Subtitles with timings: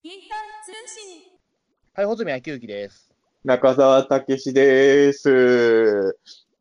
[0.00, 1.22] ピーター通信。
[1.92, 3.12] はい、穂積昭之です。
[3.44, 6.16] 中澤武史です。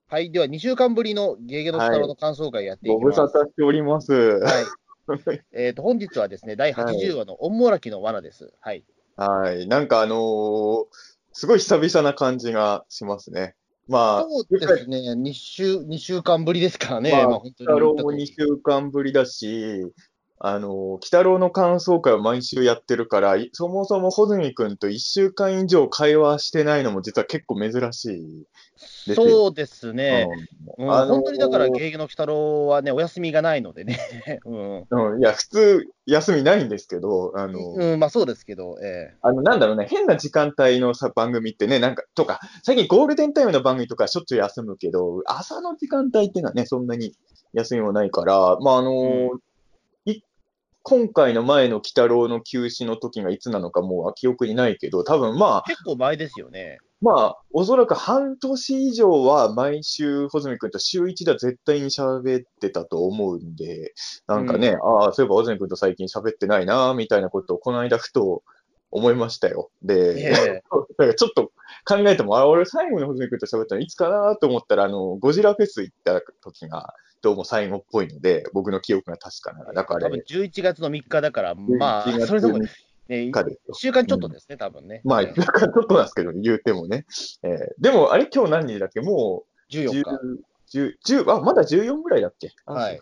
[0.07, 3.19] はい、では2週間ぶりのゲゲの鬼太郎の感想会やっていきます。
[3.19, 4.11] ご無沙汰しております。
[4.11, 4.65] はい。
[5.53, 8.51] えっ、と、本日はですね、第80話のオンモラキの罠です。
[8.59, 8.83] はい。
[9.15, 9.67] はい。
[9.67, 10.85] なんかあのー
[11.33, 13.53] すごい久々な感じがしますね。
[13.87, 17.11] まあ、そうですね、2週、二週間ぶりですからね。
[17.11, 19.85] まあまあ、本当に北郎も2週間ぶりだし、
[20.39, 28.45] あのー、北郎の感想会を毎週やってるから、いそもそも穂積君と1週間以上会話してないのも実は結構珍しい。
[29.15, 30.27] そうですね。
[30.77, 33.97] うんあのー本当にだから、ゲゲの鬼太郎はね、お休みがないのでね。
[34.45, 34.85] うん。
[34.89, 35.19] うん。
[35.19, 47.13] いや、普通休みないんですけど、あのーうん、まあそうですけど、えあの、なんだろうね、変な時間帯のさ番組ってね、なんか、とか、最近ゴールデンタイムの番組とかしょっちゅう休むけど、朝の時間帯っていうのはね、そんなに
[47.53, 49.46] 休みもないから、まあ、あのーい
[50.89, 56.77] 今回の前の鬼太郎の休止の時がいつなのかもう記憶にないけど、多分まあえ、結構前ですよね。
[57.01, 63.93] まあ、おそらく半年以上は毎週、穂積君と週一では絶対に喋ってたと思うんで、
[64.27, 68.43] なんかね、ああ、そういえば穂積君と最近喋ってないな、みたいなことをこの間ふと
[68.89, 69.69] 思いましたよ。
[69.83, 71.51] で、ええ だからちょっと
[71.85, 79.73] 考えても、あ、俺最後に穂積君と喋ったのいつかなと思ったら、あの、ゴジラフェス行った時が、どうも最後っぽいので、僕の記憶が確かなら。
[79.73, 82.69] だから、多分11月の3日だから、まあ11、月それでもね、
[83.09, 85.01] 3 1日ですよ週間ちょっとですね、多分ね。
[85.03, 87.05] まあ、うん一週間ちょっとなんですけど、言うてもね。
[87.43, 89.01] えーでも、あれ今日何日だっけ？
[89.01, 90.01] もう、14日。
[90.77, 92.51] 10、10、10あ、まだ14ぐらいだっけ？
[92.65, 93.01] はい。。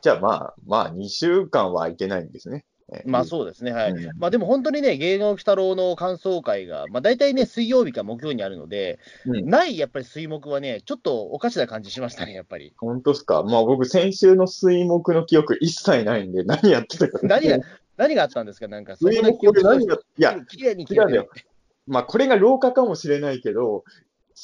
[0.00, 2.64] じゃあまあ、まあ、2週間は空いてないんですね。
[2.92, 3.92] えーまあそうですね、はい。
[3.92, 12.74] うんまあでも本当にね、芸能鬼太郎の感想会が、まあ大体ね、水曜日か木曜にあるので、うんないやっぱり水木はね、ちょっとおかしな感じしましたね、やっぱり。
[12.78, 13.42] 本当ですか？
[13.42, 17.20] まあ僕、先週の水木の記憶一切ないんで、何やってたか。
[17.22, 17.58] 何が、
[17.96, 21.28] 何があったんですか、なんか、水木で何が、いや、きれいに切れて違うんだよ
[21.86, 23.84] まあこれが老化かもしれないけど、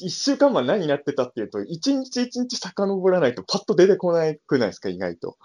[0.00, 5.36] 一週間前何やってたっていうと、一日一日遡らないとパッと出てこないくないですか、意外と。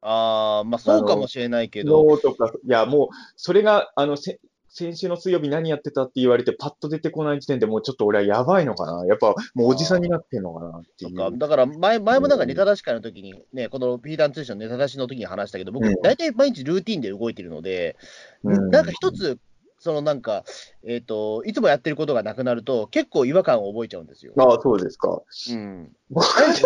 [0.00, 4.38] ああ、まあそうかもしれないけど、昨日とか、いや、もう、それが、あの、せ
[4.70, 9.06] 先週の水曜日何やってたって言われて、パッと出てこない時点でもうちょっと俺はやばいのかな。
[9.06, 11.16] やっぱ、もうおじさんになってんのかなっていう。
[11.16, 17.96] かだから前前もなんかネタ出し会の時に、ね、このピーターン通信のネタ出しの時に話したけど、僕うん、大体毎日ルーティンで動いてるので、
[18.44, 19.38] うんなんか一つ、
[19.80, 20.44] そのなんか、
[20.84, 24.32] えっ、と、いつもやってることがなくなると、結構違和感を覚えちゃうんですよ。
[24.36, 25.22] ああ、そうですか。
[25.50, 25.92] うん。
[26.10, 26.62] 僕毎日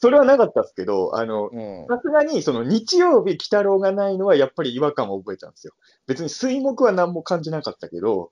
[0.00, 1.86] それはなかったですけど、あの、うん。
[1.88, 5.74] さすがに、その日曜日、鬼太郎がないのはやっぱり違和感を覚えたんですよ。
[6.06, 8.30] 別に水木は何も感じなかったけど、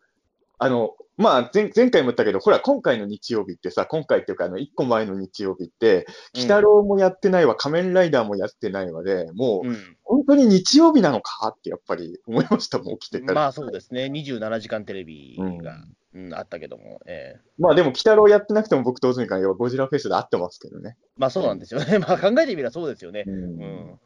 [0.58, 9.96] あの、まあ前、前回も言ったけど、ほら、今回の日曜日ってさ、今回っていうか、あの、一個前の日曜日って、鬼太郎もやってないわ、仮面ライダーもやってないわで、もう、うん。
[10.04, 13.34] 本当に日曜日なのかってやっぱり思いましたもん、起きてたら。
[13.34, 15.94] まあそうですね、27時間テレビが、うん
[16.32, 20.96] あったけども、ええまあでも、鬼太郎やってなくても僕と大泉からゴジラフェスで会ってますけどね。
[21.16, 21.98] まあそうなんですよね。
[22.00, 23.24] まあ考えてみればそうですよね。
[23.26, 23.98] うん。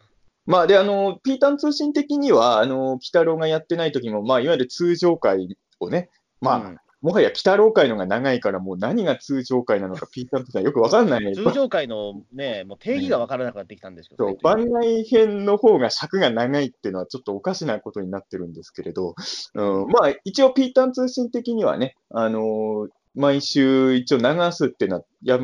[0.44, 6.10] まあで、あの、ピータン通信的には、あの、鬼太郎がやってない時も、まあ、いわゆる通常会をね、
[6.42, 11.34] まあ、うんもはや鬼太郎会のが長いから、もう何が通常会なのか、 ピータン通信はよくわかんないね。
[11.34, 19.16] 通常回のね、もう定義が分からなくなってきたんですけど、そう番外編の方が尺が長いっていうのはちょっとおかしなことになってるんですけれど、
[19.54, 25.38] うん、まあ一応ピータン通信的にはね、あのー毎週一応流すっていうのはや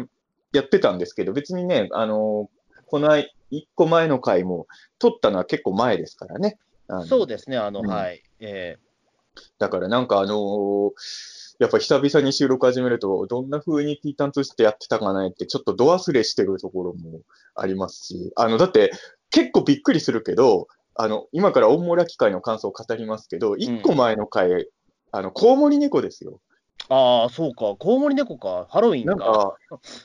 [0.54, 4.66] やってたんですけど、別にね、あのーこの一個前の回も
[4.98, 6.56] 撮ったのは結構前ですからね。
[7.06, 8.22] そうですね、あの、うんはい。
[8.41, 8.78] え
[9.59, 17.21] だからなんかあのーやっぱ久々に収録始めると、どんな風にピータン通信ってやってたかなって、ちょっと度忘れしてるところも
[17.56, 18.93] ありますし、あの、だって
[19.31, 24.69] 結構びっくりするけど、あの、今から大村機械の感想を語りますけど、一個前の回、
[25.10, 26.41] あの、コウモリ猫ですよ。
[26.88, 29.10] ー、ああ、そうか、コウモリ猫か、ハロウィンか。
[29.10, 29.56] なんか、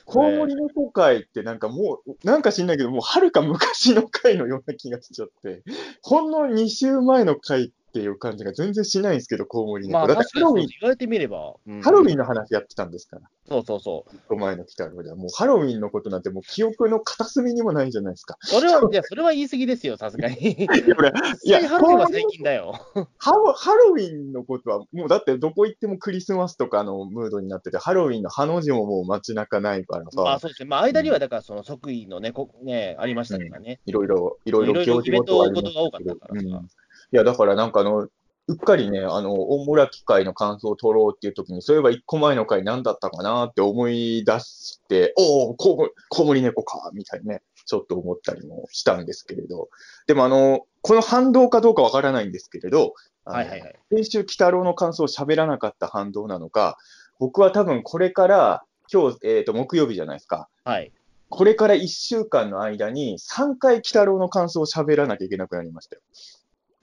[0.06, 5.62] コウモリ猫会ってなんかもう、なんか知んないけど、もうはか昔の回のような気がしちゃって、
[6.02, 10.00] ほんの2週前の回っていう感じが全然しないんですけど、コウモリ猫。
[10.00, 13.22] まあハロウィン、言われてみれば、うんハロウィンの話やってたんですから。
[13.48, 14.16] そうそうそう。
[14.16, 18.36] 一個前の鬼太郎では、もうハロウィンのことなんてもう記憶の片隅にもないじゃないですか。
[18.40, 20.34] それは、いや、それは言い過ぎですよ、さすがに。
[20.58, 20.66] いや、
[20.98, 21.12] 俺、
[21.44, 22.72] いやハロウィンは最近だよ。
[23.18, 30.68] ハロハロウィンのことは、もうだってどこ行ってもクリスマスとかのムードになってて、ハロウィンのハの字ももう街中ないからさ、まあそうですね。
[30.68, 33.78] まあ間には、だからその即位のね、こね、ありましたからね。
[33.86, 36.64] いろいろ、いろいろ行事ごとはありますけど
[37.14, 38.08] いや、だからなんかあの、
[38.48, 49.68] うっかりね、あの、大村機械の感想を取ろうっていう時に、そういえば一個前の回何だったかなって思い出して、おお、コウモリ猫か、みたいにね、ちょっと思ったりもしたんですけれど、
[50.08, 52.94] でもあの、この反動かどうかわからないんですけれど、
[53.24, 53.78] はいはいはい。
[53.92, 56.78] 先週、鬼太郎の感想を喋らなかった反動なのか、
[57.20, 60.48] 僕は多分これから、今日、えっ、と、木曜日じゃないですか。
[60.64, 60.92] はい。
[61.30, 66.02] これから1週間の間に3回鬼太郎の感想を喋らなきゃいけなくなりましたよ。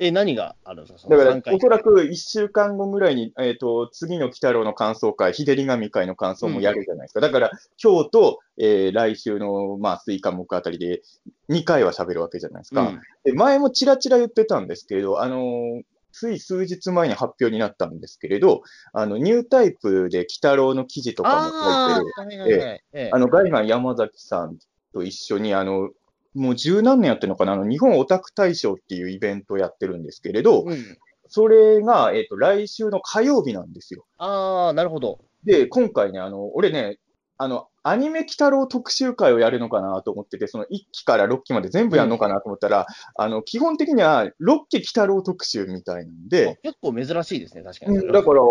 [0.01, 7.21] え、何があるんですかそだからおそらく1週間後ぐらいに、えっ、と、次の鬼太郎の感想会、日照り神会の感想もやるじゃないですか。
[7.21, 7.51] だから、
[7.81, 11.03] 今日と、えー来週の、まあ、水火木あたりで
[11.50, 12.81] 2回は喋るわけじゃないですか。
[12.81, 13.01] うん。
[13.24, 15.81] で前もちらちら言ってたんですけれど、あのー
[16.13, 24.57] つい数日前に発表になったんですけれど、あの、ニュータイプで鬼太郎の記事とかもあ書いてる、あの、ガイガン山崎さん
[24.94, 25.89] と一緒に、あの、
[26.33, 30.98] もう十何年やってるのかな、あの、日本オタク大賞っていうイベントをやってるんですけれど、うん。
[31.28, 34.06] それが、えっ、と、来週の火曜日なんですよ。
[34.18, 35.19] ああ、なるほど。
[35.45, 36.98] で、今回ね、あの、俺ね、
[37.38, 42.86] あの、アニメ鬼太郎特集会をやるのかなと思ってて、その1期から6期まで全部やるのかなと思ったら、
[43.16, 44.31] あの、基本的には6
[44.69, 47.98] 期鬼太郎特集みたいなんで、結構珍しいですね、確かに。
[47.98, 48.42] うんだから、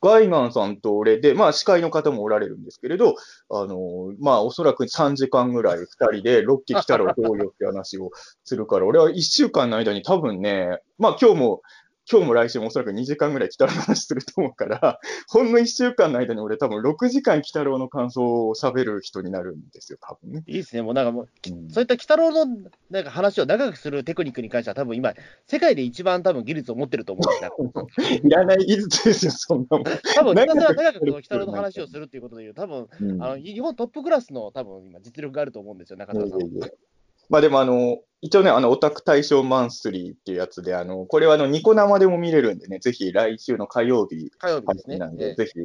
[0.00, 3.14] ガイガンさんと俺で、まあ司会の方もおられるんですけれど、
[3.50, 8.10] あの、まあおそらく3時間ぐらい2人で6期来たらどうよって話を
[8.44, 11.62] するから、俺は1週間の間に多分ね、まあ今日も、
[12.08, 20.44] 今日も来週もおそらく2時間ぐらい鬼太郎の話すると思うから、 ほんの1週間の間に俺多分6時間鬼太郎の感想を喋る人になるんですよ、多分ね。
[20.46, 25.14] いいですね、もうなんかもう、うんそういった鬼太郎のなんか話を長くするテクニックに関しては、多分今、
[25.48, 28.20] 世界で一番多分技術を持ってると思うんですよ。
[28.24, 29.84] いらない技術ですよ、そんなもん。
[29.84, 36.38] 多分、ひたすら長くこの鬼太郎の話をするっていうことでいう、多分うんあの日本トップクラスの多分今、実力があると思うんですよ、中田さんは。
[36.38, 36.74] いやいやいや
[37.28, 44.98] まあでもあの、一応ね、あの、オタク大賞マンスリーっていうやつで、あの、これはあの、ニコ生でも見れるんでね、ぜひ来週の火曜日火曜日ですね。
[44.98, 45.60] なんで、ええぜひ、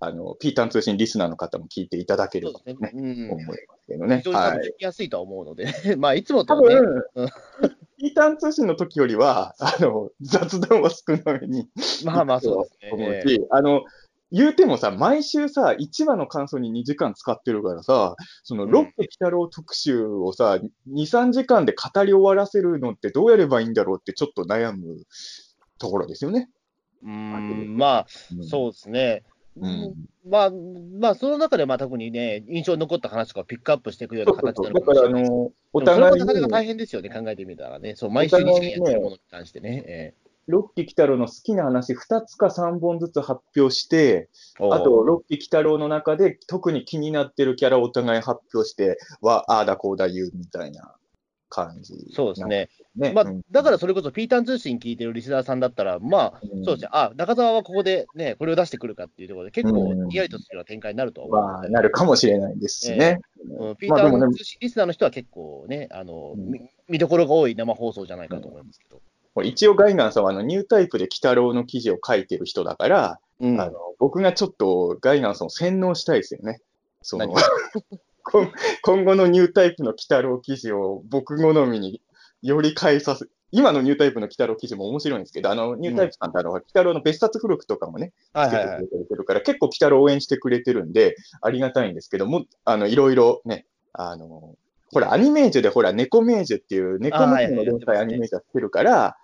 [0.00, 2.92] あの、ピータン通信リスナーの方も聞いていただければそうですね。
[3.02, 4.22] ね、うん思いますけどね非。
[4.24, 4.58] 常に多はい。
[4.58, 5.66] 分聞きやすいとは思うので、
[5.98, 6.76] まあ、いつも多とね、
[7.98, 11.68] ピータン通信の時よりは、あの、雑談は少なめに
[12.04, 12.90] まあまあそうですね。
[12.92, 13.84] 思うええし、あの、
[14.30, 20.58] 言うてもさ、毎週さ、1話の感想に2時間使ってるからさ、その、うんロッテ鬼太郎特集をさ、
[20.90, 25.02] 2、3時間で語り終わらせるのってどうやればいいんだろうってちょっと悩む
[25.78, 26.50] ところですよね。
[27.02, 28.06] うーん、まあ、
[28.42, 29.22] そうですね。
[29.56, 29.94] うん
[30.28, 34.72] まあ、まあ、その中で、まあ、特にね、印象に残った話とかをピックアップしていくようなそうそうそう。
[34.72, 35.32] 形なのかもしれないです。
[35.32, 37.96] の、おでもそれ互いもなかなかに、大変ですよね、考えてみたらね。
[37.96, 39.84] そう、毎週にしかやってるものに関してね。
[39.86, 40.14] え
[40.48, 44.30] ロッキー鬼太郎の好きな話2つか3本ずつ発表して、
[44.60, 50.94] えあと、、ロッキー鬼太郎の中で特に気になってるキャラをお互い発表して、は、ああだこうだ言うみたいな
[51.50, 51.94] 感じ。
[52.14, 52.46] そうです。
[52.46, 52.70] ね。
[52.96, 53.12] ね。
[53.12, 61.68] まあうん、だからそれこそ、ピータン通信聞いてるリスナーさんだったら、まあ、うんそうですね、あ、中澤はここでね、これを出してくるかっていうところで、結構うん、ヒヤリとするような展開になるとは思うので。
[61.68, 63.20] まあ、なるかもしれないですしね。
[63.58, 66.34] うん、ピーター通信リスナーの人は結構ね、あの、
[66.88, 69.02] 見どころが多い生放送じゃないかと思いますけど。
[69.42, 76.60] 一応、ガイガンさんはあのニュータイプで鬼太郎の記事を書いてる人だから、うんあの僕がちょっとガイガンさんを洗脳したいですよね。
[77.02, 77.34] その何
[78.30, 78.52] 今
[78.82, 82.00] 今後のニュータイプの鬼太郎記事を僕好みに
[82.42, 88.64] より変えさせ、今のニュータイプの鬼太郎記事も面白いんですけど、あの、ニュータイプさんってあの、鬼太郎の別冊付録とかもね、つけて。
[88.88, 94.56] くれてるから、結構鬼太郎応援してくれてるんで、ありがたいんですけども、あの、いろいろね、あの、
[94.92, 99.16] ほら、アニメージュでほら、猫メージュっていう、猫あはい娘の連載はいアニメージュやってるから、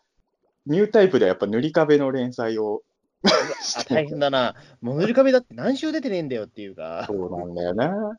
[0.66, 2.82] ニュータイプではやっぱ塗り壁の連載を、
[3.24, 4.54] あ大変だな。
[4.80, 8.18] もう塗り壁だって何週出てねえんだよっていうか、そうなんだよな。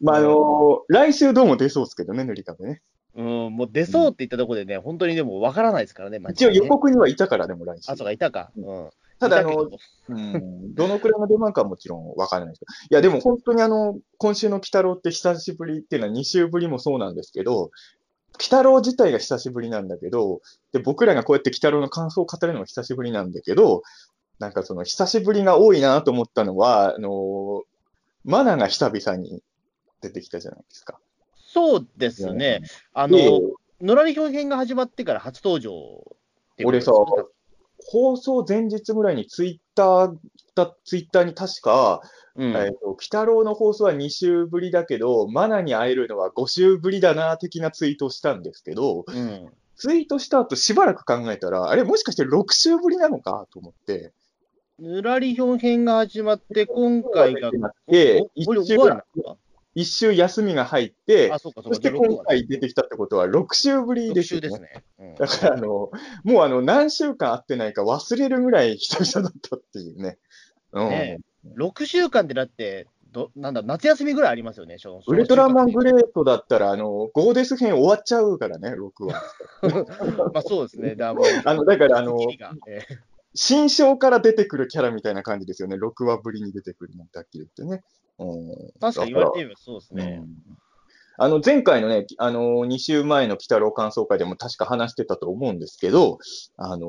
[0.00, 2.82] まあ、あの、来週どうも出そうですけどね、塗り壁ね。
[3.14, 7.96] うん、もう出そうって言ったところでね、本当にでも分からないですからね、マジ一応予告にはいたからでも来週あ、。
[7.96, 8.50] そうか、いたか。
[8.56, 8.90] うん。
[9.18, 9.68] ただ、あの
[10.08, 12.72] うん、どのくらいの出番かはもちろんわからないですけど。
[12.72, 17.70] いや、でも本当にあの、今週の鬼太郎って久しぶりっていうのは2週ぶりもそうなんですけど、
[18.40, 20.40] 鬼太郎自体が久しぶりなんだけど、
[20.72, 23.82] で、僕らがこうやって鬼太郎の感想を語るのも久しぶりなんだけど、
[24.38, 27.64] なんかその久しぶりが多いなと思ったのは、あの、
[28.24, 29.42] マナが久々に
[30.00, 30.98] 出てきたじゃないですか。
[31.34, 32.62] そうですね。
[32.94, 33.40] あでの、
[33.82, 35.72] のらり表現が始まってから初登場
[36.64, 36.92] 俺さ
[37.86, 40.16] 放送前日ぐらいにツイッター
[40.54, 42.02] だ、ツイッターに確か、
[42.36, 42.56] うん。
[42.56, 49.48] えっ、と、鬼太郎の放送は2週ぶりだけど、マナに会えるのは5週ぶりだな、的なツイートをしたんですけど、うん。
[49.76, 54.12] ツイートした後しばらく考えたら、あれ、もしかして6週ぶりなのかと思って、
[54.78, 57.50] ぬらり表編が始まって、今回が、
[57.86, 59.36] で、おこれ一週終わりなのか？
[59.74, 61.76] 一週休みが入ってあ、、そうか、そうか。
[61.76, 64.48] そして今回出てきたってことは6週ぶり6ですよね。
[64.48, 64.84] 週ですね。
[64.98, 65.90] うんだから、あの、
[66.24, 70.18] もうあの、何週間会ってないか忘れるぐらい久々だったっていうね。
[70.72, 70.88] うん。
[70.88, 71.18] ね
[71.56, 79.22] 6週間ってだって、どなんだ夏休みぐらいありますよね、ウルトラマングレートだったら、あの、ゴーデス編終わっちゃうからね、6話。
[80.32, 80.94] まあそうですね。
[80.96, 82.16] だあの、だから、あの、
[83.34, 85.76] 新章から出てくるキャラみたいな感じですよね。
[85.76, 87.82] 6話ぶりに出てくるなんてはっきり言ってね。
[88.18, 90.20] うん、確かに言われてみればそうですね。
[90.22, 90.56] うん
[91.22, 96.18] あの、前回のね、あの、2週前の鬼太郎感想会でも確か話してたと思うんですけど、
[96.56, 96.88] あの、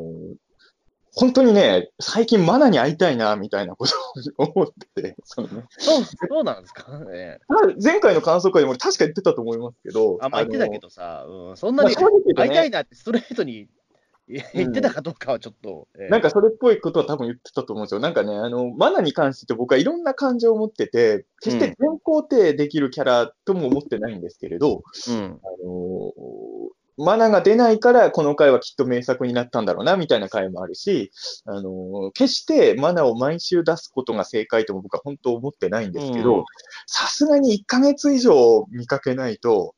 [1.13, 3.93] 本当にね、最近マナに会いたいな、みたいなこと
[4.37, 6.85] を 思ってて、そのね、そう、そうなんですか。
[7.13, 12.05] えーただ前回の感想会でも確か言ってたと思いますけど、あ、まあ言ってたけど、どさ、うん、そんなに会
[12.47, 13.67] いたいなってストレートに
[14.53, 15.87] 言ってたかどうかはちょっと。
[15.95, 17.99] えーなんかそれっぽいことは多分言ってたと思うんですよ。
[17.99, 25.39] なんかね、あの、マナに関して僕はいろんな感情を持ってて、決して全肯定できるキャラとも思ってないんですけれど、うん。
[25.43, 26.13] あの
[26.97, 31.11] マナが出ないから、この回はきっと名作になったんだろうな、みたいな回もあるし、
[31.45, 36.45] あの決してマナを毎週出すことが正解とも僕は本当思ってないんですけうんど、
[36.85, 39.73] さすがに1ヶ月以上見かけないと、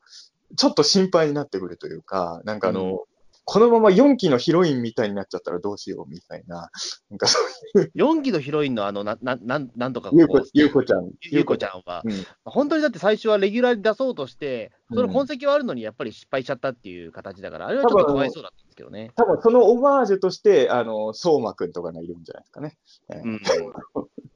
[0.55, 2.99] ちょっと心配になってくるというか、なんかあの、うん
[3.45, 6.69] このまま4期のヒロインみたいになっちゃったらどうしようみたいな、
[7.09, 7.39] なんかそ
[7.75, 11.11] ういう、4期のヒロインのあの、な、な、なんなんとかゆうこゆうこちゃん。
[11.21, 12.13] ゆうこちゃんは、うん
[12.45, 19.11] 本当にだって最初はレギュラーに出そうとして、その痕跡はあるのにやっぱり失敗しちゃったっていう形だから、あれはちょっとかわいそうだったんですけどね。
[19.15, 22.77] 多分そのオマージュとして、あの、相馬くんとかがいるんじゃないですかね。
[23.09, 23.41] えーうん。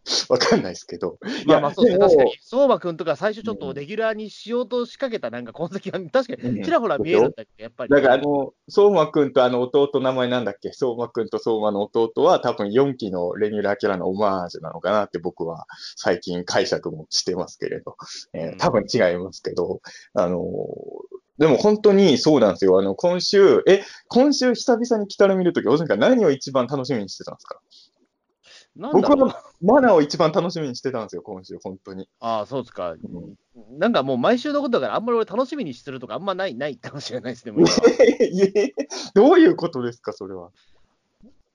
[0.30, 1.18] わかんないですけど。
[1.46, 2.32] まあまあそうですね、いや確かに。
[2.42, 7.90] 相馬くんとか最初ちょっとレギュラーにしようと仕掛けたなんか痕跡が確かにちらほら見えるんだけど、やっぱり。
[7.90, 10.72] だから、あの、相馬くんとあの弟、名前なんだっけ？
[10.72, 17.96] 相馬くんと相馬の弟は多分4期のレギュラーキャラのオマージュなのかなって僕は最近解釈もしてますけれど。
[18.34, 19.82] えーうん多分違いますけど、
[20.14, 20.42] あのー
[21.38, 22.80] でも本当にそうなんですよ。
[22.80, 27.60] あの、今週、え、今週久々に来たら見るとき、おさん何を一番楽しみにしてたんですか？
[28.78, 32.08] 僕はマナーを一番楽しみにしてたんですよ、今週、本当に。
[32.20, 32.92] ああ、そうですか。
[32.92, 33.00] うん
[33.80, 37.52] なんかもう毎週のことだから、あんまり俺楽しみにするとかあんまない、ないかもしれないですね。
[37.52, 37.66] もう
[39.16, 40.52] どういうことですか、それは。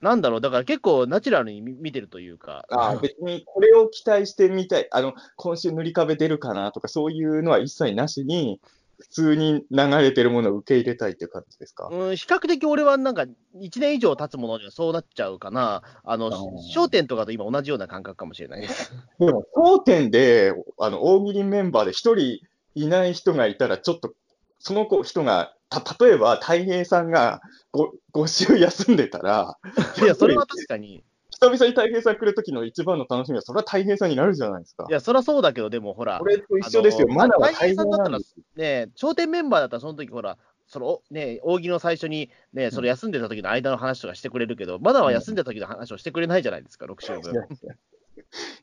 [0.00, 2.66] なんだろう、だから結構ナチュラルに見見てるというか。
[2.70, 8.60] あ別にこれを期待してみたい、あの、今週塗り壁出るかなとか、そういうのは一切なしに、
[9.02, 11.88] 普通に流れてるものを受け入れたいっていう感じですか？
[11.90, 13.24] うん、比較的俺はなんか、
[13.56, 15.82] 1年以上経つものにはそうなっちゃうかな。
[16.04, 16.30] あの、
[16.74, 18.92] 焦点とかと今同じような感覚かもしれないです。
[19.18, 22.40] でも、当店で、あの、大喜利メンバーで一人
[22.74, 24.14] いない人がいたら、ちょっと、
[24.60, 27.40] その子人が、た、例えば、たい平さんが
[27.72, 29.58] ご、5週休んでたら、
[30.00, 31.02] いや、それは確かに。
[31.42, 34.92] 久々にたい平さん来る時の一番の楽しみは、それはたい平さんになるじゃないですかい。
[34.92, 37.08] や、そりゃそうだけど、でもほらこ、れと一緒ですよ。
[37.10, 38.18] あのマナーはたい平さんだったら
[38.56, 47.48] ね、頂点メンバーだったらその時ほら、そのね、大喜利の最初に、ね、それ休んでた時の間の話とかしてくれるけど、まだは休んでた時の話をしてくれないじゃないですか、6週分。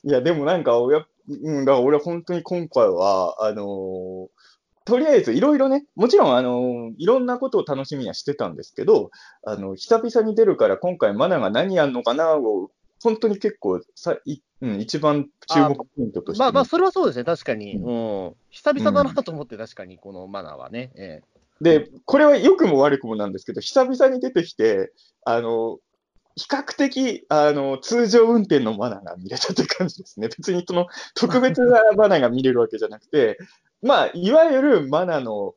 [0.03, 4.27] いや、でもなんか、俺は、うん、だから俺は本当に今回は、あのー
[4.89, 9.11] とりあえずいろいろね、もちろん、あのーいろんなことを楽しみにはしてたんですけど、
[9.45, 17.75] あの、久々に出るから今回マナが何やんのかなを、本当に結構さ、いうん、一番注目ポイントとして、まあまあ、それはそうですね、確かに。
[17.75, 17.91] うう
[18.31, 18.35] ん。
[18.49, 20.91] 久々だなと思って、確かに、このマナーはね。
[20.95, 21.21] え
[21.61, 24.91] で、これは良くも悪くもなんですけど、久々に出てきて、
[25.25, 25.79] あの、
[26.35, 30.29] 比較的、あの、通常運転のマナーが見れたって感じですね。
[30.29, 33.37] 別にその特別なマナーが見れるわけじゃなくて、
[33.81, 35.53] まあ、いわゆるマナーの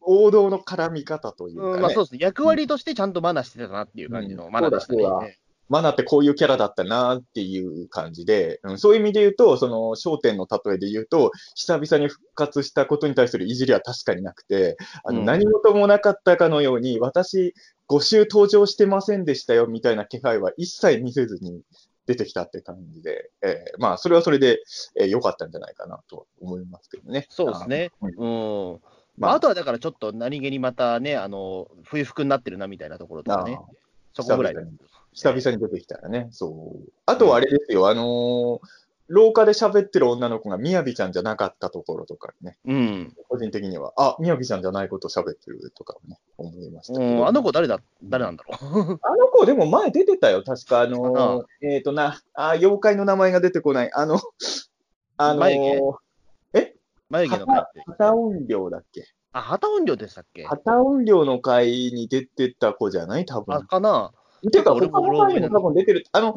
[0.00, 1.72] 王道の絡み方というか、ね。
[1.72, 4.52] うん、まあそうですね、役割としてちゃんとマナーしてたなっていう感じのうん。
[4.52, 5.02] マナーでしたね。
[5.02, 5.28] そうだそうだ。
[5.28, 8.78] えマナーってこういうキャラだったなっていう感じで、うん。
[8.78, 15.24] そういう意味で言うと、その焦点の例えで言うと、久々に復活したことに対するいじりは確かになくて、あのうん。
[15.24, 17.54] 何事もなかったかのように、私、
[17.88, 21.62] 5週登場してませんでしたよみたいな気配は一切見せずに
[22.06, 24.62] 出てきたって感じで、えーまあ、それはそれで
[24.96, 27.26] えー良かったんじゃないかなと思いますけどね。
[27.28, 27.90] そうですね。
[28.00, 28.06] あ。
[28.06, 28.80] うんうん。
[29.18, 33.64] まあまあ、あとはだからちょっと何気にまたね、あの、冬服になってるなみたいなところとかねあ、
[34.14, 34.78] そこぐらい久々に
[35.12, 36.92] 久々に出てきたらね、そう。
[37.06, 43.16] あとはあれですよ、あのー廊下で喋ってる女の子がみやびちゃんじゃなかったところとかね、うん。
[43.28, 47.12] 個人的には、あ、みやびちゃんじゃないこと喋ってるとかね、思いましたけど。
[47.12, 48.98] うん、あの子誰だ、誰なんだろう。
[49.02, 54.18] あの子でも前出てたよ、確か、あのーえっ、とな、あ、妖怪の名前が出てこない、あの、
[55.18, 56.72] あの眉毛ー、
[57.10, 57.46] 眉毛の。
[57.86, 59.04] 旗音量だっけ？
[59.32, 60.44] あ、旗音量でしたっけ？
[60.44, 63.26] 旗音量の会に出てた子じゃない？
[63.26, 63.54] 多分。
[63.54, 64.12] あ、かな
[64.50, 66.04] ていうか、俺他の回にも多分出てる。
[66.12, 66.34] あの、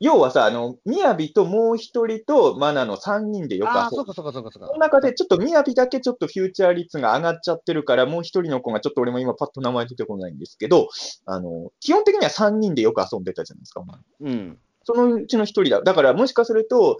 [0.00, 3.96] 要はさ、あの、みやびともう一人とマナの三人でよくあ、遊ぶ。
[3.96, 4.66] そうかそうかそうかそうか。
[4.68, 10.88] その中でちょっとみやびだけちょっとフューチャー率が上がっちゃってるから、もう一人の子がちょっと俺も今パッと名前出てこないんですけど、
[11.26, 13.84] あの、基本的には三人でよく遊んでたじゃないですか。
[14.20, 14.58] うん。
[14.84, 15.82] そのうちの一人だ。
[15.82, 16.96] だからもしかすると、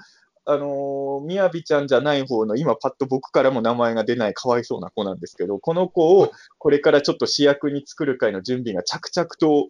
[0.52, 9.69] あのー、みやびちゃんじゃない方の、今パッと僕からも名前が出ないかわいそうな子なんですけど、この子をこれからちょっと主役に作る会の準備が着々と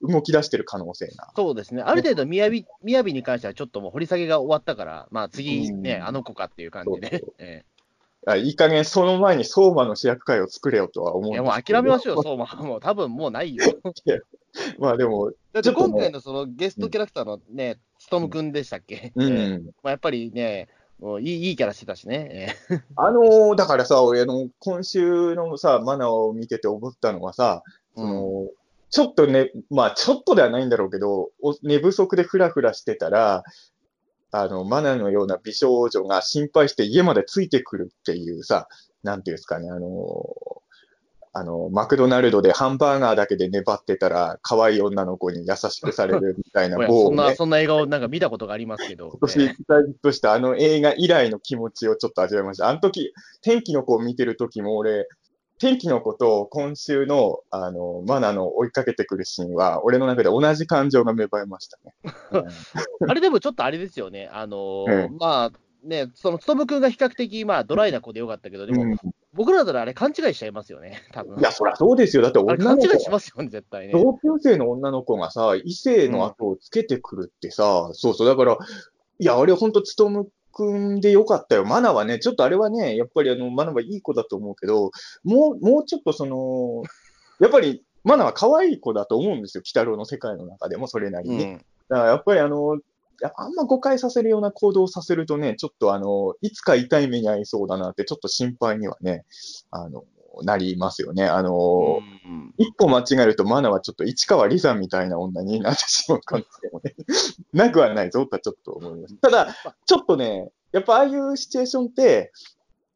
[0.00, 1.30] 動き出してる可能性が。
[1.36, 1.82] そうですね。
[1.82, 7.34] ある程度、みやび、みやびに関してはちょっともう掘り下げが終わったから、まあ次ね、うんあの子かっていう感じでそうそ。
[7.44, 7.64] え
[8.24, 13.64] あいい加減その前に相馬の主役会を作れよとは思うんですけどえいやもう諦めましょうよ、そう、まあ、もう多分もうないよ。
[14.78, 19.32] まあでも、だって今回のそのゲストキャラクターのね、つとむくんでしたっけ、うん。
[19.32, 20.68] え えまあ、やっぱりね、
[21.20, 22.56] いいいいキャラしてたしね。
[22.70, 27.62] え えあのーだからさ、俺あの、今週のさ、マナーを見てて思ったのはさ、
[27.94, 28.48] その、
[28.90, 33.42] ちょっとね、まあちょっとではないんだろうけど、お寝不足でフラフラしてたら、
[34.30, 38.68] あの、マナのような美少女が心配して家までついてくるっていうさ、
[39.02, 40.34] なんていうんですかね、あの、
[41.34, 49.08] あの、マクドナルドでハンバーガーだけで粘ってたら、可愛い女の子に優しくされるみたいな おや某、そんな、ね、そんな映画をなんか見たことがありますけど。
[49.08, 52.68] 今年え大ヒットしたあの映画以来の気持ちをちょっと味わいました。
[52.68, 55.08] あの時、天気の子を見てる時も俺、
[55.58, 61.94] 天気の子と今週の、あの、マナの追いかけてくるシーンは、俺の中で同じ感情が芽生えましたね。
[62.02, 62.10] え
[63.08, 64.28] あれでもちょっとあれですよね。
[64.32, 68.96] あのー えまあ、ね、そのつとむくんが比較的、まあ、ドライな子でよかったけど、でも、うん
[69.34, 72.22] 僕らだったらあれ勘違いしちゃいますよね、 多分いや、そりゃそうですよ。
[72.22, 73.92] だって女の子いしますよね、絶対ね。
[73.92, 78.58] 同級生の女の子がさ、異性の後をつけてくるってさ、そうそう、だから、
[79.18, 81.64] いや、あれほんと、つとむくんでよかったよ。
[81.64, 84.90] マナはね、ちょっとあれはね、やっぱりあの、マナはいい子だと思うけど、
[85.24, 86.82] もう、もうちょっとその、
[87.40, 89.62] やっぱり、マナは可愛い子だと思うんですよ。
[89.62, 91.44] 鬼太郎の世界の中でもそれなりに。
[91.44, 91.56] うん、
[91.88, 92.78] だからやっぱりあの、
[93.36, 99.24] あんま誤解させるような行動をさせるとね、ちょっとあの、いつか痛い目に遭いそうだなって、ちょっと心配にはね、
[99.70, 100.04] あの、
[100.42, 101.26] なりますよね。
[101.26, 106.94] あの、うん一歩間違えるとマナはちょっと市川里さんみたいな女になってしまう可能性もね、
[107.52, 109.16] なくはないぞとはちょっと思います。
[109.16, 109.54] ただ、
[109.84, 112.32] ちょっとね、やっぱああいうシチュエーションって、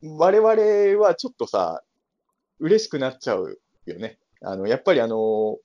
[0.03, 1.83] 我々はちょっとさ、
[2.59, 4.19] 嬉しくなっちゃうよね。
[4.43, 5.59] あの、やっぱりあの、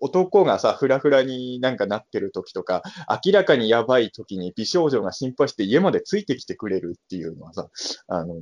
[0.00, 2.82] 男がさ、フラフラになんかなってる時とか、
[3.24, 7.68] 明らかにやばい時に美少女が心配して家までついてきてくれるっていうのはさ、
[8.08, 8.34] あの、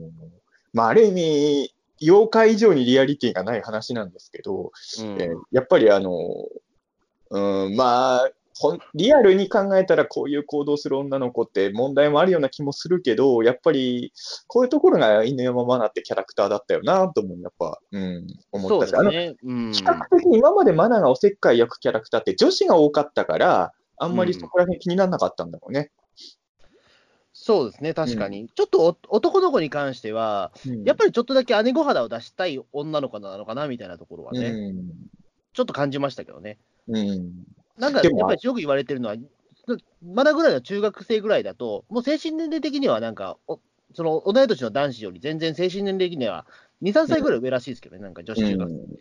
[0.73, 5.23] まあ、ある意味、妖怪以上にリアリティがない話なんですけど、うん。
[5.23, 6.12] えーやっぱりあの、
[7.31, 8.31] うん、まあ、
[8.95, 14.12] リアルに考えたらこういう行動する女の子って問題もあるような気もするけど、やっぱり
[14.47, 19.37] こういうところが犬山マナってキャラクターだったよなともやっぱ、うん、思ったし、ね。
[19.42, 25.90] うん比較的今までマナがおせっかい焼くキャラクターって女子が多かったから、あんまりそこら辺気にならなかったんだろうね。
[27.33, 28.49] そうですね、確かに。
[28.49, 34.73] ちょっとお男の子に関しては、うんやっぱりちょっとだけ姉御肌を出したい女の子なのかなみたいなところはね、
[35.53, 36.59] ちょっと感じましたけどね。
[36.88, 37.33] うん。
[37.77, 37.83] うん。
[37.83, 39.17] なんか、やっぱりよく言われてるのは、
[40.03, 43.61] まだぐらいの中学生ぐらいだと、もう精神年齢的にはなんか、お
[43.95, 46.45] その同い年の男子より全然精神年齢的には
[46.83, 48.75] 2、3歳ぐらい上らしいですけどね、なんか女子中学生。
[48.75, 48.99] うん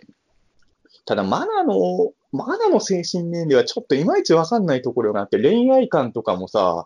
[1.08, 6.86] ただ、マナの、マナの精神年齢はちょっといまいちわかんないところがあって、恋愛観とかもさ、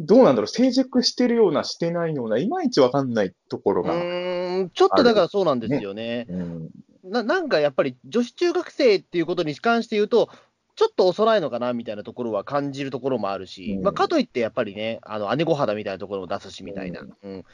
[0.00, 3.94] どうなんだろう、成熟してるような、してないような、いまいちわかんないところうが。
[3.94, 6.26] ーん、ちょっとだからそうなんですよね。
[6.28, 6.68] うん
[7.04, 10.30] ななんかやっぱり女子中学生っていうことに関して言うと、
[10.76, 17.44] ちょっと幼いのかなみたいなところは感じるところもあるし、うんまあ、かといってやっぱりね、あの姉御肌みたいなところも出すしみたいな、ううん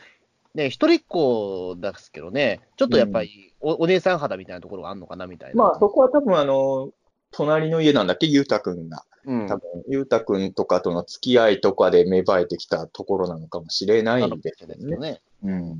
[0.54, 5.64] ね、一人っ子ですけどね、ちょっとやっぱりお,、お姉さん肌みたいなところがあるのかなみたいな。
[5.64, 6.90] まあ、そこは多分、あの、
[7.30, 9.04] 隣の家なんだっけ、ゆうたくんが。
[9.26, 14.98] うん多分、ゆうたくんとかとの付き合いとかで芽生えてきたところなのかもしれないですねよ。
[14.98, 15.20] ね。
[15.44, 15.78] うん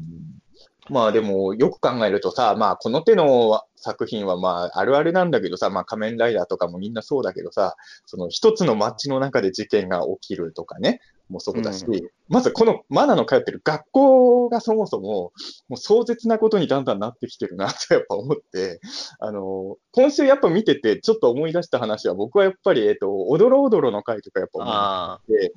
[0.90, 7.76] まあでも、よく考えるとさ、まあこの手の作品はまああるあるなんだけどさ、まあ仮面ライダーとかもみんなそうだけどさ、
[8.06, 15.32] その一つの街の中で事件が起きるとかね、もうそうだし、うまずこのマナの通ってる学校がそもそも、
[15.68, 18.80] もう壮絶なことにだんだんなってきてるなとやっぱ思って、
[19.20, 25.52] あの、今週やっぱ見ててちょっと思い出した話は僕はやっぱり、えっと、おどろおどろの回とかやっぱ思いあで、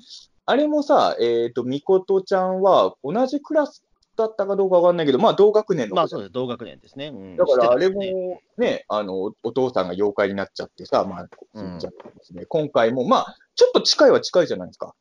[0.46, 3.84] あれもさ、えっ、と、みことちゃんは同じクラス
[4.16, 7.08] だったかどうかわかんないけど、まあ同学年あ、の子まあそうです、同学年ですね。
[7.08, 12.46] うんだからあれもねね、あの、お父さんが妖怪になっちゃってさ、まあ、うんね。
[12.48, 14.94] 今回も、まあ、ちょっと近いは近いじゃないですか。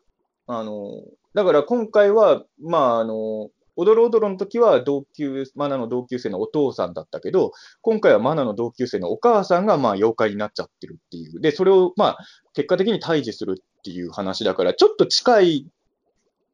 [0.46, 1.03] あの、
[1.35, 11.40] だから今回は、まあ、あの、おどろおどろの時は同級、マナの同級生のお父さんだったけど、今回はマナの同級生のお母さんが、まあ、妖怪になっちゃってるっていう。
[11.40, 12.18] で、それを、まあ、
[12.55, 15.66] 結果的に退治するっていう話だから、ちょっと近い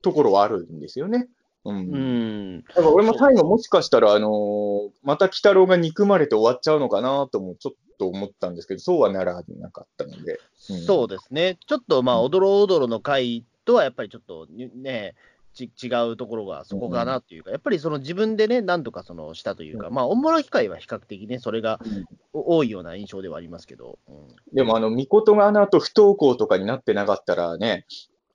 [0.03, 1.29] ところはあるんですよね。
[1.64, 1.77] うん。
[1.77, 2.62] うん。
[2.62, 10.40] だから俺も最後もしかしたら、あのーまた鬼太郎が憎まれて終わっちゃうのかなともちょっと思ったんですけど、そうはならなかったので。
[10.71, 11.59] うんそうですね。
[11.66, 15.14] ちょっとまあ、おどろおどろの回とはやっぱりちょっとね、
[15.55, 24.14] ち違うところがそこかなっていうか、やっぱりその自分でね、なんとかそのしたというか、うまあ、おもろ機会は比較的ね、それがうん多いような印象ではありますけど、うん
[24.53, 27.87] でも、あの、ミコトがあの後不登校とかになってなかったらね、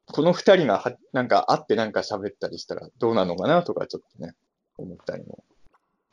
[0.05, 4.33] この二人がは、なんか会ってなんか喋ったりしたらどうなのかなとかちょっとね、
[4.77, 5.43] 思ったりも。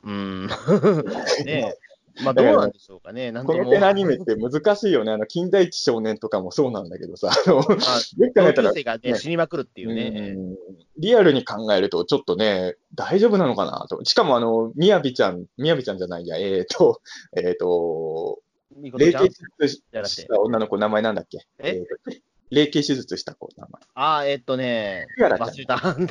[0.03, 0.47] うん、
[1.45, 1.75] ね
[2.17, 3.59] え、まあどうなんでしょうかね、なんとも。
[3.59, 5.11] この手のアニメって難しいよね。
[5.11, 9.15] あの、金田一少年とかもそうなんだけどさ、あの、まあよく考同えたら級、生が、ね、ね。
[9.17, 10.57] 死にまくるっていうね、うん。
[10.97, 14.03] リアルに考えると、ちょっとね、大丈夫なのかなと。
[14.05, 17.01] しかも、あの、みやびちゃん、みやびちゃんじゃないや、えっ、と、
[17.35, 18.39] えっ、と、
[18.75, 20.21] みこと霊形手術じゃなくて。
[20.21, 21.45] した女の子、名前なんだっけ？
[21.59, 22.21] えーと
[22.51, 23.81] 霊形手術した子、名前。
[23.95, 26.09] ああ、えっとね、キララちゃん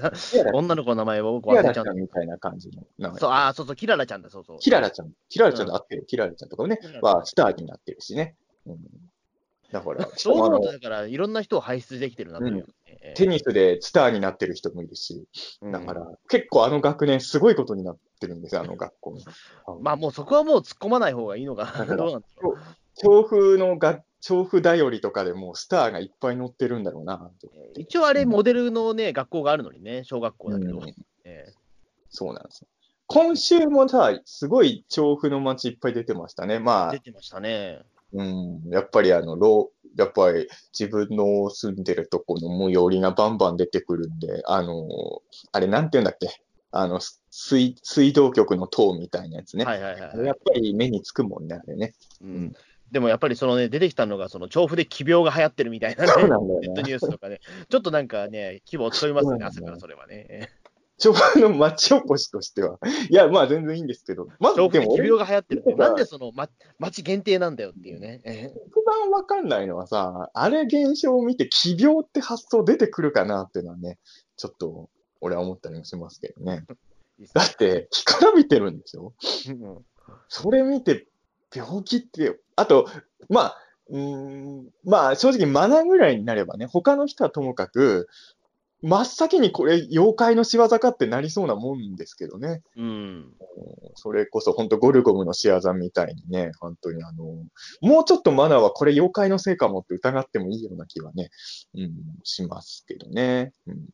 [0.55, 3.19] 女の子の名前を僕忘れちゃうんみたいな感じの名前。
[3.19, 4.59] そう、ああ、そうそう、キララちゃんだ、そうそう。
[4.59, 8.37] キララちゃん、キララちゃんで合ってる、キララちゃんとかもねはスターになってるしね。
[8.67, 8.79] うん、
[9.71, 12.65] だから、そうもあの思うと、だから、いろんな人を輩出できてるなという、ね
[13.03, 15.27] えテニスでスターになってる人もいるし、
[15.63, 19.19] うんだから、結構あの学年すごいことになってるんですよ、 あの学校。
[19.81, 21.97] まあもうそこはもう突っ込まない方がいいのかな。
[21.97, 22.59] どうなんだろう。
[22.97, 27.31] 調布のが、調布だよりとかでもうスターがいっぱい乗ってるんだろうな
[27.77, 30.79] 一応あれ、モデルのね、学校があるのにね、小学校だけど。
[30.79, 31.53] うんえ
[32.13, 32.69] そうなんですよ。
[33.07, 36.55] 今週もさ、すごい調布の街いっぱい出てましたね。
[36.55, 37.83] えまあ出、てましたね。
[38.13, 46.43] うん、やっぱりあの、ロやっぱり自分の住んでるとこの最寄りがバンバン出てくるんで、あの、あれなんて言うんだっけ？
[46.73, 49.65] あの、水、水道局の塔みたいなやつね。
[49.65, 51.95] はいはいはいやっぱり目につくもんね、あれね。
[52.23, 52.53] うん。
[52.93, 56.69] でもやっぱりそのね、出てきたのが、その調布で奇病が流行ってるみたいなね、そうなんだよね。
[56.69, 60.51] ネットニュースとかね、ちょっとなんかね、規模をつかみますよね、朝からそれはね。
[60.99, 62.79] 調布の町おこしとしては。
[63.09, 66.49] いや、まあ全然いいんですけど、まず調布で奇でも俺病が流行ってるって、なんでその、ま、
[66.79, 68.21] 町限定なんだよっていうね。
[68.25, 73.99] え一番わかんないのはさ、あれ現象を見て奇病って発想出てくるかなっていうのはね、
[74.37, 74.91] ちょっと
[75.23, 76.65] 俺は思ったりもしますけどね。
[77.35, 79.15] だって、干からびてるんですよ。
[79.49, 79.85] うん
[80.29, 81.07] それ見て、
[81.55, 82.89] 病気って、あと、
[83.29, 83.57] まあ、
[83.89, 88.09] うーん、まあ正直マナぐらいになればね、他の人はともかく、
[88.83, 92.63] 真っ先にこれ妖怪の仕業かってなりそうなもんですけどね。
[92.77, 93.33] うん。
[93.95, 97.25] それこそ本当ゴルゴムの仕業みたいにね、本当にあの、
[97.83, 101.31] もうちょっとマナーはこれ妖怪のせいかもって疑ってもいいような気はね、
[101.75, 103.53] うん、しますけどね。
[103.67, 103.85] うん、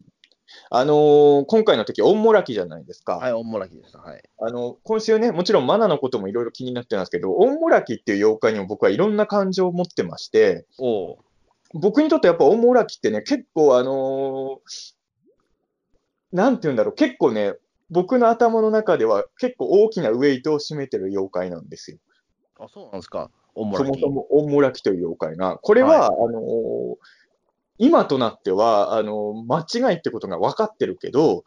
[0.71, 3.17] あのー今回の時、オンモラキじゃないですか。
[3.17, 3.99] はい、おんもらきでした。
[3.99, 4.23] はい。
[4.39, 11.17] あの、今週ね、もちろんマナのこともいろいろ気になってますけど、オンモラキっていう妖怪にも僕はいろんな感情を持ってまして、おう
[11.75, 14.95] 僕にとってやっぱオンモラキってね、結構あのー
[16.33, 17.55] なんて言うんだろう、結構ね、
[17.91, 21.99] 僕の頭の中では結構大きなウェイトを占めてる妖怪なんですよ。
[22.59, 23.31] あ、そうなんですか。
[23.55, 23.87] おんもらき。
[23.87, 25.59] そもそもオンモラキという妖怪が。
[25.59, 26.97] これは、あのー
[27.79, 31.45] 今となっては、あのー間違いってことが分かってるけど、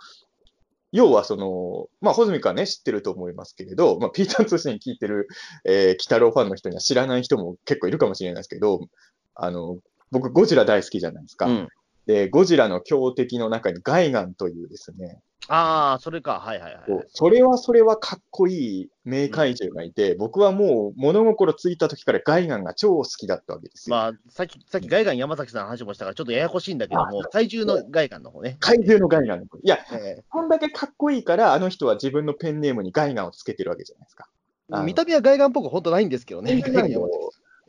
[0.91, 5.27] 要はその、まあ、穂積はね、知ってると思いますけれど、まあ、ピーターン通信聞いてる、
[5.65, 8.87] えー、鬼太郎ファンの人には知らない人も結構いるかもしれないですけど、
[9.35, 9.77] あの、
[10.11, 11.45] 僕、ゴジラ大好きじゃないですか。
[11.45, 11.67] うん。
[12.07, 16.39] で、ゴジラの強敵の中にガイガンというですね、ああ、それか。
[16.39, 16.83] はいはいはい。
[17.07, 23.95] それはそれはかっこいい名怪獣がいて、僕はもう物心ついた時からガイガンが超好きだったわけですよ。
[23.95, 28.57] まあ、さっき、さっきガイガン山崎さんの話もしたから、ちょっとややこしいんだけども、怪獣のガイガンの方ね。
[28.59, 29.57] 怪獣のガイガンの子。
[29.57, 34.27] いや、えこんだけかっこいいから、あの人は自分のペンネームにガイガンをつけてるわけじゃないですか。
[34.71, 36.53] あのー見た目はガイガンっぽく本当ないんですけどね。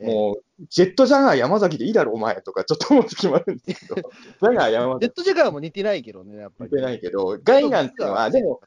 [0.01, 5.05] もう、ジェットジャガー山崎でいいだろ、お前とか、ちょっと思う時もあるんですけど、 ジャガー山崎。
[5.05, 6.71] ジェットジャガーも似てないけどね、やっぱり。
[6.71, 8.61] 似てないけど、ガイガンってのは、でも、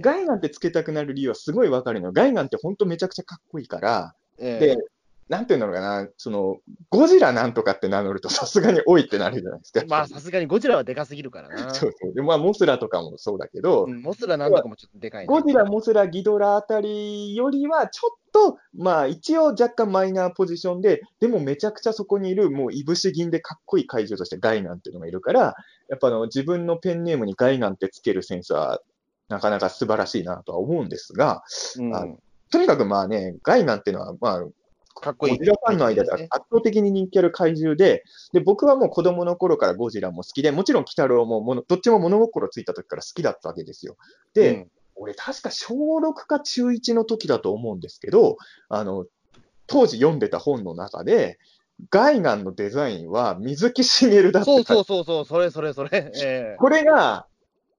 [0.00, 2.12] ガイガンってつけたくなる理由はすごいわかるの。
[2.12, 4.66] ガイガンって本当めちゃくちゃかっこいいから、ええ。
[4.76, 4.84] で、
[5.28, 6.58] なんていうんだろうかな、その、
[6.90, 9.82] ゴジラなんとかって名乗ると さすがに多いってなるじゃないですか。
[9.86, 11.56] まあ、さすがにゴジラはでかすぎるからな。
[11.72, 12.14] そうそう。
[12.14, 15.26] で、まあ、モスラとかもそうだけど、うん、モスラなんとかもちょっとでかいね。
[15.26, 25.54] ゴジラ、モスラ、ギドラあたりよりは、ちょっと、まあ、一応若干マイナーポジションで、でもめちゃくちゃそこにいる、もう、いぶし銀でかっこいい怪獣としてガイガンっていうのがいるから、
[25.88, 28.82] やっぱあの、自分のペンネームにガイガンってつけるセンスは、
[29.28, 31.42] なかなか素晴らしいなとは思うんですが、
[31.78, 32.06] うんあ
[32.50, 34.44] とにかくまあね、ガイガンっていうのは、まあ、
[35.00, 35.38] かっこいい。
[35.38, 43.96] ゴジラファンの間では圧倒的に人気ある怪獣で、で、僕はもう子供の頃からゴジラも好きで、もちろん鬼太郎ももの、どっちも物心ついた時から好きだったわけですよ。
[44.34, 48.36] で、うん俺確か小6か中1の時だと思うんですけど、
[48.68, 49.06] あの、
[49.66, 51.38] 当時読んでた本の中で、
[51.90, 55.90] ガイガンのデザインは水木しげるだって書そいうてそうそうそう、それそれそれ。
[55.92, 57.26] ええこれが、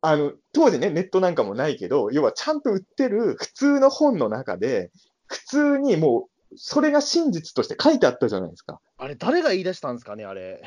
[0.01, 4.91] あの、当時ね、ネットなんかもないけど、要はちゃんと売ってる普通の本の中で、
[5.27, 8.79] 普通にもう、それが真実として書いてあったじゃないですか。
[8.97, 10.61] あれ、誰が言い出したんですかね、あれ。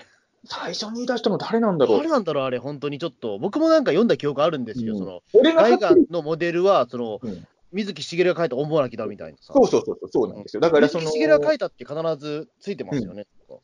[0.45, 9.53] 最初に言い出したの誰なんだろう誰なんだろう、あれ、本当にちょっと、僕もなんか読んだ記憶あるんですよ、うんその俺がガイガ勝手にンのモデルは、そのうん水木しげるが書いたおもらきだみたいなさ。
[9.53, 10.61] そうそうそうそう、そうなんですよ。
[10.61, 13.27] だからその、水木しげるが書いたって必ずついてますよね。
[13.51, 13.59] うん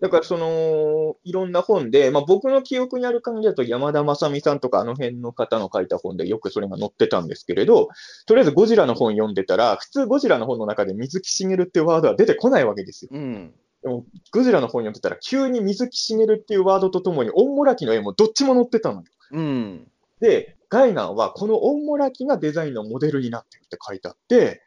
[0.00, 7.88] だからその、いろんな本で、まあ、僕の記憶にある限りだと、山田正美さんとかあの辺の方の書いた本でよくそれが載ってたんですけれど、
[8.26, 13.10] とりあえずゴジラの本読んでたら、普通ゴジラの本の中で水木しげるっていうワードは出てこないわけですよ。
[13.12, 13.52] うん。
[13.82, 19.04] でも、ゴジラの本読んでたら、急に水木しげるっていうワードとともに、オンモラキの絵もどっちも載ってたのよ。
[19.32, 19.90] うん。
[20.20, 24.62] で、ガイガンはこのオンモラキがデザインのモデルになってるって書いてあって、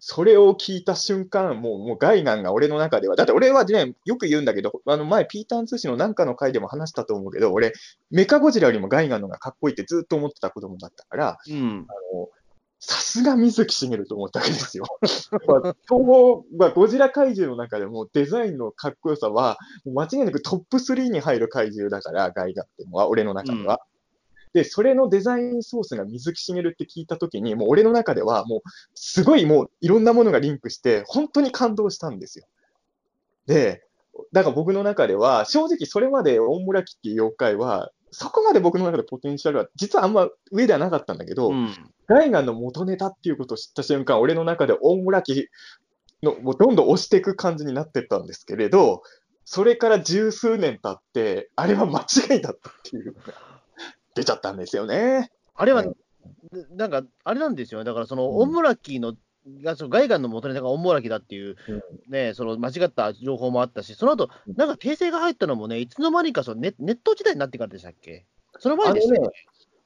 [0.00, 7.72] それを聞いた瞬間、もう、もうガイガンが俺の中では、だって俺はね、よく言うんだけど、あの前、ピーターン通信のなんかの回でも話したと思うけど、俺、
[8.10, 11.86] メカゴジラよりもガイガンの方がかっこいいってずっと思ってた子供だったから、うん。
[11.88, 12.28] あの、
[12.80, 14.84] さすが水木しげると思ったわけですよ。
[15.48, 23.80] まあ東方、まあ、ゴジラ怪獣の中でもデザインのかっこよさは、間違いなくトップ3に入る怪獣だから、ガイガンっていうのは、俺の中では。
[24.52, 28.60] で、それのデザインソースが水木しげるって聞いたときに、もう俺の中では、もう、
[28.94, 32.46] すごいもう、いろんなものがリンクして、本当に感動したんですよ。
[33.46, 33.84] で、
[34.32, 41.74] だから僕の中では、正直それまで大村木っていう妖怪は、そこまで僕の中でポテンシャルは、実はあんま上ではなかったんだけど、うん。
[42.06, 45.48] ガイガンの元ネタっていうことを知った瞬間、俺の中で大村木
[46.22, 49.02] の、もうどんどん押していく感じになってったんですけれど、
[49.44, 53.14] それから十数年経って、あれは間違いだったっていう
[54.18, 55.30] 出ちゃったんですよね。
[55.54, 55.96] あれはう、
[56.74, 57.84] なんか、あれなんですよね。
[57.84, 59.14] だから、その、うんオンモラキの、
[59.62, 61.56] がそのガイガンの元ネタがオンモラキだっていう、
[62.08, 68.26] ね、その間違った情報もあったし、その後うんなんか訂正が入ったのもね、いつの間にかそのネネット時代になってからでしたっけ？
[68.58, 69.30] その前でしたっけ、あの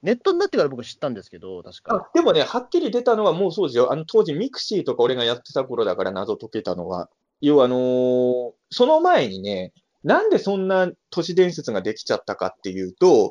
[0.03, 1.95] ネットになってから僕知ったんですけど、確か。
[1.95, 3.92] あでもね、はっきり出たのはもうそうですよ。
[3.92, 7.09] あの当時ミクシーとか俺がやってた頃だから謎解けたのは。
[7.40, 13.31] 要はあのーその前にね、なんでそんな都市伝説ができちゃったかっていうと、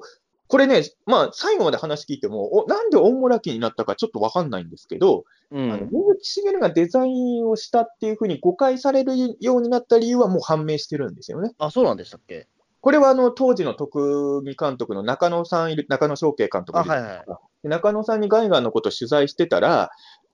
[0.51, 5.89] これね、まあ最後まで話聞いても、おなんでオンモラキになったかちょっとわかんないんですけど、うあのん。
[5.89, 11.53] 水木しげるがデザインをしたっていうふうに誤解されるようになった理由はもう判明してるんですよね。
[11.57, 12.47] あ、そうなんでしたっけ？
[12.81, 17.25] これはあの当時の徳見監督の中野さんいる、中野翔慶監督はいはい。
[17.63, 19.89] で中野さんにガイガンのことを取材してたら、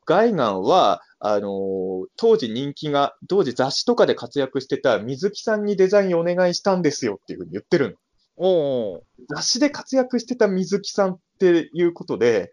[0.08, 7.98] ガイガンは、あのー当時人気が、当時雑誌とかで活躍してた水木さんにデザインお願いしたんですよっていうふうに言ってるの。
[8.38, 12.52] お雑誌で活躍してた水木さんっていうことで、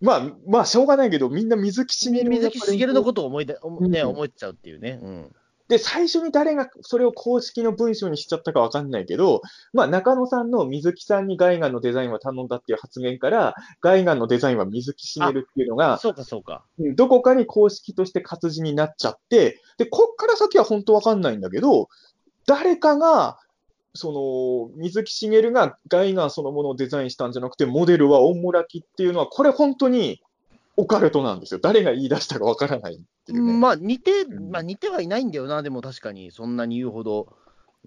[0.00, 5.00] まあ、まあ、しょうがないけど、みんな水木しげるを水木しげるのことを思いね、うん思っちゃうっていうね。
[5.02, 5.32] うん。
[5.68, 9.42] で、最初に誰がそれを公式の文章にしちゃったかわかんないけど、
[9.74, 16.64] まあ、中野さんの水木さんにガイガンのデザインを頼んだっていう発言から、ガイガンのデザインは水木しげるっていうのが、そうか、そうか。
[16.78, 21.88] うんどこかに公式として活字になっちゃって、で、こっから先は本当わかんないんだけど、
[22.46, 23.38] 誰かが、
[23.94, 30.22] その、水木しげるがガイガンそのものをデザインしたんじゃなくて、モデルはオンモラキっていうのは、これ本当に
[30.76, 31.60] オカルトなんですよ。
[31.60, 33.52] 誰が言い出したかわからないっていうね。
[33.52, 37.32] まあ、似て、んまあ、似てはいないんだよな、でも確かに、そんなに言うほど。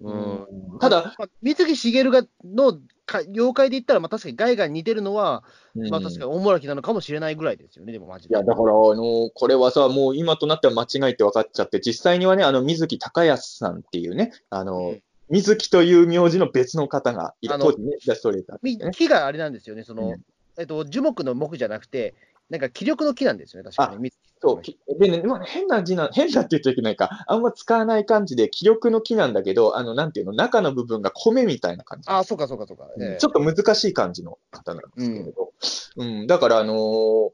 [0.00, 0.78] うん。
[0.80, 5.44] ただ、まあ、水木しげるがのか妖怪で言ったら、まあ、確かにガイガンに似てるのは、
[5.76, 8.34] うんまあ、確かにおもらきなのかもしれないぐらいですよね、でもマジで。
[8.34, 18.90] いや、だから、あの、これはさ、もう今となっては間違いって分かっちゃって、実際にはね、あの、水木隆康さんっていうね、あの、うん水木という名字の別の方がいる、あの当時ね、イラストレーターみでね。
[18.92, 20.16] 木があれなんですよね、その、うん
[20.58, 22.14] えっと、樹木の木じゃなくて、
[22.50, 24.12] なんか気力の木なんですよね、確かに。
[24.42, 32.10] そう、きでね、まあ、変な字な、変なって言っちゃいけないか、あんま使わない感じで、気力の木なんだけど、あの、なんていうの、中の部分が米みたいな感じ。
[32.10, 32.88] あ、そうか、そうか、そうか。
[33.00, 35.52] ええちょっと難しい感じの方なんですけれど、
[35.96, 37.30] うん、だから、あのー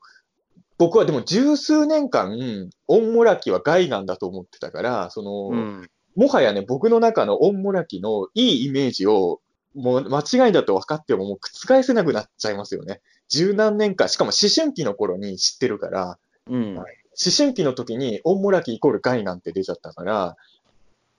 [0.79, 5.91] 僕はでも十数年間、オンモラキはガイガンだと思ってたから、その、うん。
[6.19, 9.41] もはやね、僕の中のオンモラキのいいイメージを、
[9.77, 13.01] もう間違いだと分かってももう覆せなくなっちゃいますよね。
[13.29, 16.75] 十何年間、しかも思春期の頃に知ってるから、うん。
[16.75, 16.85] 思
[17.37, 20.37] 春期の時にオンモラキイコールガイガンって出ちゃったから、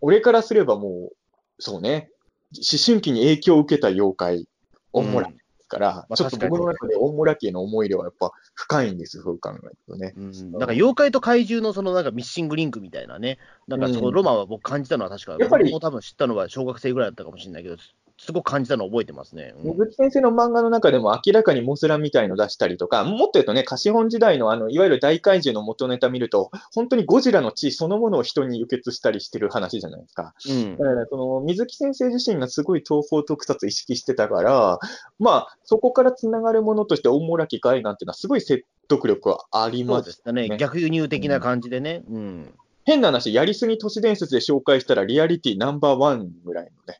[0.01, 1.15] 俺からすればもう、
[1.59, 2.09] そうね、
[2.55, 4.47] 思春期に影響を受けた妖怪、
[4.91, 10.13] オンモラキですから、まあちょっと僕の中でオンモラキへの思い入れはやっぱ深いんですよ、そう考えるとね。
[10.17, 17.77] うん、なんか妖怪と怪獣のそのなんかミッシングリンクみたいなね、なんかそのロマンは僕感じたのは確か、やっぱり僕も多分知ったのは小学生ぐらいだったかもしれないけど、
[18.19, 19.53] すごく感じたのを覚えてますね。
[19.63, 30.33] うん水木先生の漫画の中でも明らかにモスラみたいの出したりとか、もっと言うとね、貸本時代のあの、いわゆる大怪獣の元ネタ見ると、本当にゴジラの血そのものを人に輸血したりしてる話じゃないですか。
[30.49, 34.79] うんだから、その、水木先生自身がすごい東方特撮意識してたから、
[35.17, 42.03] まあ、そこから繋がるものとして、大村木海岸っていうのはすごい説得力はありそうまですねね逆輸入的な感じでね。
[42.09, 42.53] うん。
[42.85, 46.99] 変な話、やりすぎ都市伝説で紹介したらリアリティナンバーワンぐらいのね、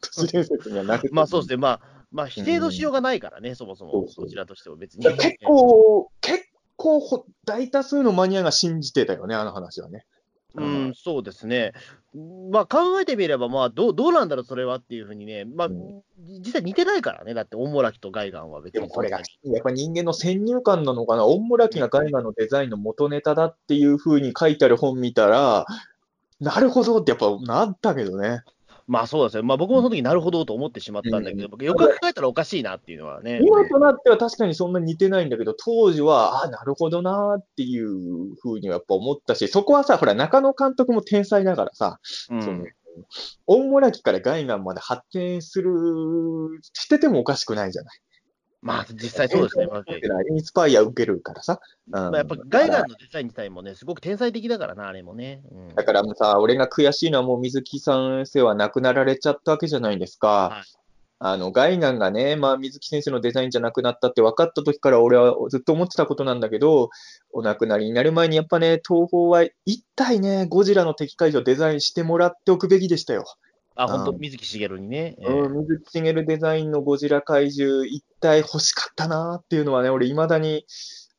[0.00, 1.08] 都市伝説にはなる。
[1.12, 1.80] まあそうですね、まあ、
[2.12, 5.04] まあ否定のしようがないからね、そもそも、そうそうこちらとしては別に。
[5.04, 6.44] 結構、結
[6.76, 10.06] 構ほ、大多数のマニアが信じてたよね、あの話はね。
[10.54, 11.72] うん、そうですね。
[12.50, 16.02] まあ考えてみれば、まあどうどうなんだろう、それはっていうふうにね、まあ、うん
[16.38, 18.80] 実際似てないからね、だって、オモラキとガイガンは別に。
[18.80, 25.66] でもこれが、やっぱ人間の先入観なのかな、オンモラキがガイガのデザインの元ネタだっていう風に書いてある本見たら、
[26.40, 28.42] なるほどってやっぱなったけどね。
[28.86, 29.42] まあそうですよ。
[29.42, 33.40] まあ僕もその時なるほどと思ってしまったんだけど、うん僕よく考えたらおかしいなっていうのはね。
[33.42, 41.98] 今となっては確かにそんな似てないんだけど、当時は、あなるほどなっていう風にはやっぱ思ったし、そこはさ、ほら、中野監督も天才だからさ、
[42.30, 42.64] うんその
[43.46, 45.70] オンモラキからガイガンまで発展する、
[46.72, 48.00] しててもおかしくないじゃない。
[48.66, 49.66] まあ実際そうですね。
[49.66, 49.84] まあ
[50.28, 51.60] インスパイア受けるからさ。
[51.88, 55.40] うんまあ、やっぱガイガンのデザイン自体もね、すごく天才的だからな、あれもね。
[55.52, 60.50] うんだからもうさ、俺が悔しいのはもう水木先生は亡くなられちゃったわけじゃないですか。
[60.50, 60.86] はい
[61.18, 66.90] あの、ガイガンがね、まあ水木先生のデザインじゃなくなったって分かった時から俺はずっと思ってたことなんだけど、
[67.32, 73.24] お亡くなりになる前にやっぱね、東宝は一体ね、ゴジラの敵会場デザインしてもらっておくべきでしたよ。
[73.76, 75.16] あ、本当うん水木しげるにね。
[75.20, 80.66] ええうん、水木しげるデザインのゴジラ怪獣一体欲しかったなっていうのはね、俺未だに、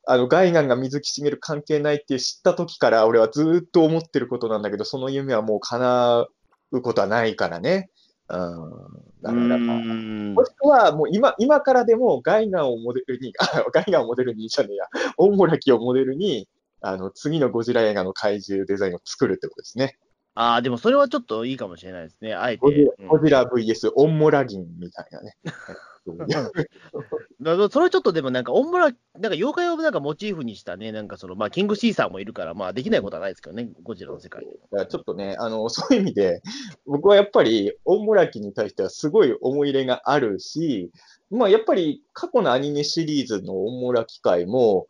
[0.06, 6.26] あの、ガイガンが水木しげる関係ないって知った時から俺はずっと思ってることなんだけど、その夢はもう叶
[6.72, 7.90] うことはないからね。
[8.28, 8.98] うん。
[9.22, 16.48] だから、もしくはもう今、今からでもガイガンをモデルに、あ、ガイガンをモデルにじゃねえや、オンモラキをモデルに、
[16.80, 19.98] あの、次のゴジラ映画の怪獣デザインを作るってことですね。
[20.40, 22.32] ああ、でもそれはちょっといいかもしれないですね。
[22.32, 22.60] あえて。
[22.60, 25.36] ゴジラうんゴジラ VS オンモラギンみたいなね。
[27.70, 28.98] それちょっとでもなんか、オンブラ、なんか
[29.30, 36.40] 妖怪をなんかモチーフにしたね、なんかその、まあ、キングシーサーもいるから、まあ、できないことはないですけどね、ゴジラの世界ちょっとね、あの、 そういう意味で、
[36.86, 40.92] 僕はやっぱり、オンモラキに対してはすごい思い入れがあるし、
[41.32, 44.86] まあ、やっぱり過去のアニメシリーズのオンモラキ界も、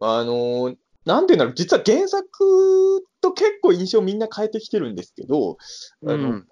[0.00, 0.76] あの、
[1.06, 5.56] なんていうんだろう、実は原作と結構印象みんな変えてきてるんですけど、
[6.06, 6.48] あのうん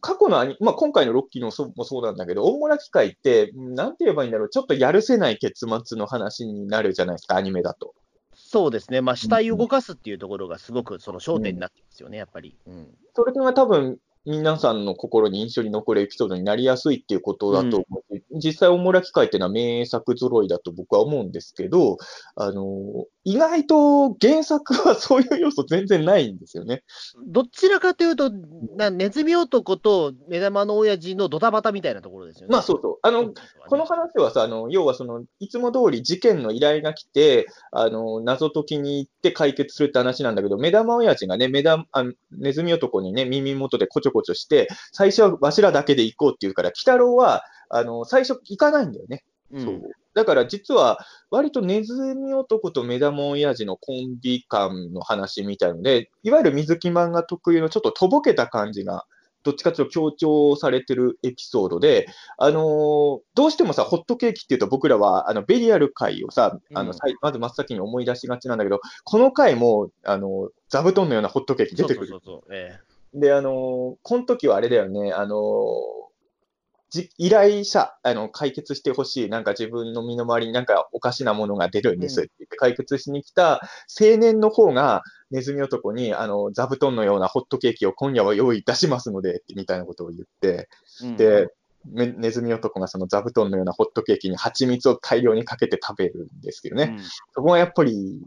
[0.00, 7.94] 過去のアニ、まあ、今回のロッキーのそうもそうなんだけど、オンモラ機械って、うんなんて言えばいいんだろう、ちょっとやるせない結末の話になるじゃないですか、アニメだと。
[8.34, 12.54] そうですね、まあ、死体を動かすっていうところがすごくその焦点になってますよね、やっぱり。
[12.66, 21.98] うんそれが多分、皆さんの心に印象に残るエピソードになりやすいっていうことだと思うし、実際、オンモラ機械っていうのは名作揃いだと僕は思うんですけど、
[22.34, 26.82] あの、意外と原作はそういう要素全然ないんですよね。
[27.26, 28.30] どちらかというと、
[28.76, 32.52] なネズミ男と目玉の親父のドタバタみたいなところですよね。
[32.52, 32.98] まあそうそう。
[33.02, 33.32] あの、
[33.68, 49.24] この話はさ、あの、要はその、いつも通り事件の依頼が来て、あの、謎解きに行って解決するって話なんだけど、目玉親父がね、目玉、あネズミ男にね、耳元でこちょこちょして、最初はわしらだけで行こうって言うから、鬼太郎は、あの、最初行かないんだよね。
[49.52, 49.82] うんそう。
[50.14, 59.04] だから実は、割とネズミ男と目玉親父のコンビ感の話みたいので、いわゆる水木漫画特有のちょっととぼけた感じが、
[59.42, 62.06] どっちかというと強調されてるエピソードで、
[62.38, 72.06] あのーどうしてもさ、ホットケーキっていうと僕らは、あの、ベリアル会をさ、あの、うんまず真っ先に思い出しがちなんだけど、この回も、あの、座布団のようなホットケーキ出てくる。
[72.06, 72.78] そうそうそうそう、え
[73.14, 76.04] で、あのーこの時はあれだよね、あのー
[76.90, 83.62] じ依頼者、あの、解決してほしい、なんか自分の身の回りになんかおかしなものが出るんですって言って解決しに来た
[84.00, 90.68] 青年の方が、ネズミ男に、あの、座布団のようなホットケーキを今夜は用意いたしますので、みたいなことを言って、
[91.02, 91.16] えうん。
[91.16, 91.48] で、
[91.90, 96.94] めネズミ男がその座布団のようなホットケーキに蜂蜜を大量にかけて食べるんですけどね。
[96.96, 97.04] うん。
[97.34, 98.22] そこがやっぱり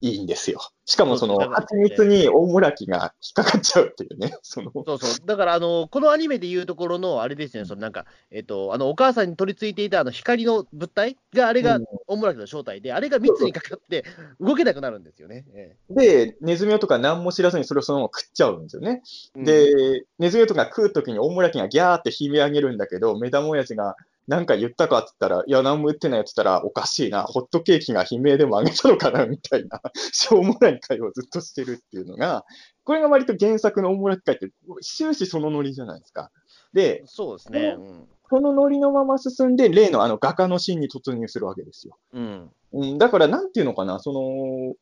[0.00, 0.60] いいんですよ。
[0.84, 4.36] しかもその蜂蜜に大村木が引っかかっちゃうっていうね。
[4.42, 5.26] そのそうそう。
[5.26, 14.04] だから、あの、このアニメでいうところの、あれですよね、そのなんか、えっと、あの、お母さんに取り付いていたあの光の物体が、あれがうん、オムラキの正体で、あれが蜜にかかって
[14.38, 15.46] 動けなくなるんですよね。
[15.54, 19.02] えで、ネズミ男が何も知らずにそれをそのまま食っちゃうんですよね。
[19.36, 23.96] えで、ネズミ男が食うときに大村木がギャーって悲鳴上げるんだけど、目玉親父が
[24.28, 29.80] 何か言ったかって言ったら、いや、何も言ってないって言ったら、おかしいな、ホットケーキが悲鳴でも上げたのかな、みたいな、
[30.12, 32.44] しょうもない会をずっとしてるっていうのが、
[32.84, 34.50] これが割と原作の大村木会って、
[34.82, 36.30] 終始そのノリじゃないですか。
[36.72, 37.76] で、そうですね。
[37.78, 38.08] うん。
[38.28, 41.96] このノリのまま進んで、例のあの画家のシーンに突入するわけですよ。
[42.12, 42.50] うん。
[42.72, 44.74] うん、だから、なんていうのかな、その、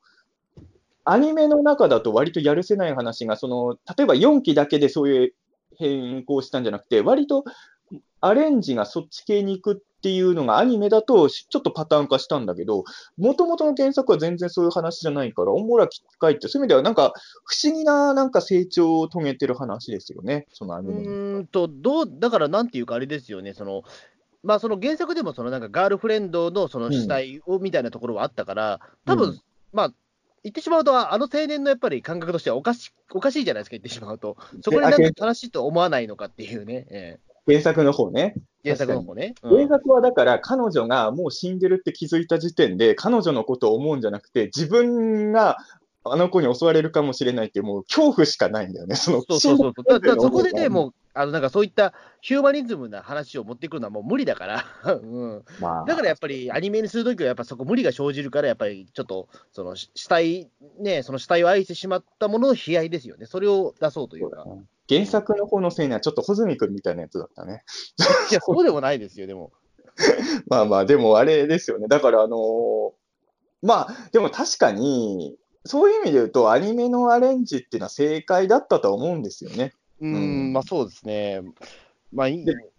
[1.04, 5.34] アニメの中だと割とやるせない話が、その、例えば4期だけでそういう
[5.76, 7.44] 変更したんじゃなくて、割と
[8.20, 12.84] アレンジがそっち系に行くっっていうのがアニメだとちょっとパターン化したんだけど、
[13.16, 17.14] もともとの原作は全然そういう話じゃないから、おもらきかいって、そういう意味ではなんか
[17.46, 23.82] 不思議ななんか成長を遂げてる話ですよね、そのアニメうーんと、どう、だからなんていうか、あれですよね、その、
[24.42, 29.40] まあ、その原作でも、そのなんかガールフレンドのその死体をみたいなところはあったから、多分、うん。
[29.72, 29.92] まあ、
[30.42, 34.36] 言ってしまうと、あの青年のやっぱり感覚としてはおかしおかしいじゃないですか、言ってしまうと。
[34.60, 38.34] そこになんか正しいと思わないのかっていうね、え原作の方ね。
[38.64, 39.34] え原作の方ね。
[39.42, 45.58] うん原作はだから彼女がもう死んでるって気づいた時点で、彼女のことを思うんじゃなくて、自分が
[46.06, 48.94] あの子に襲われるかもしれないっていう、もう恐怖しかないんだよね。
[48.94, 49.72] そのそうそうそう。
[49.72, 54.64] だだからそこでね、う、もう、あのなんかそういったヒューマニズムな話を持ってくるのはもう無理だから、
[55.02, 63.24] うん、まあ、だからやっぱりアニメにするときは、やっぱそこ無理が生じるから、やっぱりちょっと、その死体、ね、その死体を愛してしまったものの悲哀ですよね。
[63.24, 64.44] それを出そうというか。
[64.88, 67.64] 原作の方のせいにはちょっと穂積君みたいなやつだったね。
[68.30, 69.52] いや、そうでもないですよ、でも。
[70.48, 71.86] まあまあ、でもあれですよね。
[71.88, 72.92] だからあのー
[73.64, 79.72] まあ、でも確かに、そういう意味で言うと、アニメのアレンジっていうのは正解だったとは思うんですよね。
[80.00, 81.40] うーうんん、まあそうですね。
[82.12, 82.28] まあ、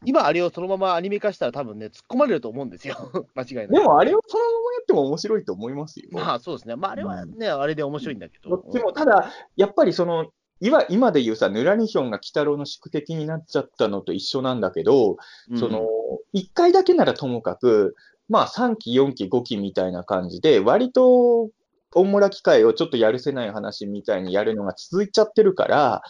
[0.05, 2.95] 今、あれをそのままアニメ化したら、多分ね、突っ込まれると思うんですよ、
[3.35, 3.67] 間違いない。
[3.67, 6.07] でも、あれをそのままやっても面白いと思いますよ。
[6.11, 8.51] まあそうですね、まああれはね、あれで面白いんだけど。
[8.51, 10.31] どっちも、ただ、やっぱりその、
[10.61, 15.17] 今今で言うさ、ヌラニヒョンが鬼太郎の宿敵になっちゃったのと一緒なんだけど、
[15.49, 15.87] うんその、
[16.33, 17.95] 1回だけならともかく、
[18.29, 21.49] まあ3期、4期、5期みたいな感じで、割と、
[21.93, 26.03] 大村機会をちょっとやるせない話みたいにやるのが続いちゃってるから、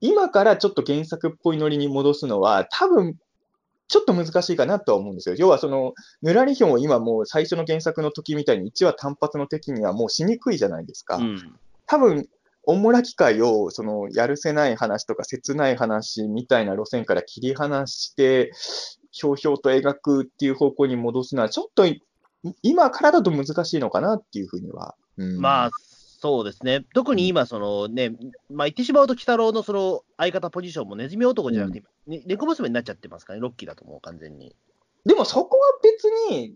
[0.00, 3.16] 今からちょっと原作っぽいノリに戻すのは、多分、
[3.88, 5.34] ちょっと難しいかなとは思うんですよ。
[5.38, 11.16] 要はその、ヌラリヒョンを今もう最初の原作の時みたいに1話単発の敵にはもうしにくいじゃないですか。
[11.16, 11.58] うん
[11.90, 12.28] 多分、
[12.68, 18.52] おもら機会を、その、やるせない話とか切ない話みたいな路線から切り離して、
[19.10, 22.02] ひょうひょうと描くっていう方向に戻すのは、ちょっとい、
[22.62, 24.94] 今からだと難しいのかなっていうふうには。
[25.16, 25.70] うんまあ、
[26.20, 28.10] そうですね、特に今、そのね、
[28.50, 34.54] まあ、言ってしまうと、鬼太郎のその相方ポジションもネズミ男じゃなくて、ね猫娘になっちゃってますからね、ロッキーだと思う、完全に。
[35.06, 36.54] でもそこは別に、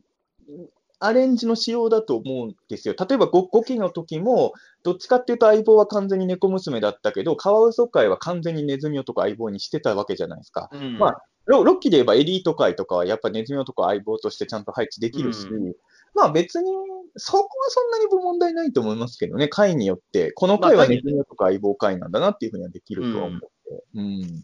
[1.05, 2.95] アレンジの仕様だと思うんですよ。
[2.99, 10.71] 例えば 5, 5期の時も、どっちかっていうと相棒は完全に猫娘だったけど、カワウソ会は完全にネズミ男相棒にしてたわけじゃないですか。
[10.73, 15.77] うんまあロロッキーで言えばエリート界とかはやっぱネズミ男相棒としてちゃんと配置できるし、う
[16.15, 16.71] まあ別に
[17.17, 23.47] そこはそんなに問題ないと思いますけどね、回によって、この回はまあネズミ男相棒回なんだなっていうふうにはできるとは思って。
[23.95, 24.37] うんで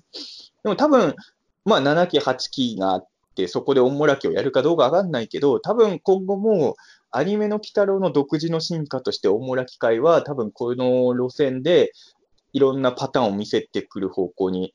[0.65, 1.15] も多分、
[1.65, 3.09] まあ7期、8期があって、
[3.47, 6.77] そこでおもらきをやるかどうかわかんないけど、多分今後も
[7.11, 11.93] アニメの鬼太郎の独自の進化としておもらき会は多分この路線で
[12.53, 14.75] いろんなパターンを見せてくる方向に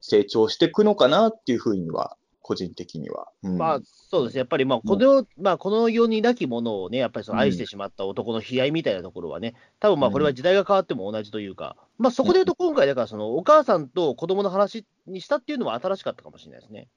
[0.00, 3.28] 成長していくのかなっていうふうには、個人的には。
[3.42, 3.58] うん。
[3.58, 16.88] まあ、そうですね、やっぱり、まあ、この、まあ、この世になきものをね、やっぱりその愛してしまった男の悲哀みたいなところはね、多分まあ、これは時代が変わっても同じというか、まあ、そこで言うと、今回、だから、その、お母さんと子供の話にしたっていうのは新しかったかもしれないですね。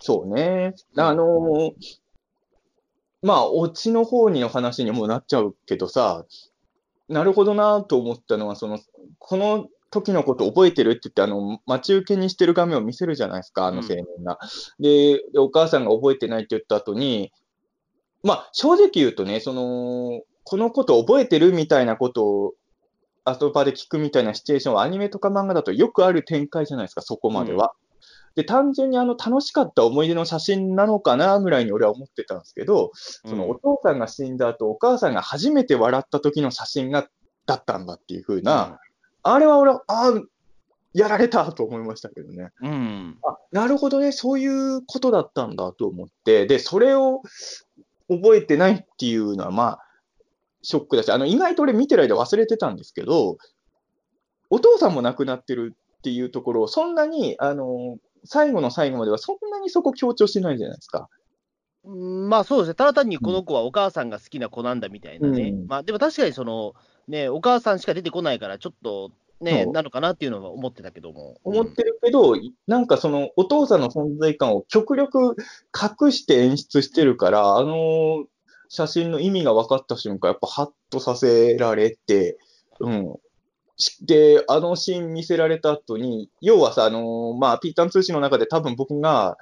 [0.00, 0.74] そうね。
[0.96, 1.72] あのー
[3.22, 6.24] まあ、オチの方にの話にもなっちゃうけどさ、
[7.08, 8.78] なるほどなと思ったのは、その、
[9.18, 14.38] この時のこと覚えてるって言って、あの、待ち受けにしてる画面を見せるじゃないですか、あの青年が。
[14.78, 17.32] で、でお母さんが覚えてないって言った後に、
[18.22, 22.54] まあ、正直言うとね、その、このこと覚えてるみたいなことを、
[23.24, 27.74] 後場で聞くみたいなシチュエーションはアニメとか漫画だとよくある展開じゃないですか、そこまでは。
[28.34, 37.08] で、単純にあの楽しかった思い出の写真なのかなぐらいに俺は思ってたんですけど、そのお父さんが死んだ後、お母さんが初めて笑った時の写真が、
[37.46, 38.78] だったんだっていう風な、
[39.22, 40.22] あれは俺は、ああ、
[40.92, 42.50] やられたと思いましたけどね。
[42.62, 42.70] うん。
[42.70, 43.18] うん。
[43.24, 47.22] あ、なるほどね、そういうことだったんだと思って、で、それを
[48.08, 49.78] 覚えてないっていうのは、まあ、
[50.62, 53.36] ショックだし、あの、意外と俺見てる間忘れてたんですけど、
[54.50, 61.08] お父さんも亡くなってるっていうところを、そんなに、あの、最後の最後まではそんなにそこ強調してないじゃないですか。
[61.84, 66.74] うんまあそうですね、ただ単にこの子はお母さんが好きな子なんだみたいなね、うんまあでも確かにその、
[67.08, 71.38] ね、お母さんしか出てこないから、ちょっとね、なのかなっていうのは思ってたけども。
[71.44, 72.34] 思ってるけど、
[72.66, 75.34] なんかそのお父さんの存在感を極力
[75.74, 78.26] 隠して演出してるから、あの
[78.68, 82.38] 写真の意味が分かった瞬間、やっぱハッとさせられて、
[82.80, 83.16] うん。
[83.80, 89.36] しで、あのシーン見せられた後に、要はさ、あのまあ、ピータン通信の中で多分僕が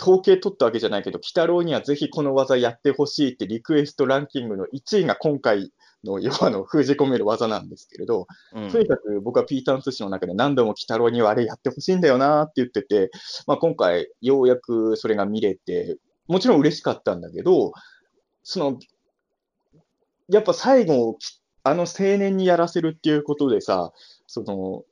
[0.00, 5.72] 統計取ったわけじゃないけど、鬼太郎にはぜひこの技やってほしいってリクエストランキングの1位が今回
[6.04, 8.70] の、要はあの封じ込める技なんですけれど、うん。
[8.70, 13.10] とにかく僕はピーターン通信の中で何度も鬼太郎にはあれやってほしいんだよなって言ってて、
[13.46, 15.98] まあ、今回ようやくそれが見れて、
[16.28, 17.72] もちろん嬉しかったんだけど、
[18.42, 18.78] その、
[20.28, 21.18] やっぱ最後、
[21.62, 23.92] あの青年にやらせるっていうことでさ、
[24.26, 24.84] その、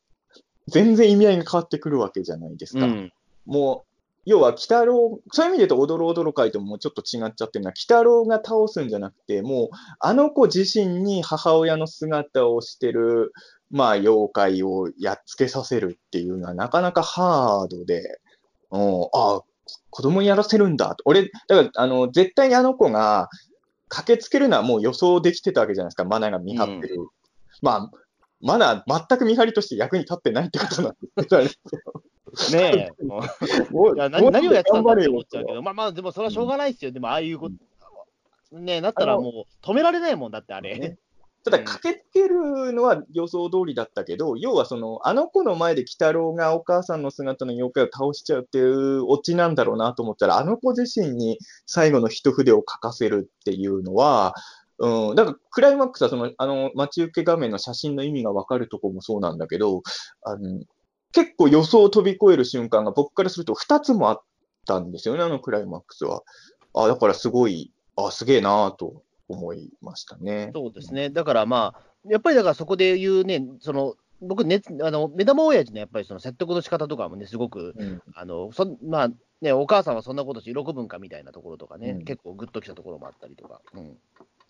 [0.67, 2.85] 全然意味合いが変わってくるわけじゃないですか。
[2.85, 3.13] うん。
[3.47, 3.89] もう、
[4.27, 9.69] 要は、鬼太郎、そういう意味で言うと、おどろおどろ会ともちょっと違っちゃってるのは、鬼太郎が倒すんじゃなくて、もう、
[10.01, 13.33] あの子自身に母親の姿をしてる、
[13.71, 18.21] まあ、妖怪をやっつけさせるっていうのは、なかなかハードで、
[18.71, 19.41] うん、あ
[19.91, 21.03] 子供にやらせるんだと。
[21.07, 23.31] 俺、だから、あの、絶対にあの子が、
[23.89, 27.09] 駆けつけるのはもう予想できてたわけじゃないですか、マナが見張ってる。
[27.63, 27.91] まあ、
[28.41, 33.05] マナ、全く見張りとして役に立ってないってことなんですけど、ねえ。
[33.71, 35.57] もういや何何をやってたんだって思っちゃうけど。
[35.57, 36.93] ど、まあまあ、でもそれはしょうがないですよ。
[36.93, 37.51] でも、ああいうこ
[38.51, 40.79] と、ねえ、なったらもう止められないもんだって、あれ。
[40.79, 40.99] ね
[41.51, 54.35] ただ、駆けつけるのは予想通りだったけど、要はその、あの子の前で鬼太郎がお母さんの姿の妖怪を倒しちゃうっていうオチなんだろうなと思ったら、あの子自身に最後の一筆を書かせるっていうのは、
[54.79, 59.83] うん、だからクライマックスはその、あの、待ち受け画面の写真の意味がわかるところもそうなんだけど、
[60.23, 60.61] あの、
[61.13, 64.23] 結構予想を飛び越える瞬間が僕からすると2つもあっ
[64.67, 66.23] たんですよね、あのクライマックスは。
[66.75, 70.51] あ、だからすごい、あ、すげえなと思いましたね。
[70.55, 71.11] そうですね。
[71.11, 78.03] だからまあ、やっぱりだからそこで言うね、その、僕ね、あの、目玉親父のやっぱりその説得の仕方とかもね、すごく、うん。
[78.15, 79.11] あの、そんまあ、
[79.41, 83.61] ね、お母さんはそんなことし喜ぶんかみたいなところとかね、うん結構グッときたところもあったりとか。
[83.75, 83.97] うん。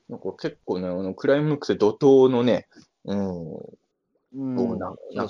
[0.08, 2.66] なんか結構ね、あのクライマックスで怒涛のね、
[3.04, 4.78] うん、うん
[5.12, 5.28] やっ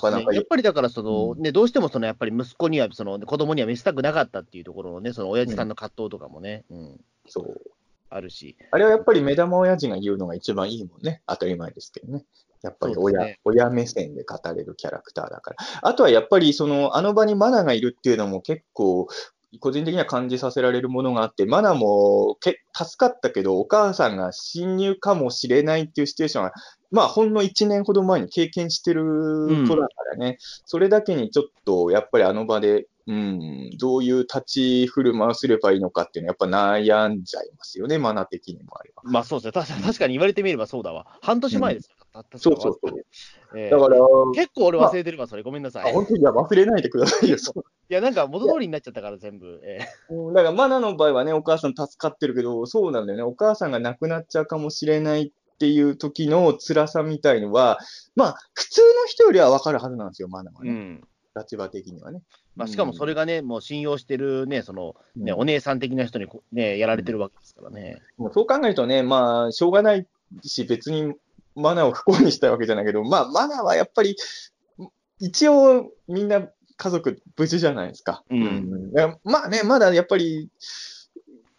[0.49, 7.61] ぱりだからその、うね、どうしてもそのやっぱり息子には、その子供には見せたくなかったっていうところのね、その親父さんの葛藤とかもね、うんそう。
[8.09, 11.21] あるし、あれはやっぱり目玉親父が言うのが一番いいもんね。
[11.27, 12.25] 当たり前ですけどね。
[12.61, 15.57] やっぱり親、ね親目線で語れるキャラクターだから。
[15.81, 19.07] あとはやっぱりその、あの場にマナがいるっていうのも結構、
[19.59, 26.53] 個人的には感じさせられるものがあって、マナもけ助かったけど、お母さんが侵入かもしれないっていうシチュエーションは、
[26.91, 29.03] まあ、ほんの1年ほど前に経験してる
[29.67, 39.01] 子だからね、それだけにちょっと、やっぱりあの場で、うん、どういう立ち振る舞いをすればいいのかっていうのは、やっぱ悩んじゃいますよね、マナ的にもあれば。
[39.03, 43.03] まあそうですね、確かに言われてみればそうだわ、半年前ですよ、た確かそうそうそう。
[43.57, 43.99] えーだから、
[44.35, 45.91] 結構俺忘れてるわ、それ、ごめんなさい。
[45.91, 47.37] 本当にいや忘れないでくださいよ。
[47.87, 49.59] や、なんか元通りになっちゃったから、全部。
[49.63, 49.79] え
[50.11, 53.23] うんだから、マナの場合はね、お母さん助かってるけど、そうなんだよね。
[53.23, 57.79] お母さんが亡くなっちゃうかもしれないっていう時の辛さみたいのは、
[58.15, 60.69] まあ、普通の人よりは分かるはずなんですよ、マナはね。
[60.69, 61.07] ーうん
[61.39, 62.21] 立場的にはね。
[62.55, 68.01] まあ、しかもそれがね、もう信用してるね、そのね、うんお姉さん的な人にこね、やられてるわけですからね。
[68.17, 70.07] もうそう考えるとね、まあ、しょうがない
[70.43, 71.13] し、別に
[71.55, 74.15] マナを不幸にしたいわけじゃないけど、まあ、マナはやっぱり、
[75.19, 78.23] 一応、みんな家族無事じゃないですか。
[78.29, 78.91] うん
[79.23, 80.49] まあね、まだやっぱり、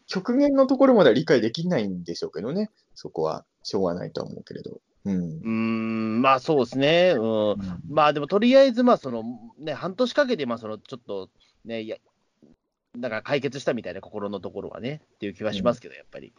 [0.06, 2.70] 極限のところまでは理解できないんでしょうけどね。
[2.94, 4.80] そこは、しょうがないとは思うけれど。
[5.04, 5.40] うんう。
[5.42, 7.14] ーん、まあそうですね。
[7.16, 7.56] うん。
[7.88, 9.24] まあでもとりあえず、まあその、
[9.58, 11.28] ね、半年かけて、まあその、ちょっと、
[11.64, 11.96] ね、いや、
[12.98, 16.32] だから解決したみたいな心のところはね、っていう気はしますけど、やっぱり。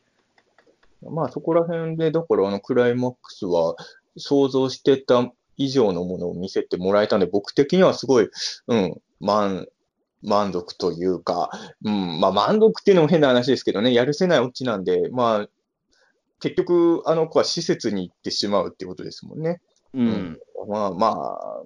[1.09, 3.75] まあそこら辺で、だからあのクライマックスは
[4.17, 8.29] 想像してた以上のものを見せてもらえたんで、僕的にはすごい、
[8.67, 9.67] うん、満、
[10.21, 11.49] 満足というか、
[11.83, 15.47] うん、まあ満足っていうのも変な話ですけどね、やるせないオチなんで、まあ、
[16.41, 19.61] 結局あの子は施設に行ってしまうってことですもんね。
[19.93, 20.39] うん。
[20.67, 21.63] まあまあ、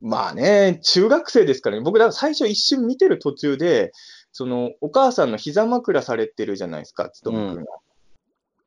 [0.00, 3.92] まあね、中学生ですからね、僕、最初一瞬見てる途中で、
[4.32, 7.72] その、お母さんの膝枕されてるじゃないですか、つとむくんが。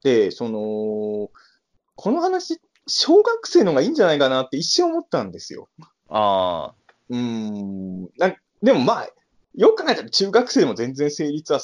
[0.03, 1.31] で、その、
[1.95, 5.69] この話、小学生の方がいいんじゃないかなって一瞬思ったんですよ。
[6.09, 6.73] ああ。
[7.09, 8.03] うーん。
[8.17, 9.09] なでもまあ、
[9.55, 11.59] よく考えたら中学生でも全然成立は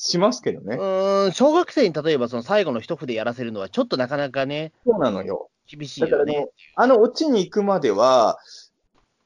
[0.00, 0.76] しますけどうね。
[0.76, 5.50] ーん、小学生に例えばその最後の一筆やらせるのは、ちょっとなかなかね、そうなのよ。
[5.66, 6.46] 厳しいよね。
[6.76, 8.38] あのオチに行くまでは、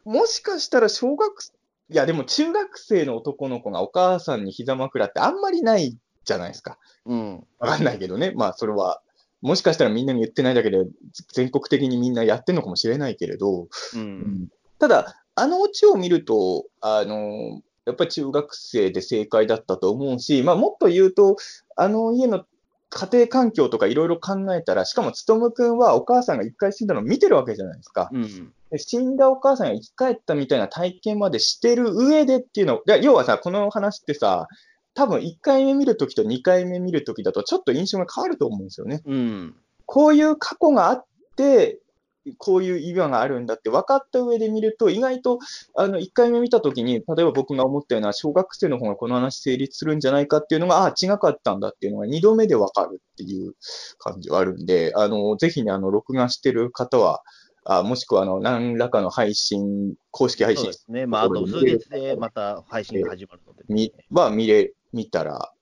[0.05, 1.45] もしかしたら小学、
[1.91, 6.79] いやでも中学生の男の子がお母さんに膝枕ってあんまりないじゃないですか。
[7.05, 7.47] うん。
[7.59, 8.33] わかんないけどね。
[8.35, 9.03] まあそれは、
[9.43, 10.79] もしかしたらみんなに言ってないだけで、
[11.35, 14.49] 全国的にみんなやってんのかもしれないけれど、うん。
[14.79, 21.37] ただ、あのオチを見ると、あの、やっぱり中学生で正解だったと思うし、まあもっと言うと、
[21.77, 22.45] あの家の
[22.91, 28.11] 家庭環境とかいろいろ考えたら、しかもつとむくんはお母さんが一回死んだのを見てるわけじゃないですか。
[28.13, 28.53] うん。
[28.71, 34.47] で死んだお母さんが生き返ったみたいな体験までしてる上でっていうの、で要はさ、この話ってさ、
[34.95, 39.03] 多分1回目見るときと2回目見るときだとちょっと印象が変わると思うんですよね。
[39.07, 39.57] うん。
[39.87, 41.05] こういう過去があっ
[41.37, 41.81] て、
[42.39, 45.39] こういう意味があるんだって分かった上で見ると、意外と、
[45.77, 53.55] あの、1回目見たときに、例えば僕が思ったような、小学生の方がこの話成立するんじゃないかっていうのが、ああ、違かったんだっていうのが2度目で分かるっていう
[53.99, 57.23] 感じはあるんで、あの、ぜひね、あの、録画してる方は、
[57.65, 60.67] あもしくは、あの、何らかの配信、公式配信。
[60.67, 61.07] ですね。
[61.07, 65.53] まあ、あと数日でまた配信が始まるので、み、は見れ、見たら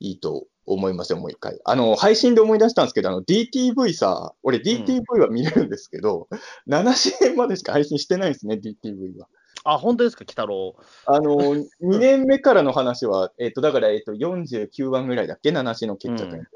[0.00, 1.60] いいと思いますよ、もう一回。
[1.64, 9.28] あの、配信で思い出したんですけど、あの、DTV さ、俺 DTV は見れるんですけど、うん、7支援までしか配信してないんですね、DTV は。
[9.64, 10.76] あ、本当ですか、鬼太郎。
[11.06, 11.66] あの、2
[11.98, 16.46] 年目からの話は、えっ、と、だから、えっ、と、49話ぐらいだっけ ?7 支の決着、うん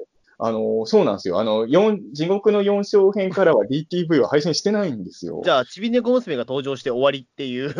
[0.41, 1.37] あの、そうなんですよ。
[1.37, 5.41] あの、四、地獄の4章編からは DTV は配信してないんですよ。
[5.43, 7.71] じゃあ、ちびねこ娘が登場して終わりっていう。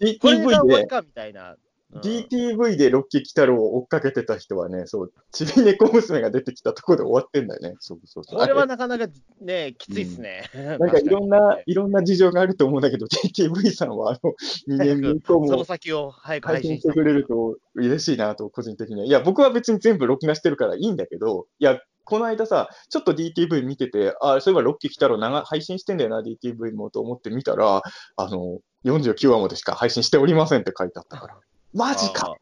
[0.00, 0.86] DTV で。
[0.86, 1.56] かみたいな。
[1.94, 7.76] DTV でロッキー・キタロウを追っかけてた人はね、そう、ちびねこ娘が出てきたところで終わってんだよね。
[7.80, 8.40] そうそうそう。
[8.40, 9.06] これはなかなか
[9.40, 10.44] ね、きついっすね。
[10.54, 14.34] うん、なんかいろんな、いろんな事情があると思うんだけど、DTV さんはあの、
[14.68, 19.06] 2年目以降も、その先を早く配信してくれると嬉しいなと、個人的には。
[19.06, 27.82] いや、僕は別に全部録画してるからいいんだけど、いや、この間さ、ちょっと DTV 見てて、あ、そういえばロッキー来たら配信してんだよな、DTV もと思って見たら、
[28.16, 31.38] あの、49話までしか配信しておりませんって書いてあったから。
[31.74, 32.36] マジか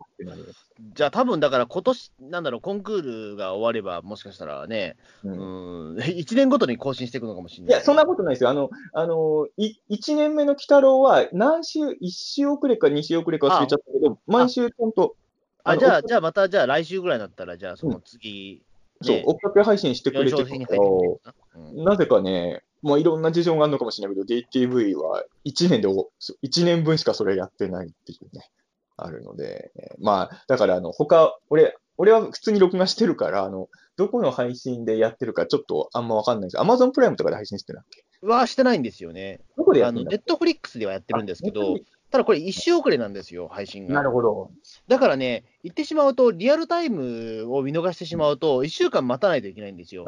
[0.93, 7.71] じゃあ多分だから今年、なんだろう、コンクールが終われば、もしかしたらね、うん、ん、 1年ごとに更新していくのかもしれない。
[7.71, 8.51] いや、そんなことないですよ。
[8.51, 15.17] あの、あの、い1年目の鬼太郎は何週、1週遅れか2週遅れか忘れちゃったけど、毎週ちゃんと。
[15.65, 18.63] あ、じゃあ、じゃあまた、じゃあ来週ぐらいだったら、じゃあその次、
[19.01, 21.21] うん、そう、追っかけ配信してくれてるけど、
[21.55, 28.51] うん、なぜかね、まあいろんな事情があるのかもしれないけど、DTV は1年で、1年分しかそれやってないっていうね。
[28.97, 36.61] あるので、まあ、だからあの、他、俺、俺は普通に録画してるから、あの、どこの配信でやってるかちょっとあんまわかんないです。
[36.61, 38.05] アマゾンプライムとかで配信してるんだっけ？
[38.27, 39.41] はしてないんですよね。
[39.57, 41.77] どこでやってるのネットフリックスではやってるんですけど、
[42.11, 43.95] ただこれ一周遅れなんですよ、配信が。
[43.95, 44.51] なるほど。
[44.89, 50.05] だからね、言ってしまうと、リアルタイムを見逃してしまうと、1週間待たないといけないんですよ。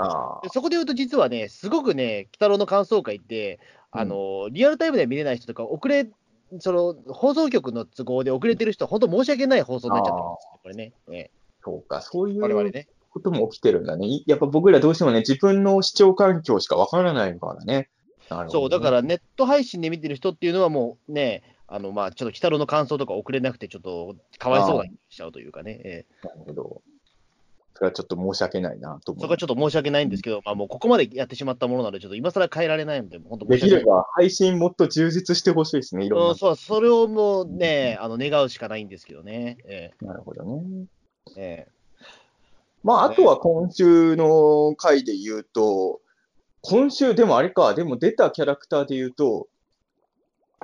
[0.53, 3.59] そこで言うと、実はね、すごくね、鬼太郎の感想会って、
[3.91, 6.09] あの、うん、リアルタイムで見れない人とか、遅れ
[6.61, 10.93] その放送局の都合で遅れてる人は、本当申し訳ない放送になっちゃってますこれね。
[11.09, 11.31] ね
[11.65, 14.23] そうか、そういうことも起きてるんだね。
[14.27, 17.89] やっぱ僕らどうしてもね、自分の視聴環境しかわからないからね。
[18.31, 25.81] ねそう、だからネット配信で見てる人っていうのはもうね、あの、まあ、ちょっと、鬼太郎の感想とか遅れなくて、ちょっと、かわいそうなにしちゃうというかね。
[25.85, 26.83] えー、なるほど。
[27.79, 29.23] ちょっと申し訳ないなと思う。
[29.23, 36.35] そこはちょっと申し訳ないんですけど、まあ、もうここまでやってしまったものなので、ちょっと今更変えられないので、本当できれば配信もっと充実してほしいですね、いろんな。
[36.35, 39.59] そう、それをもうね、あの願うしかないんですけどね。
[39.65, 40.87] えー、なるほどね。
[41.37, 42.05] えー、
[42.83, 46.01] まあ、あとは今週の回で言うと、
[46.61, 49.47] 今週、でもあれか、でも出たキャラクターで言うと、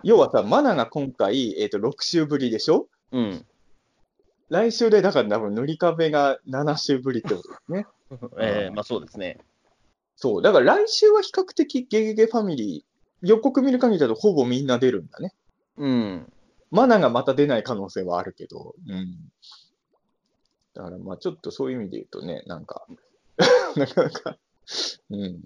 [0.03, 2.89] 要はさ、マナが今回、えっ、ー、と、6週ぶりでしょ？
[3.13, 3.47] うん。
[4.55, 7.87] 来週で、だから多分塗り壁が7週ぶりってことですね。
[8.39, 9.41] え えー、まあそうですね。
[10.15, 10.43] そう。
[10.43, 15.35] だから来週は比較的ゲゲゲファミリー、予告見る限りだとほぼみんな出るんだね。
[15.77, 16.33] うん。
[16.71, 19.33] マナがまた出ない可能性はあるけど、うん。
[20.75, 22.87] だからまあちょっとそういう意味で言うとね、なんか、
[23.75, 24.39] なかなか、
[25.11, 25.43] うん。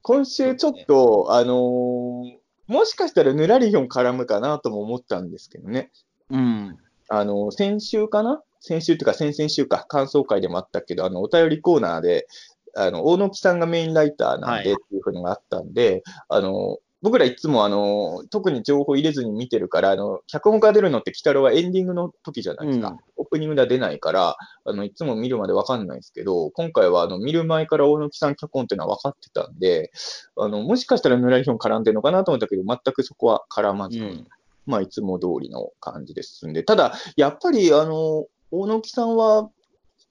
[0.00, 5.90] 今週ちょっと、ね、あのー、もしかしたらヌラリヒョン絡むかなとも思ったんですけどね。
[6.30, 6.78] うん。
[7.08, 8.42] あの、先週かな？
[8.60, 12.26] 先週っていうか先々週か、感想会でもあったけど、あの、お便りコーナーで、
[12.74, 22.88] あの、大野木さんがメインライターなんでっていうふうのがあったんで、はい、あの、僕らいつもあの、特に情報入れずに見てるから、あの、脚本家出るのって、鬼太郎はエンディングの時じゃないですか。
[22.88, 29.92] うん、オープニングでは出ないから、あの、いつも見るまでわかんないですけど、今回はあの、見る前から大野木さん脚本っていうのは分かってたんで、
[30.36, 34.26] あの、もしかしたらヌラリヒョン絡んでるのかなと思ったけど、全くそこは絡まずに、うん
[34.66, 39.50] まあ、いつも通りの感じで進んで、ただ、やっぱり、あの、大野木さんは、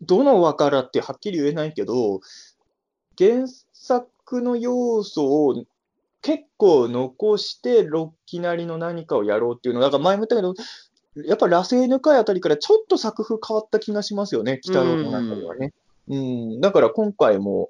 [0.01, 2.21] どの輪からってはっきり言えないけど、
[3.17, 5.65] 原作の要素を
[6.21, 10.55] 結構残して、ロッキなりの何かをやろうっていうのだから前も言ったけど、
[11.27, 15.73] やっぱ螺旋抜かいあたりからちょっと作風変わった気がしますよね、北野の中ではね。
[16.07, 17.69] うん、だから今回も、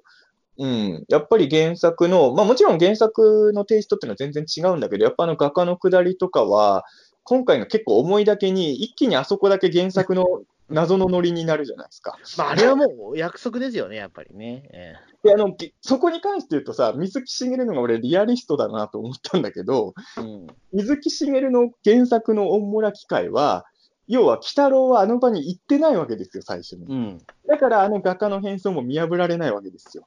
[0.58, 6.84] うん、やっぱり原作の、まあもちろん原作のテイストっていうのは全然違うんだけど、やっぱあの画家の下りとかは、
[7.24, 10.24] 今回の結構思いだけに、一気にあそこだけ原作の
[10.68, 12.18] 謎のノリになるじゃないですか。
[12.38, 14.68] まあ、あれはもう約束ですよね、やっぱりね。
[14.72, 23.64] えー、であのそこに関して言うとさ、水木しげるのが俺、リアリストだなと思ったんだけど、うん、水木しげるの原作のオンモラ機会は、
[24.08, 26.86] 要は、鬼太郎はあの場に行ってないわけですよ、最初に。
[26.88, 30.04] うん、だから、あの画家の変装も見破られないわけですよ。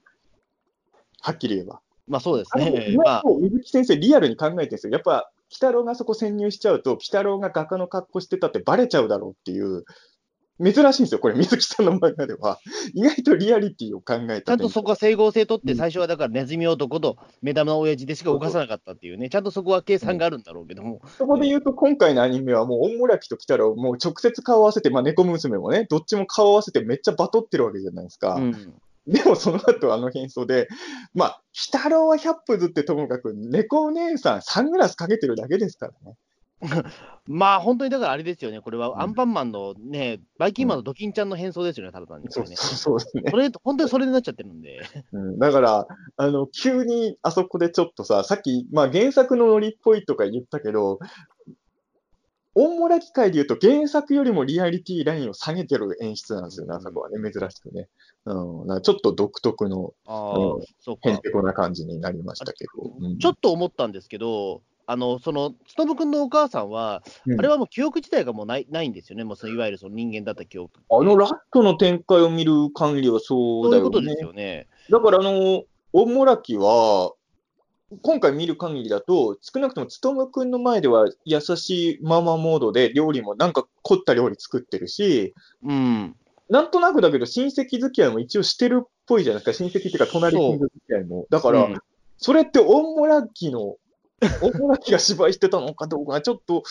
[1.22, 1.82] はっきり言えば。
[2.07, 2.91] まあそうですね。
[2.91, 4.93] 意まあ水木先生、リアルに考えてるんですよ。
[4.93, 9.86] やっぱ、鬼太郎がそこ潜入しちゃうと、鬼太郎が画家の格好してたってバレちゃうだろうっていう、
[10.61, 12.59] 珍しいんですよ、これ、水木さんの漫画では。
[12.93, 28.36] 意外とリアリティを考えたちゃんとそこは整合性取って、うん最初はだからネズミ男と目玉の親父でしか動かさなかったっていうね、ちゃんとそこは計算があるんだろうけども、そこで言うと、今回のアニメはもう、オンモラキと鬼太郎、もう直接顔合わせて、まあ、猫娘もね、どっちも顔合わせてめっちゃバトってるわけじゃないですか。
[28.36, 28.74] うん、
[29.12, 30.68] でもその後あの変装で、
[31.16, 31.41] まあ、
[31.74, 36.16] 鬼太郎は100歩ずってともかく、猫お姉さんサングラスかけてるだけですからね。
[37.26, 42.32] まあ本当にだからあれですよね、これうんはアンパンマンのね、バイキンマンのドキンちゃんの変装ですよね、ただ単にね。
[42.32, 43.24] そうそうですね。
[43.32, 44.82] それ、本当にそれになっちゃってるんで。
[45.14, 45.88] うん、だから、
[46.18, 50.99] あの、急にあそこでちょっとさ、さっき、まあ原作のノリっぽいとか言ったけど、
[52.62, 57.88] オンモラ機械で言うと原作よりもリアリティラインを下げてる演出なんですよね、あそこはね、珍しくね。
[58.26, 61.07] うん、ちょっと独特のう。
[61.07, 62.91] へんてこな感じになりましたけど。
[62.99, 70.82] うんちょっと思ったんですけど、あの、その、つとむくんのお母さんは、うんあれはもう記憶自体がもうないないんですよね、もうそのいわゆるその人間だった記憶。
[70.89, 73.88] あのラットの展開を見る限りはそそううだよね。
[73.88, 74.68] いうことですよね。
[74.89, 77.14] だから、あの、オンモラキは、
[78.04, 85.34] 今回見る限りだと、少なくともつとむくんの前では優しいママモードで料理もなんか凝った料理作ってるし、
[85.64, 86.16] うん。
[86.50, 89.64] なんとなくだけど親戚付き合いも一応してるっぽいじゃないですか。
[89.64, 91.26] 親戚っていうか隣近所付き合いも。
[91.30, 91.80] だから、うん
[92.20, 93.78] それってオンモラキの、オ
[94.54, 96.64] ンモラキが芝居してたのかどうかがちょっと、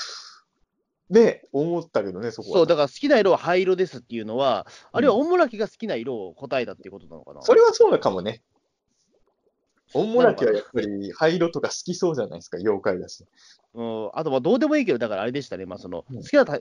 [1.08, 2.58] ね、思ったけどね、そこは。
[2.58, 7.40] そう、だから好きな色は灰色ですっていうのは、あるいはオンモラキが好きな色を答えたっていうことなのかな。
[7.40, 8.42] それはそうかもね。
[9.94, 13.24] オンモラキはやっぱり灰色とか好きそうじゃないですか、妖怪だし。
[13.74, 16.60] うん、あとはどうでもいいけど、だからあれでしたね、まあ、そのうん好きなた好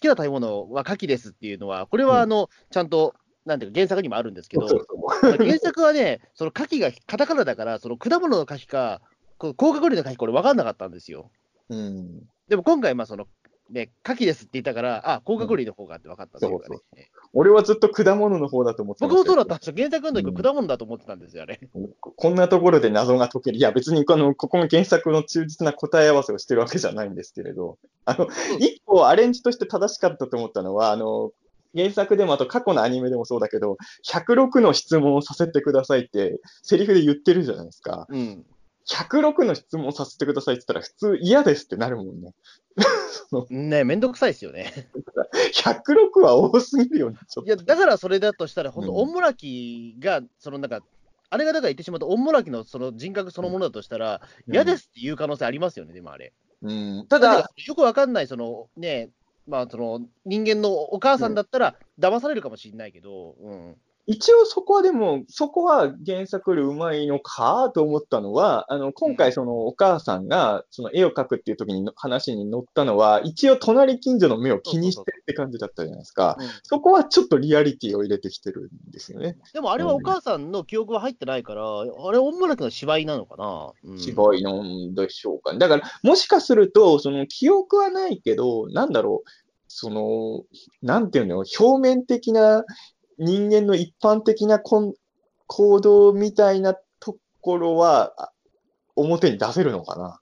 [0.00, 3.14] きな食べ物は牡蠣ですっていうのは、これはあの、ちゃんと、
[3.44, 9.00] なんていうか、原作にもあるんですけど、そうそう原作はね、その牡蠣がカタカナだから、その果物の牡蠣か、
[9.38, 11.30] 甲殻類の牡蠣、これ分かんなかったんですよ。
[11.68, 12.22] うん。
[12.48, 13.26] でも今回、まあその、
[13.70, 17.10] ね、牡蠣ですって言ったから、あ、甲殻類の方がって分かったというかね。
[17.34, 19.74] 俺はずっと果物の方だと思ってま僕もそうだったんですよ。
[19.76, 21.60] 原作の時、うん果物だと思ってたんですよ、あれ。
[22.00, 23.58] こんなところで謎が解ける。
[23.58, 31.32] いや、別にこの、ここの原作の忠実な答え合わせをしてるわけじゃないんですけれど、あの、一個アレンジとして正しかったと思ったのは、あの、
[31.76, 38.06] 原作でもあと過去のアニメでもそうだけど、106の質問をさせてくださいって、セリフで言ってるじゃないですか。
[38.08, 38.44] うん。
[38.88, 42.34] 106の質問させてくださいって言ったら、普通嫌ですってなるもんね。
[43.50, 44.88] ねめんどくさいですよね。
[45.54, 47.48] 106は多すぎるよね、ちょっと。
[47.48, 50.82] いや、だからそれだとしたら、本当、うんオンモラキが、そのなんか、
[51.30, 56.32] あれがだから言ってしまうと、オンモラキのその人格そのものだとしたら、うん嫌ですっていう可能性ありますよね、でもあれ。
[56.62, 59.10] うん、たただだ、、よくわかんない、そのね、
[59.46, 63.76] まあ、その人間のお母さんだったら、騙されるかもしれないけど、うん。
[64.08, 76.36] 一応そこはでも、そこは原作よりうまいのかと思ったのは、あの、今回そのお母さんが、その絵を描くっていう時にの話に乗ったのは、一応隣近所の目を気にしてって感じだったじゃないですか。
[76.40, 79.36] うんそこはちょっとリアリティを入れてきてるんですよね。
[79.52, 85.58] でもあれはお母さんの記憶は入ってないから、あれ、オンモラキの芝居なのかな、うん、違いなんでしょうかね。
[85.58, 89.30] だから、もしかすると、その記憶はないけど、なんだろう、
[89.68, 90.44] その、
[90.82, 92.64] なんていうの、表面的な
[93.18, 94.94] 人間の一般的なこん
[95.46, 98.32] 行動みたいなところは、あ
[98.96, 100.20] 表に出せるのかな？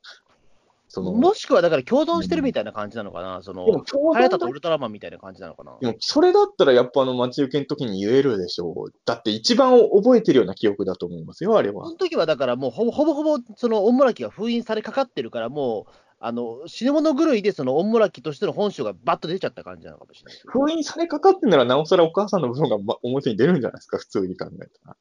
[0.88, 5.76] その、もしくはだから共存してるみたいな感じなのかな、そのでも、共ハヤタとウルトラマンみたいな感じなのかな？
[5.80, 8.92] でもそれだったらやっぱあの待ち受けの時に言えるでしょう。
[9.04, 11.96] だって一番覚えてるような記憶だと思いますよ、あれはその。
[11.96, 20.40] 時はだからもうほぼほぼほぼそのオンモラキが封印されかかってるから、もうあの死ぬ物狂いでそのオンモラキとしての本性がバッと出ちゃった感じなのかもしれない。
[20.46, 24.96] 封印されかかってんならなおさらお母さんの部分がま表に出るんじゃないですか、普通に考えたら。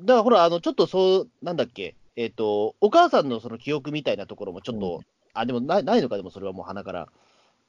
[0.00, 7.08] だからほら、あのちょっとそう、なんだっけ、えっ、と、お母さんのその記憶みたいなところもちょっと、うあ、でもないないのか、でもそれはもう鼻から。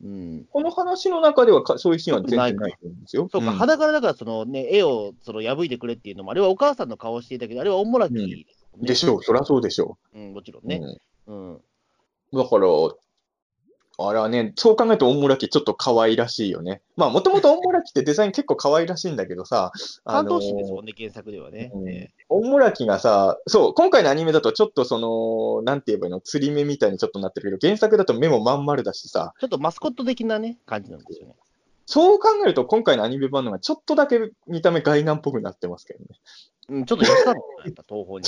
[0.04, 0.46] うん。
[0.52, 3.30] この話の中ではかそういうシーンは全然ないと思うんですよ。
[3.32, 10.68] そうか、ん鼻からだからそのね、絵をその破いてくれっていうのも、あれはお母さんの顔をしていたけど、あれはオンモラキですもんね、でしょう、そりゃそうでしょうん、もちろんう。
[10.68, 10.82] ね。
[11.28, 11.52] うん。
[11.52, 11.62] うん、
[12.34, 12.68] だから、
[13.98, 16.82] あれはね、そう考えるとオンモラキちょっと可愛らしいよね。
[16.96, 19.72] まあ、もともとオンモラキってデザイン結構可愛らしいんだけどさ、
[20.06, 21.72] あ関の東神ですもんね、原作ではね。
[21.74, 31.36] うんえオンモラキがさ、そう、今回のアニメだとちょっとその、なんて言えばいいの、釣り目みたいにちょっとなってるけど、原作だと目もまん丸だしさ、ちょっとマスコット的なね、感じなんですよね。
[31.86, 36.06] そう考えると今回のアニメ版のがちょっとだけ見た目ガイガンっぽくなってますけどね。
[36.72, 38.26] うん、ちょっと寄せたのかな、やっぱ東方に。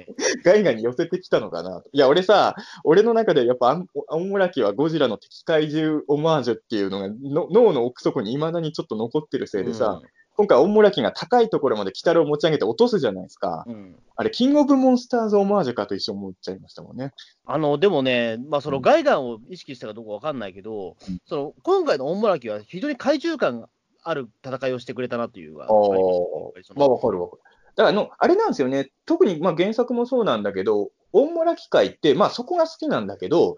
[0.42, 1.82] ガイガンに寄せてきたのかな。
[1.92, 10.00] いや、俺さ、俺の中でやっぱアンオンモラキはゴジラの敵怪獣オマージュっていうのがの脳の奥底に未だにちょっと残ってるせいでさ、
[10.34, 13.64] 今回、大村木が高いところまで鬼太郎を持ち上げて落とすじゃないですか。
[13.66, 17.12] うんあれ、キングオブモンスターズオマージュかと一緒に思っちゃいましたもんね。
[17.46, 23.68] あのでもね、まあ、そのガイガンを意識したかどうかわかんないけど、うんその今回の大村木は非常に怪獣感が
[24.04, 27.42] ある戦いをしてくれたなというのがあありまねまあ、わかるわかる。
[27.76, 28.90] だからあの、あれなんですよね。
[29.06, 33.56] 特に、まあ、原作もそうなんだけど、大村機械って、まあ、そこが好きなんだけど、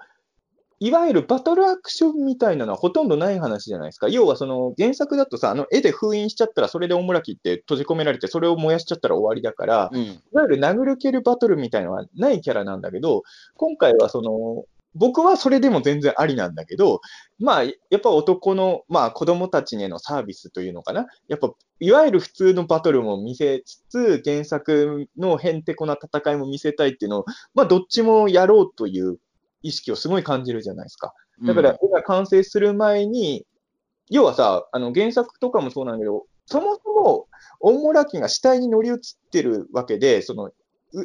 [0.81, 4.09] いわゆるバトルアクションみたいなのはほとんどない話じゃないですか。
[4.09, 13.23] 要はその原作だとさ、あの絵で封印しちゃったらそれで大村木って閉じ込められて、それを燃やしちゃったら終わりだから、うんいわゆる殴る蹴るバトルみたいなのはないキャラなんだけど、
[13.57, 17.01] 今回はその、僕はそれでも全然ありなんだけど、
[17.39, 21.07] まあ、やっぱ男の、まあ子供たちへのサービスというのかな。
[21.29, 27.25] やっぱ、いわゆる普通のバトルも見せつつ、原作のへんてこな戦いも見せたいっていうのを、
[27.55, 29.19] まあどっちもやろうという
[29.63, 31.13] 意識をすごい感じるじゃないですか。
[31.45, 33.45] だから、絵が完成する前に、
[34.11, 37.27] 要はさ、あの原作とかもそうなんだけど、そもそも、
[37.61, 38.99] オンモラキが死体に乗り移っ
[39.33, 40.55] てるわけで、その、う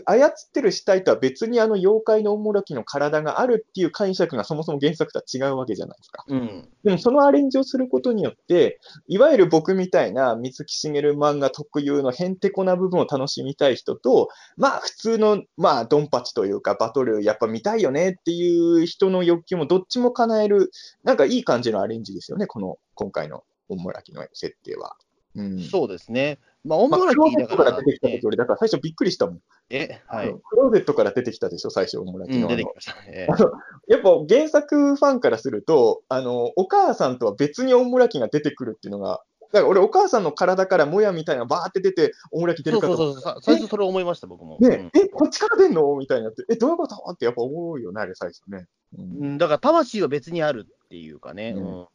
[0.06, 6.24] 操ってる死体とは別にあの妖怪のオンモラキの体があるっていう解釈がそもそも原作とは違うわけじゃないですか。
[6.28, 20.72] うんでもそのアレンジをすることによって、いわゆる僕みたいな水木しげる漫画特有のへんてこな部分を楽しみたい人と、まあ普通の、まあドンパチというかバトルやっぱ見たいよねっていう人の欲求もどっちも叶える、
[21.04, 24.96] なんかいい感じのアレンジですよね、この今回のオンモラキの設定は。
[25.36, 25.60] うん。
[25.60, 26.40] そうですね。
[26.66, 29.42] まあ、大まあ、村クロー木だからゼットから出てきた時俺、だから最初びっくりしたもん。
[29.70, 30.34] え、はい。
[30.34, 32.48] クローゼットから出てきたでしょ、最初、オンモラキうん、の。
[32.48, 33.02] 出てきました。
[33.04, 33.28] ね。
[33.88, 42.98] やっぱ原作ファンからすると、あの、お母さんとは別にオンモラキが出てくるっていうのが、だから俺、お母さんの体からもやみたいなバーって出て、オンモラキ出るかと。
[42.98, 44.58] そうそうそう、さ最初それ思いました、僕も。
[44.60, 45.96] ね、え、こっちから出んの？
[45.96, 46.96] みたいになって、え、どういうこと？
[47.12, 48.68] ってやっぱ思うよね、あれ最初ね。
[48.98, 51.88] ううんん、だから魂は別にあるっていうかね、ううんん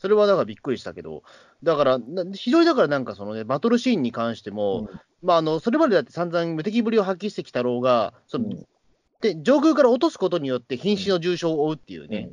[0.00, 1.22] それはだからびっくりしたけど、
[1.62, 4.88] だから、な非常にだからなんかそのね、バトルシーンに関しても、
[5.22, 8.66] まあ、あのそれまでだって散々無敵ぶりを発揮してきたろうが、そのうん。
[9.20, 12.30] で上空から落とすことによって瀕死の重傷を負うっていうね、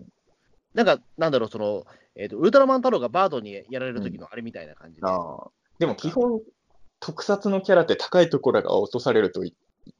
[0.73, 5.07] なんか、なんだろう、その、えーと、ウルトラマン太郎がバードにやられる時のあれみたいな感じで、
[5.79, 6.39] でも基本、
[7.01, 9.43] 特撮のキャラって高いところが落とされると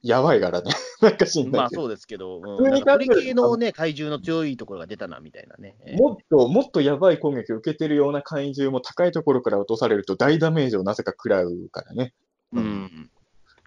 [0.02, 0.72] やばいからね。
[1.00, 1.60] なんかしんない。
[1.60, 5.76] まあそうですけど、うん、なんか系のね、怪獣の強いところが出たなみたいなね。
[5.84, 12.14] えーもっと、もっとやばい攻撃を受けてるような怪獣も高いところから落とされると大ダメージをなぜか食らうからね。
[12.52, 13.10] うん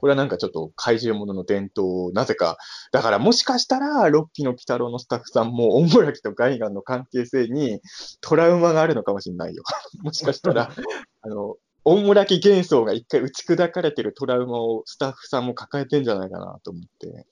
[0.02, 2.58] これはなんかちょっと怪獣ものの伝統をなぜか、
[2.92, 7.80] だからもしかしたら、ロッキーの鬼太郎のスタッフさんも、オンモラキとガイガンの関係性に
[8.20, 9.64] トラウマがあるのかもしれないよ。
[10.02, 10.72] もしかしたら、
[11.22, 17.26] あの、オンモラキ幻想が一回打ち砕かれてるトラウマをスタッフさんも抱えてんじゃないかなと思って。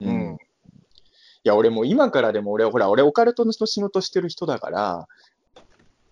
[0.00, 0.38] うん
[1.46, 5.06] いや、俺もう今からでも俺、ほら、俺オカルトの仕事してる人だから、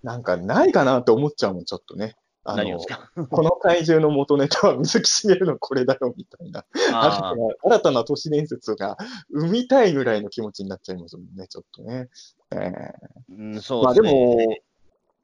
[0.02, 2.16] なんかないかなと思っちゃうもん、ちょっとね。
[2.44, 2.76] あの
[3.30, 6.64] この怪獣の元ネタは水木しげるのこれだよみたいな。
[6.74, 8.96] 新あたな都市伝説が
[9.30, 12.08] 生みたいぐらいの気持ちになっちゃいますもんね、ちょっとね。
[12.50, 14.46] えーうん、ーそうまあでですね。
[14.46, 14.56] も、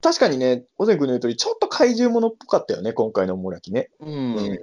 [0.02, 3.90] 確かにね、小瀬君の言う通り、ちょっと怪獣ものっぽかったよね、今回のオモラキね。
[4.00, 4.58] うん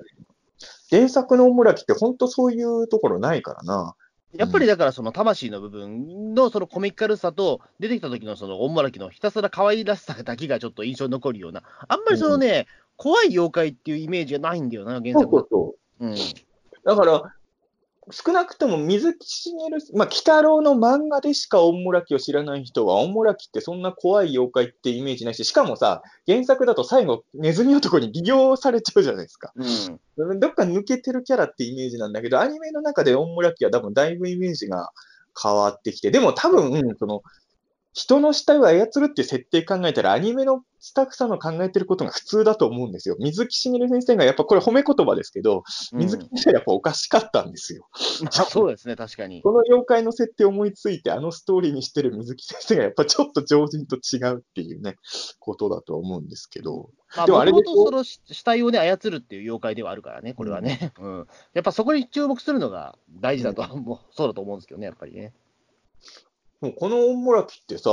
[0.90, 3.96] 原作のオモラキって本当そういうところないからな。
[4.34, 12.68] やっぱりだから、その魂の部分のそのコミカルさと、出てきた時のそのオンマラキのひたすら可愛らしさだけがちょっと印象に残るような、あんまりそのね、
[12.98, 16.08] 怖い妖怪っていうイメージがないんだよな、原そうそうそう。
[16.08, 16.16] うん。
[16.84, 17.34] だから、
[18.12, 29.52] 少なくとも水木しげる、まあ、鬼太郎の漫画でしかオンモラキを知らない人は、オンモラキってそんな怖い妖怪ってイメージないし、しかもさ、原作だと最後、ネズミ男に利用されちゃうじゃないですか。
[29.56, 30.40] うん。
[30.40, 34.92] どっか抜けてるキャラってイメージなんだけど、アニメの中でオンモラキは多分だいぶイメージが
[35.42, 37.24] 変わってきて、でも多分、その、
[37.96, 43.16] 人の死体を操るっていう設定考えたら、アニメのスタッフさんの考えてることが普通だと思うんですよ。
[43.20, 47.88] 水木しげる先生が、やっぱこれ褒め言葉ですけど、水木先生はやっぱおかしかったんですよ。
[48.22, 49.42] う んそうですね、確かに。
[49.42, 54.98] この妖怪の設定を思いついて、あのストーリーにしてる水木先生がやっぱちょっと常人と違うっていうね、
[55.40, 56.90] ことだと思うんですけど。
[57.16, 60.92] まあ、でもあれでもともとその死体をね、操るっていう妖怪ではあるからね、これはね。
[61.00, 61.28] うん。
[61.54, 63.68] やっぱそこに注目するのが大事だとう
[64.12, 65.34] そうだと思うんですけどね、やっぱりね。
[66.66, 67.92] もうこのオンモラキってさ、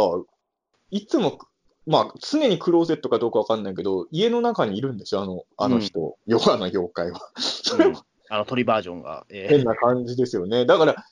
[0.91, 1.39] いつも、
[1.87, 7.21] まあ、常にクローゼットかどうかわかんないけど、家の中にいるんでしょあの、あの人、ヨガの妖怪は。
[7.37, 9.27] それうんもあの鳥バージョンが。
[9.29, 10.65] えー変な感じですよね。
[10.65, 11.05] だから、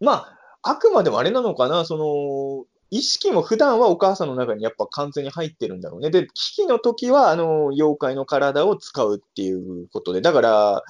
[0.00, 6.10] まあ、あくまでもあれなのかな、その、意識も普段はお母さんの中にやっぱ完全に入ってるんだろうね。
[6.10, 10.82] で、危機の時は、あの、妖怪の体を使うっていうことで、だから、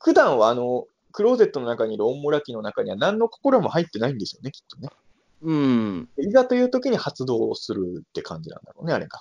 [0.00, 4.88] 普段はあの、クローゼットの中にいるオンモラキの中には何の心も入ってないんでしょうね、きっとね。
[5.42, 6.08] うん。
[6.18, 9.20] いざという時に発動するって感じなんだろうね、あれが。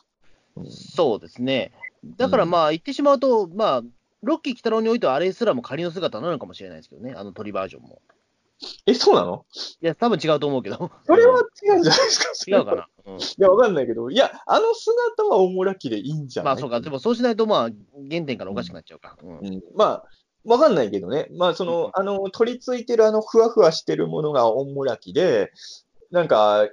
[0.55, 1.71] うんそうですね。
[2.17, 3.81] だからまあ、言ってしまうと、まあ、
[4.21, 8.01] ロッキー・キタロウにおいてはあれすらも仮の姿なのかもしれないですけどね、あの鳥バージョンも。
[8.85, 9.45] え、そうなの？
[9.81, 10.91] いや、多分違うと思うけど。
[11.07, 12.57] それは違うんじゃないですか？
[12.57, 12.87] 違うかな？
[13.07, 16.53] うん、いや、わかんないけど、いや、あの姿はおもらきでいいんじゃない？
[16.53, 17.69] まあそうか、でもそうしないと、まあ、
[18.09, 19.17] 原点からおかしくなっちゃうか。
[19.23, 20.03] うんうん、まあ、
[20.45, 21.27] わかんないけどね。
[21.37, 25.51] まあ、その、あの、取り付いてるあの、ふわふわしてるものがおもらきで、
[26.11, 26.67] なんか、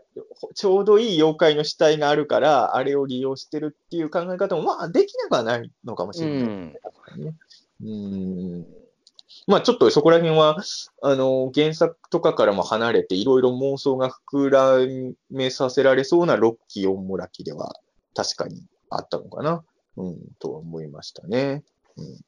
[0.55, 6.43] ちょうどいい妖怪の死体があるから、あれを利用してるっていう考え方も、まあ、できなくはないのかもしれない。
[6.43, 6.75] うん
[7.81, 8.67] うん
[9.47, 10.59] まあちょっとそこら辺は、
[11.03, 14.77] あの、原作とかからも離れて、いろいろ妄想が膨ら
[15.31, 17.75] めさせられそうなロッキー・オンモラキでは
[18.15, 19.65] 確かにあったのかな、
[19.97, 21.63] うん、と思いましたね。
[21.97, 22.21] うん、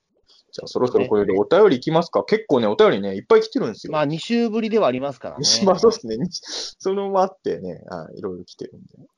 [0.52, 2.24] じゃあそろそろこれでお便りいきますか。
[2.24, 3.92] 結構ね、お便りね、いっぱい来てるんですよ。
[3.92, 5.44] まあ、2週ぶりではありますからね。
[5.64, 6.16] まあそうですね。
[6.78, 9.08] そのもあってね、あいろいろ来てるんで。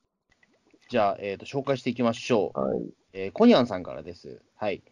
[0.89, 2.61] じゃあ、えっ、と、紹介していきましょう。
[2.61, 2.83] はい。
[3.15, 4.41] えーコニャンさんからです。
[4.57, 4.83] はい。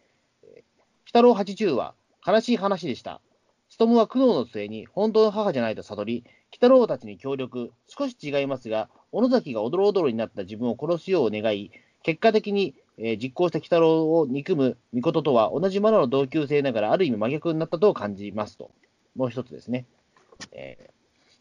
[0.43, 0.63] えー、鬼
[1.05, 1.93] 太郎80は
[2.25, 3.21] 悲しい話でした。
[3.69, 11.71] ストムは苦悩の末に本当の母じゃないと悟り、鬼太郎たちに協力、少し違いますが、小野崎がおどろおどろになった自分を殺すよう願い、
[12.03, 18.71] 結果的に、えー実行した鬼太郎を憎む御事とは同じマナの同級生ながらある意味真逆になったと感じますと。
[19.15, 19.85] もう一つですね。
[20.51, 20.91] えー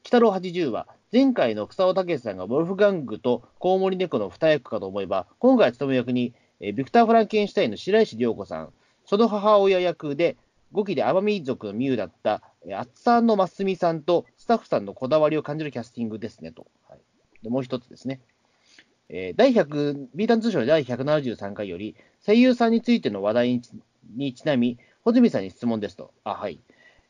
[0.02, 8.72] 鬼太郎80は、前回の草尾武さんがウォルフガングとコウモリ猫の二役かと思えば、今回務め役に、えービクター・フランケンシュタインの白石涼子さん、
[9.04, 10.36] その母親役で、
[10.72, 16.66] 5期で奄美族のミュウだった、えー、厚さんのますみさんとスタッフさんのこだわりを感じるキャスティングですねと。
[16.88, 17.00] はい、
[17.42, 18.20] でもう一つですね。
[19.12, 23.60] えー第100、ビータン通称第173回より、声優さんについての話題
[24.16, 26.12] にちなみ、穂積さんに質問ですと。
[26.24, 26.60] あ、はい。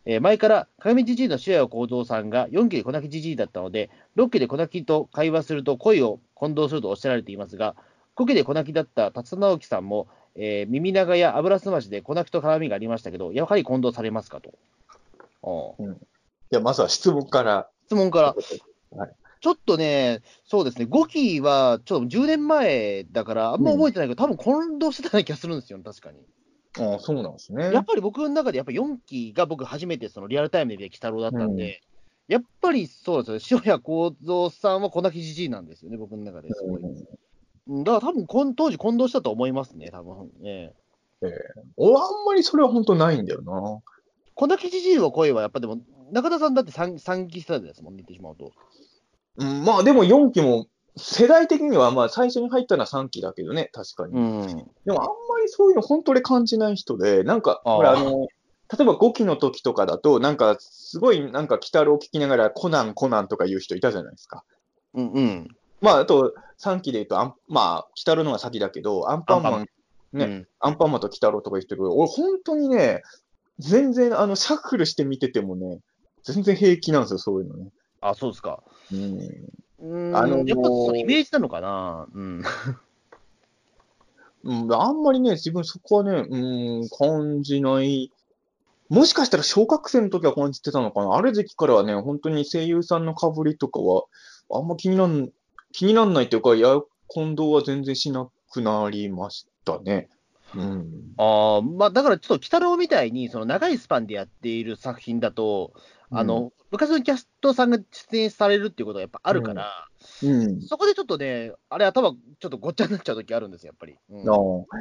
[0.07, 7.77] えー前から鏡じじいの塩谷幸三さんが4期で小泣きじじいだったので、6期で小泣きと会話すると声を混同するとおっしゃられていますが、
[8.17, 14.55] 5期で小泣きだった辰田直樹さんも、えー耳長や油すましで小泣きと絡みがありましたけど、やはり混同されますかと。
[15.43, 15.99] おう
[16.51, 17.69] じゃあまずは質問から。
[17.87, 18.35] 質問から、
[18.97, 19.11] はい
[19.41, 26.19] ちょっとね、そうですね、5期はちょっと10年前だから、あんま覚えてないけど、多分混同してたような気がするんですよ、確かに。
[26.79, 27.73] ああ、そうなんですね。
[27.73, 31.81] やっぱり僕の中で、やっぱ4期が僕、初めてそのリアルタイムで見た鬼太郎だったんで、
[32.29, 36.83] やっぱりそうですよね、塩谷幸三さんは小泣きじじいなんですよね、僕の中ですごい。
[36.83, 40.73] うんだから多分こん当時混同したと思いますね、多分ね。
[41.77, 43.81] 俺あんまりそれは本当ないんだよな。
[44.35, 45.79] 小泣きじじいの声はやっぱでも、
[46.11, 48.53] 中田さんだって 3, 3期世代ですもんね、言ってしまうと。
[49.37, 50.67] うん、まあでも4期も、
[50.97, 54.15] 世代的にはまあ最初に入ったのは3期だけどね、確かに。
[54.15, 54.47] うん。
[54.85, 58.29] でもあんまりそういうの本当に感じない人で、なんか、ほら、あの、
[58.73, 64.45] 例えば5期の時とかだと、なんか、すごい、なんか、鬼太郎を聞きながら、コナン、コナンとか言う人いたじゃないですか。
[64.95, 65.49] うんうん。
[65.81, 69.67] まあ、あと、3期で言うと、あんまあ、鬼太郎の方が先だけど、アンパンマン、
[70.13, 73.03] ねうんアンパンマンと鬼太郎とか言ってるけど、俺、本当にね、
[73.59, 75.81] 全然、あの、シャッフルして見ててもね、
[76.23, 77.71] 全然平気なんですよ、そういうのね。
[78.01, 78.63] あ、そうですか。
[78.93, 79.19] うん。
[79.81, 82.07] うん、あのーやっぱそのイメージなのかな。
[82.13, 82.43] うん。
[84.43, 88.11] うん、あんまりね、自分そこはね、うん、感じない。
[88.89, 91.15] もしかしたら小学生の時は感じてたのかな。
[91.15, 94.05] ある時期からはね、本当に声優さんの被りとかは、
[94.51, 95.31] あんま気になん、
[95.73, 100.09] 気になんないというか、いや、混同は全然しなくなりましたね。
[100.55, 101.15] うん。
[101.19, 105.73] ああ、まあだからちょっと、鬼太郎みたいに、その長いスパンでやっている作品だと、
[106.13, 107.79] あの、昔のキャストさんが
[108.11, 109.89] 出演されるっていうことがやっぱあるから、
[110.23, 110.61] うん。
[110.63, 113.97] そこでちょっとね、あれ頭ちょっとごっちゃになっちゃう時あるんですよ、やっぱり。
[114.11, 114.25] うん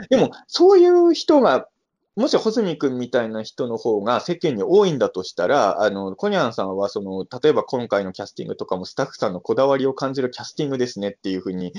[0.09, 1.67] でも、そういう人が、
[2.15, 11.73] もし穂積君みたいな人の方が世間に多いんだとしたら、あの、コニャンさんは、その、例えば今回のキャスティングとかもスタッフさんのこだわりを感じるキャスティングですねっていうふうに、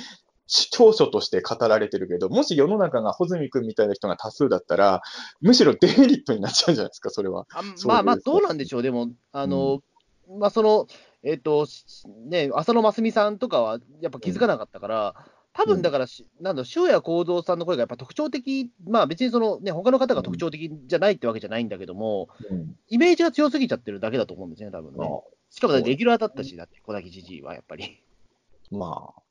[0.50, 5.02] 長所として語られてるけど、もし世の中が穂積君みたいな人が多数だったら、
[5.40, 7.46] むしろデメリットになっちゃうんじゃないですか、それは。
[7.52, 9.82] あまあまあ、どうなんでしょう、でも、あの、
[10.38, 10.86] まあその、
[11.22, 11.86] えっ、と、し
[12.26, 15.14] ね、浅野真澄さんとかはやっぱ気づかなかったから、
[15.52, 22.76] 多分だからし、なんだ塩谷幸三さんの声がやっぱ特徴的、まあ別にそのね、他の方が特徴的じゃないってわけじゃないんだけども、うん。
[22.88, 25.08] イメージが強すぎちゃってるだけだと思うんですね、多分ね。
[25.50, 28.02] しかもレギュラーだったし、だって、小崎じじいはやっぱり。
[28.70, 29.22] まあ。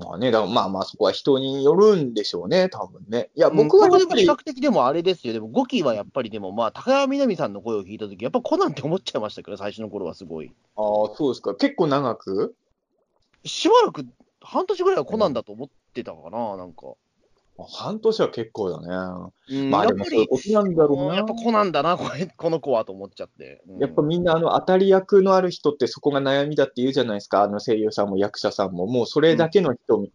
[0.00, 3.30] まあね、だまあまあそこは人によるんでしょうね、多分ね。
[3.34, 10.50] いや、僕はやっぱり比、較的でもあれですよ、でも5期はやっぱりでも、まあ、高山みなみさんの声を聞いたとき、やっぱコナンって思っちゃいましたけど、最初の頃はすごい。
[10.76, 10.84] ああ、
[11.14, 11.54] そうですか。
[11.54, 12.54] 結構長く？
[13.44, 14.06] しばらく
[14.40, 16.94] 半年ぐらいはコナンだと思ってたかな、なんか。
[17.64, 19.32] 半年は結構だね。
[19.50, 21.16] うんまあやっぱりでもそういう、ことなんだろうな。
[21.16, 23.62] やっぱコナンだな、これこの子はと思っちゃって。
[23.68, 27.42] うんやっぱみんなあの当たり役のある人ってそこが悩みだって言うじゃないですか。
[27.42, 28.86] あの声優さんも役者さんも。
[28.86, 30.06] もうそれだけの人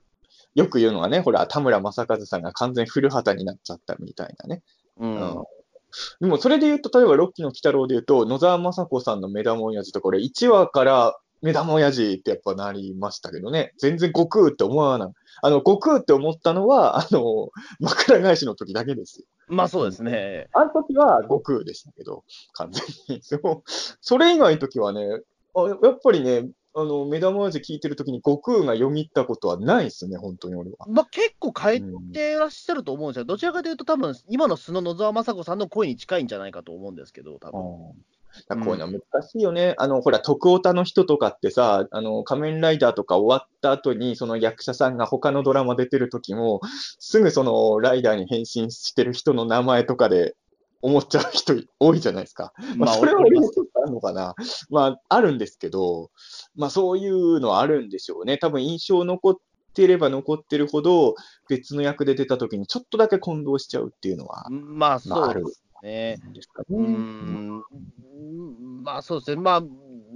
[0.56, 4.64] よく言うのがね、ほら、田村正和さんが完全古畑になっちゃったみたいなね。
[4.98, 5.12] うん。
[5.12, 5.44] うん
[6.20, 13.72] でもそれで言うと、例えばロッキーの鬼太郎で言うと、野沢雅子さんの目玉親父とこれ1話から目玉親父ってやっぱなりましたけどね。
[13.78, 15.10] 全然悟空って思わない。
[15.42, 19.26] あの、悟空って思ったのは、 あの、枕返しの時だけですよ。
[19.48, 20.50] まあそうですね。
[20.54, 22.24] あの時は悟空でしたけど、
[22.54, 22.84] 完全
[23.18, 23.22] に。
[23.22, 23.64] そう
[24.02, 25.22] それ以外の時はね、
[25.54, 30.88] あやっぱりね、あの、目玉親父聞いてる時に悟空が読み入ったことはないですね、本当に俺は。
[30.90, 33.26] まあ結構変えてらっしゃると思うんですよ。
[33.26, 37.62] どちらかというと多分、今の素の野沢雅子さんの声に近いんじゃないかと思うんですけど、多分。
[38.50, 39.76] こういうのは難しいよね。
[39.78, 46.62] あの、ほら、徳オタの人とかってさ、あの、仮面ライダーとか終わった後に、その役者さんが他のドラマ出てる時も、
[47.00, 50.36] すぐそのライダーに変身してる人の名前とかで
[50.82, 52.54] 思っちゃう人多いじゃないですか。
[52.78, 54.36] まあ、それは俺にちょっとあるのかな。
[54.70, 56.12] まあ、あるんですけど、
[56.56, 58.38] まあ、そういうのはあるんでしょうね。
[58.38, 59.36] 多分印象残っ
[59.76, 61.16] てれば残ってるほど、
[61.48, 66.18] 別の役で出た時にちょっとだけ混同しちゃうっていうのは、まあそうですね。
[68.84, 69.42] まあそうですね。
[69.42, 69.64] まあ、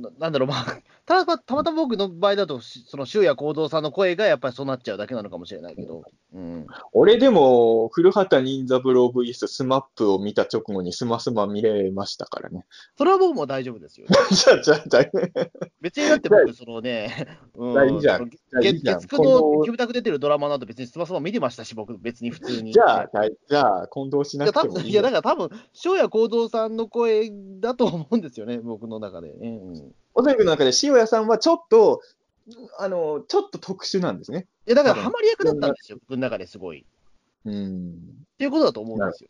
[0.02, 0.66] ななんだろう、まあ、
[1.06, 6.04] ただたまたま僕の場合だと、しその周夜行動さんの声がやっぱりそうなっちゃうだけなのかもしれないけど。
[6.34, 6.68] うん。
[6.93, 12.66] 俺でも、古畑任三郎 VS スマップを見た直後にスマスマ見れましたからね。
[12.97, 14.08] それは僕も大丈夫ですよ。
[14.32, 15.50] じゃあ、じゃあ、じゃあ、
[15.82, 22.74] 別にだって僕、そのね、うんいい月9のキムタク出てるドラマなど別にスマスマ見てましたし、僕別に普通に。
[22.74, 29.60] じゃあ、はいじゃあ、混同しなくてもいいいやだから多分、翔也行動さんの声だと思うんですよね、僕の中でね。
[29.64, 29.89] うん
[30.20, 32.01] おそらくの中で塩谷さんはちょっと、
[32.78, 34.47] あの、ちょっと特殊なんですね。
[34.65, 36.82] いや、だからハマり役だったんですよ、僕の中ですごい。
[36.82, 36.84] っ
[37.45, 37.95] うん。
[38.38, 39.30] ていうことだと思うんですよ。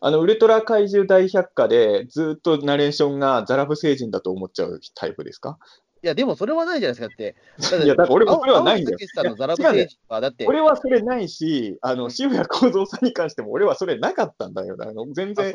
[0.00, 5.58] あの、ウルトラ怪獣大百科でずっとナレーションがザラブ星人だと思っちゃうタイプですか？
[6.02, 7.08] いや、でもそれはないじゃないですか。
[7.08, 8.98] だって、いやだから俺もそれはないんだよ。
[9.00, 14.76] 青木さんのザラブ星人は、だって、俺はそれないし、あの、塩谷幸三さんに関しても俺はそれなかったんだよ。
[14.80, 15.52] あの、全然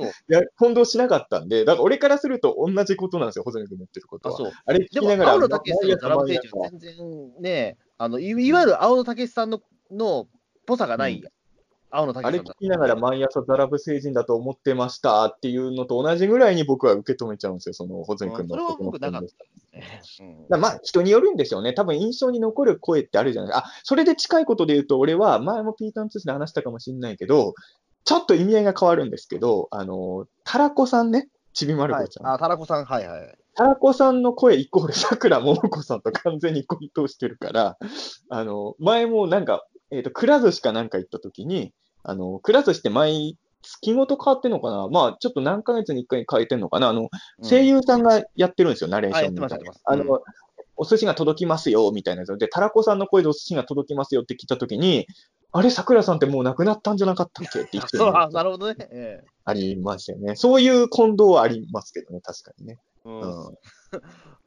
[0.57, 4.35] 混同しなかったんで、だから俺からすると同じことなんですよ、細野君の言ってることは。
[4.35, 4.51] あそう。
[4.65, 10.27] あれ聞きながら、青野武さんのザラブ毎星人は朝全然ね、あのいいわゆる青野武さんのの
[10.65, 11.21] ぽさがない、うん
[11.95, 19.27] 青野あれ聞きながら毎朝ザラブ星人だと思ってましたっていうのと同じぐらいに僕は受け止めちゃうんですよ、その細野君のうんそれは僕なかったで
[20.01, 20.45] すね。
[20.49, 21.73] まあ、人によるんでしょうね。
[21.73, 23.67] 多分印象に残る声ってあるじゃないですか。
[23.67, 27.53] あ、それで近いことで言うと、俺は前もピーターン通信で話したかもしれないけど、
[28.05, 32.27] ちょっと意味合いが変わるんですけど、あの、タラコさんね、ちびまるはい子ちゃん。
[32.27, 33.37] あ、タラコさん、はいはい。
[33.55, 37.77] タラコさんの声イコールさくらももこさんと完全に混同してるから、
[38.29, 41.71] あの、前もなんか、えっ、と、くら寿司かなんか行った時に、
[42.03, 44.87] あの、くら寿司って毎月ごと変わってんのかな？
[44.89, 46.89] まあ、ちょっと何ヶ月に一回変えてんのかな？
[46.89, 47.49] あの、うん。
[47.49, 49.71] 声優さんがやってるんですよ、ナレーションみたいな。
[49.85, 50.21] あの、
[50.75, 52.37] お寿司が届きますよ、みたいなやつ。
[52.37, 55.07] で、タラコさんの声でお寿司が届きますよって聞いたときに、
[55.51, 57.59] あれ、桜さんってもう亡くなったんじゃなかったっけ？
[57.59, 58.75] って言ってるそう、なるほどね。
[58.91, 59.27] ええ。
[59.45, 60.35] ありましたよね。
[60.35, 62.79] そういう混同はありますけどね、確かにね。
[63.05, 63.21] うん。
[63.21, 63.57] うん。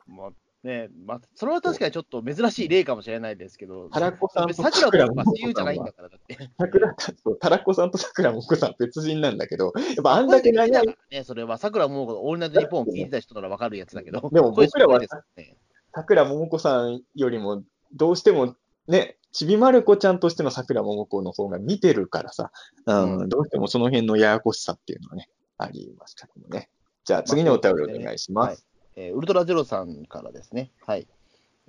[0.15, 0.31] まあ
[0.65, 6.51] ね、まあ、それは確かにちょっと珍しい例かもしれないですけど、タラコさんとさくらもじゃないんだから、だって。
[6.59, 15.57] 桜そうタラコさんと桜もこさん別人なんだけど、やっぱあんだけ長い声で聞いたからね、それは、さくらももこのオールナイトニッポンを聞いてた人ならわかるやつだけど、でも僕らは声すごいですね
[15.95, 17.63] 桜ももこさんよりも、
[17.95, 18.57] どうしても
[18.89, 22.51] ね、ちびまる子ちゃんとしての桜ももこの方が見てるからさ、
[22.87, 25.29] うんうんどうしてもその辺のややこしさっていうのはね、
[25.59, 26.71] ありますけどもね。
[27.05, 28.67] じゃあ次のお便りお願いします。
[28.97, 30.71] えーウルトラゼロさんからですね。
[30.87, 31.07] はい。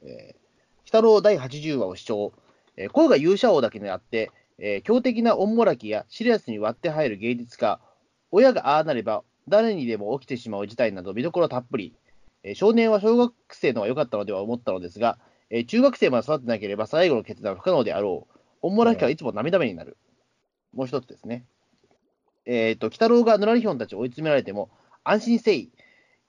[0.01, 2.33] えー、鬼太郎第80話を視聴。
[2.77, 7.79] えー声が勇者王だけであって、えー強敵なオンモラキやシリアスに割って入る芸術家、
[8.31, 11.93] 親がああなれば誰にでも起きてしまう事態など見どころたっぷり。
[12.43, 15.19] えー少年は小学生の方が良かったのでは思ったのですが、
[15.49, 18.37] えー中学生まで育ってなければ最後の決断は不可能であろう。
[18.61, 19.97] オンモラキはいつも涙目になる。
[20.73, 21.45] もう一つですね。
[22.45, 24.69] えっ、と、鬼太郎がヌラリヒョンたちを追い詰められても、
[25.03, 25.71] 安心せい。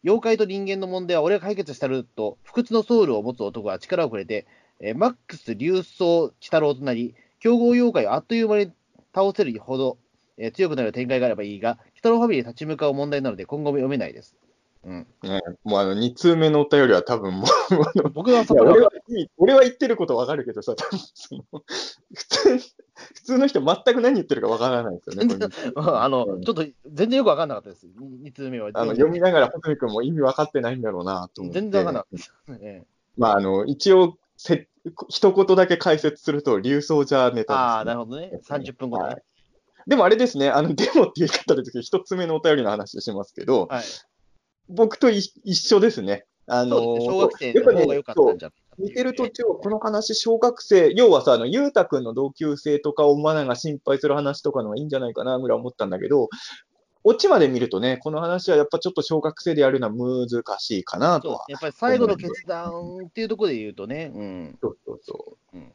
[0.05, 4.47] 妖怪と人間の問題は俺が解決したると、不屈のソウルを持つ男は力をくれて、
[4.81, 8.73] えーマックス竜装鬼太郎となり、競合妖怪をあっという間に
[9.15, 9.99] 倒せるほど、
[10.37, 14.37] えー強くなる展開があればいいが、鬼太郎ファミリーに立ち向かう問題なので今後も読めないです。
[14.85, 17.47] うん、ね、もうあの、2通目のお便りは多分も
[18.05, 18.91] う、僕はいさや俺は
[19.37, 21.45] 俺は言ってることわかるけどさ、多分その
[22.15, 22.61] 普通、
[23.15, 25.35] 普通の人全く何言ってるかわからないですよね。
[25.77, 27.87] あの、うんちょっと全然よく分かんなかったです。
[27.87, 28.71] 2通目は。
[28.75, 31.61] あの読みながら、ホテル君も意味分かってないんだろうなと思って。
[31.61, 32.33] 全然分かんなかったです。
[32.61, 34.69] ええまあ、あの、一応、せ
[35.09, 37.55] 一言だけ解説すると、流送じゃネタです、ね。
[37.55, 38.41] ああ、なるほどね。
[38.45, 39.09] 30分後でね。
[39.11, 39.23] はい
[39.89, 43.85] でもあれですね、あの、デモって言い方で一つ目のお便りの話をしますけど、はい。
[44.69, 46.27] 僕とい一緒ですね。
[46.49, 56.29] あの小学生の方が良かったんじゃ見てる途中、この話、小学生、要はさ、あの、ゆうたくんの同級生とかをマナが心配する話とかのがいいんじゃないかなぐらい思ったんだけど、
[57.03, 60.29] オチまで見るとね、この話はやっぱちょっと小学生でやるのは難
[60.61, 61.45] しいかなとは。
[61.49, 64.59] やっぱり最後の決断っていうところで言うとね、うん。
[64.61, 65.57] そうそうそう。
[65.57, 65.73] うん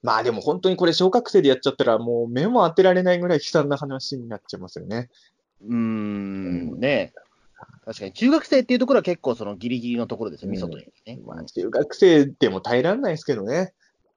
[0.00, 5.08] まあでも本当にこれ小学生でやっちゃったらもう目も当てられないぐらい悲惨な話になっちゃいますよね。
[5.60, 7.12] うーん、ね
[7.84, 11.18] 確かに中学生っていうところは結構そのギリギリのところですよ、うんミソというね。
[11.24, 13.72] まあ中学生でも耐えられないですけどね。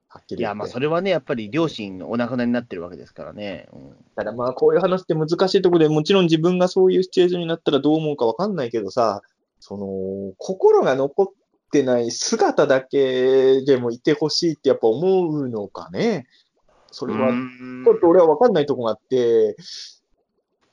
[0.09, 0.41] はっきり言って。
[0.41, 3.67] いや、まあそれはね、やっぱり両親お亡くなりになってるわけですからね。
[3.73, 9.21] うんただまあこういう話って難しいところで、もちろん自分がそういうシチュエーションになったらどう思うかわかんないけどさ、
[9.59, 11.27] その、心が残っ
[11.71, 16.27] てない姿だけでもいてほしいってやっぱ思うのかね。
[16.91, 19.55] それは、ちょっと俺はわかんないとこがあって、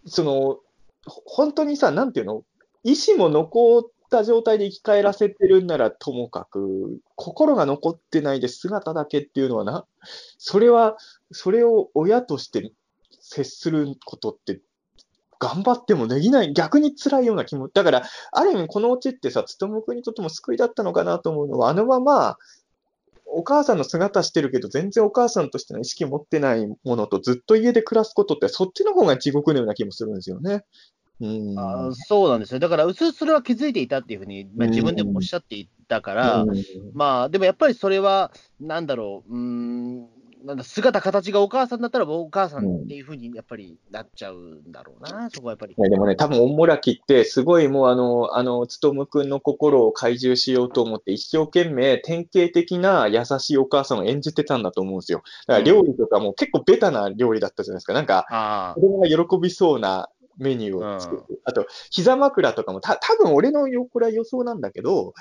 [0.07, 0.59] その、
[1.07, 2.43] ほ本当にさ、なんていうの？
[2.85, 9.87] 意志も残った状態で生き返らせてるんならともかく、心が残ってないで姿だけっていうのはな、
[10.39, 10.97] それは、
[11.33, 12.73] それを親として
[13.21, 14.61] 接することって、
[15.41, 18.03] 頑張ってもできない、逆に辛いような気も、だから、
[18.33, 22.37] ある意味このオチってさ、つとむくんにとっても救いだったのかなと思うのは、あのまま、
[23.31, 30.65] お母さんの姿してるけど、全然お母さんとしての意識持ってないものとずっと家で暮らすことって、そっちの方が地獄のような気もするんですよね。
[31.21, 31.59] うん。
[31.59, 32.61] あーそうなんですよ。
[32.61, 36.49] だから、うすうすそれは気づいていたっていうふうに、まあ、うん自分でもおっしゃっていたから、うん
[36.95, 40.09] まあ、でもやっぱりそれは、なんだろう、うーん、
[40.45, 45.73] なんだ姿、形がお母さんだったら、お母さんっていうふうにやっぱりなっちゃうんだろうな、そこはやっぱり。
[45.73, 55.23] いやでもね、多分、おもらきって、すごいもう、あの、あの、つとむくんの心を怪獣しようと思って、一生懸命、典型的な優しいお母さんを演じてたんだと思うんですよ。
[55.47, 57.93] だから、料理とかも結構ベタな料理だったじゃないですか。
[57.93, 60.09] なんか、あ子供が喜びそうな
[60.39, 61.23] メニューを作る。
[61.45, 65.13] あと、膝枕とかも、た、多分俺のよ、これは予想なんだけど、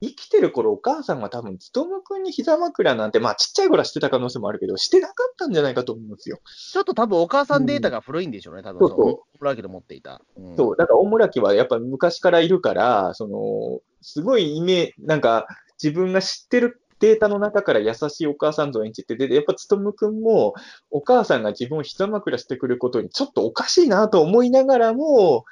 [0.00, 6.38] 生きてる頃お母さんが多分、つとむくんに膝枕なんて、まあちっちゃい頃はしてた可能性もあるけど、してなかったんじゃないかと思うんですよ。
[6.44, 10.20] ちょっと多分お母さんデータが古いんでしょうね、多分そうそうその、プラ持っていた。
[10.36, 15.48] うんそう、だから、大村家はやっぱ昔からいるから、その、すごいイメなんか、
[15.82, 20.54] 自分が知ってるデータの中から優しいお母さん像を演じてて、で、やっぱつとむくんも、
[20.90, 25.44] お母さんが自分を膝枕してくることにちょっとおかしいなと思いながらも、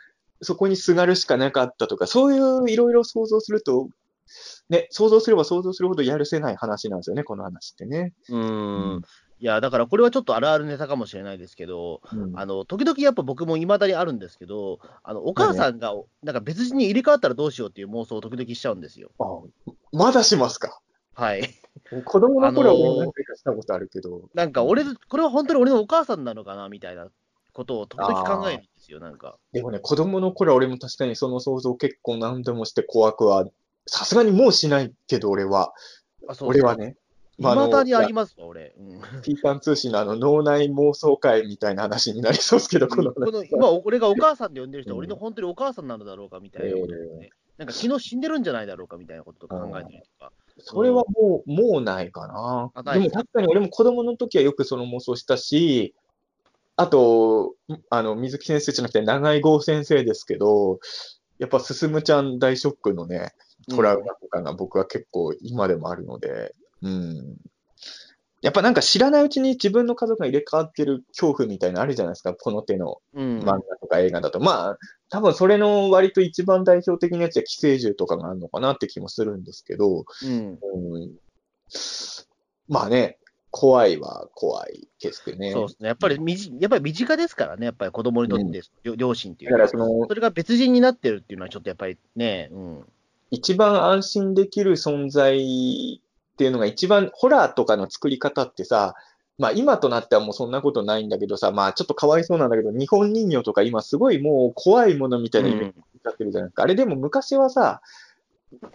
[0.43, 3.89] そこにすがるしかなかったとか、そういういろいろ想像すると、
[4.69, 8.13] ね、想像すれば想像するほどやるせない話なんですよね、この話ってね。
[8.29, 9.03] うーん。
[9.39, 19.11] いや、だからこれはちょっとあるあるネタかもしれないですけど、うんあの、時々やっぱ僕も未だにあるんですけど、あの、お母さんが、なんか別人に入れ替わったらどうしようっていう妄想を時々しちゃうんですよ。
[19.21, 19.25] あ
[19.93, 20.81] まだしますか？
[21.17, 21.43] はい。
[22.05, 24.29] 子供の頃はあのー俺も何回かしたことあるけど。
[24.35, 27.09] なんか俺、これは本当に俺のお母さんなのかなみたいな
[27.53, 29.39] ことを時々考えるんですよ、なんか。
[29.53, 33.47] でもね、子供の頃は俺も確かにその想像結構何でもして怖くは、
[33.87, 35.73] さすがにもうしないけど俺は、
[36.29, 36.77] あそう俺は。
[36.77, 36.97] ね、
[37.39, 38.75] まあ未だにありまますわ、俺。
[38.79, 43.49] うんピータン通信のあの脳内妄想会みたいな話になりそうですけど、このこの話。
[43.51, 50.33] 今、俺がお母さんで呼んでる人は、うん俺の本当にお母さんなのだろうかみたいなね、なんか昨日死んでるんじゃないだろうかみたいなこととか考えたりとか。
[50.59, 52.83] それはもう、もうないかなあ。
[52.83, 55.95] ないでも確かに俺も子供の時はよくその妄想したし、
[56.77, 57.55] あと、
[57.91, 60.79] あの、水木先生じゃなくて長井剛先生ですけど、
[61.39, 63.33] やっぱ進むちゃん大ショックのね、
[63.69, 67.37] トラウマとかが僕は結構今でもあるので、うん。
[68.47, 73.41] やっぱなんか知らないうちに自分の家族が入れ替わってる恐怖みたいなのあるじゃないですか、この手のうん。
[73.41, 74.39] 漫画とか映画だと。
[74.39, 74.79] まあ、
[75.11, 80.61] 多分それの割と一番代表的なやつは寄生獣とかがあるのかなって気もするんですけど、うん。
[80.63, 81.13] うん、
[82.69, 83.19] まあね、
[83.51, 85.51] 怖いは怖い、決してね。
[85.51, 85.89] そうですね。
[85.89, 92.85] やっぱりみじ、やっぱり身近ですからね、やっぱり子供にとって、両両親っていうのはだからその、それが別人になってるっていうのは、ちょっとやっぱりね、うん。
[93.33, 96.01] 一番安心できる存在
[96.37, 98.95] っていうのが一番、ホラーとかの作り方ってさ、
[99.39, 106.63] まあ今となってはもうそんなことないんだけどさ、まあちょっとかわいそうなんだけど、日本人形とか今すごいもう怖いものみたいなイメージになってるじゃないですか。
[106.63, 107.81] あれでも昔はさ、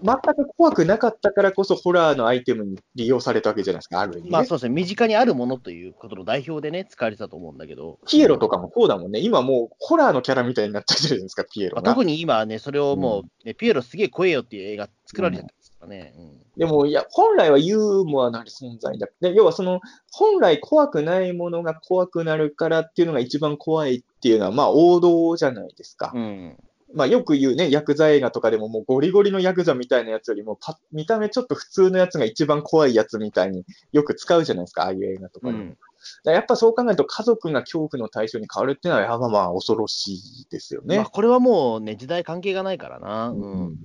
[0.04, 4.30] 全く怖くなかったからこそホラーのアイテムに利用されたわけじゃないですか、ある意味、ね。
[4.32, 8.00] まあそうですね、身近にあるものということの代表でね、使われてたと思うんだけど。
[8.08, 9.20] ピエロとかもそうだもんね。
[9.20, 11.92] 今もうホラーのキャラみたいになっちゃってるじゃないですか、ピエロまあ、が。
[11.94, 16.14] 特に今はね、それをもう、ねピエロすげえ怖えよっていう映画作られちゃってますからね。
[16.18, 19.08] うんでも、いや、本来はユーモアのある存在だ。
[19.22, 19.80] で要はその、
[20.12, 26.12] 本来怖くないものが怖くなるからっていうのが一番怖いっていうのは、まあ王道じゃないですか。
[26.14, 26.58] うん。
[26.94, 33.64] まあよく言うね、ヤクザ映画とかでももうゴリゴリのヤクザみたいなやつよりもパッ、見た目ちょっと普通のやつが一番怖いやつみたいに
[33.94, 35.60] よく使うじゃないですか、ああいう映画とかでも。
[35.60, 35.78] うん。
[36.26, 40.98] やっぱそう考えると家族が恐怖の対象に変わるっていうのは、やっぱまあ恐ろしいですよね。
[40.98, 43.30] まあこれはもうね、時代関係がないからな。
[43.30, 43.80] うん。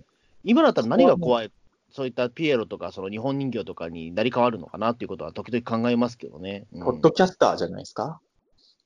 [0.44, 1.50] い今だったら何が怖い、
[1.96, 6.66] そういったピエロとか、その日本人形とかになり変わるのかなっていうことは時々考えますけどね。
[6.72, 8.20] うんポッドキャスターじゃないですか？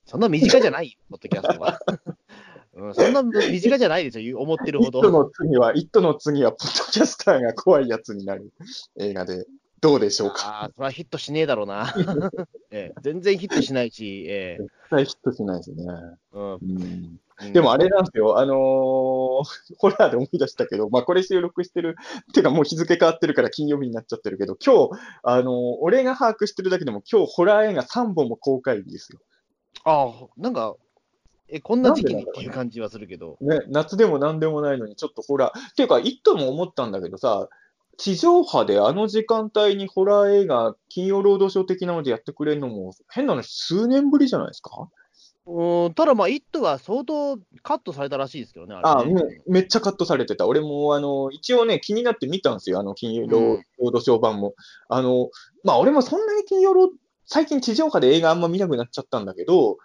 [0.06, 1.78] そんな身近じゃないよ、ポッドキャストは。
[2.72, 5.10] うん、そんな身近じゃないですよ、思ってるほイットど。
[5.10, 8.52] の次は、イットの次は、ポッドキャスターが怖いやつになる
[8.96, 9.44] 映画で、
[9.80, 10.48] どうでしょうか？
[10.48, 11.92] ああ、それはヒットしねえだろうな。
[12.70, 15.84] ええ全然ヒットしないし、ええ絶対ヒットしないですね。
[16.32, 17.20] うんうんうん
[17.54, 18.56] でもあれなんですよ、あのー
[19.78, 21.96] ホラーで思い出したけど、まあこれ収録してる、
[22.30, 29.20] っていうかもう日付変わってるから金曜日になっちゃってるけど、今日、あのー俺が把握してるだけでも今日ホラー映画3本も公開日ですよ。
[29.84, 30.74] ああ、なんか、
[31.48, 33.38] え、こんな時期にっていう感じはするけど。
[33.40, 37.48] ね、夏でも何でもないのにちょっとホラー、っていうか、イットも思ったんだけどさ、
[38.02, 44.88] 地上波であの時間帯にホラー映画、金曜ロードショー的なのでやってくれるのも、変なの数年ぶりじゃないですか？
[45.46, 49.22] うん、ただまあ、イットは相当カットされたらしいですけどね、ああれね。
[49.46, 50.46] めめっちゃカットされてた。
[50.46, 54.54] 俺も、あの、一応ね、気になって見たんですよ、あの、金曜ロうんードショー版も。
[54.88, 55.28] あの、
[55.62, 56.88] まあ、俺もそんなに金曜ロー
[57.26, 59.76] 最近地上波で映画あんま見なくなっちゃったんだけど、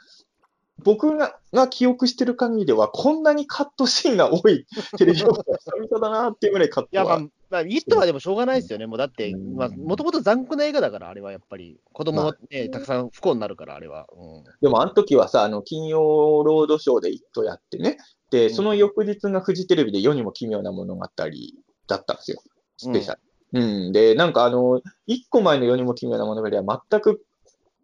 [0.83, 4.65] 僕がが記憶してる限りでは、こんなにカットシーンが多い
[4.97, 7.19] テレビ番組は久々だなっていうぐらいカットは。
[7.19, 8.88] まあ、まあ、イットはでもしょうがないですよね。
[8.88, 11.80] もうだって、もともと残酷な映画だから、あれはやっぱり。
[11.93, 14.07] 子供もね、たくさん不幸になるから、あれは。
[14.15, 14.43] うん。
[14.61, 17.97] でも、あの時はさ、あの、金曜ロードショーで一とやってね。
[18.31, 22.41] で、んその翌日がフジテレビで世にも奇妙な物語だったんですよ。
[22.77, 23.15] スペシャ
[23.51, 23.61] ル。
[23.61, 23.91] うん。
[23.91, 27.23] で、なんかあの、一個前の世にも奇妙な物語は全く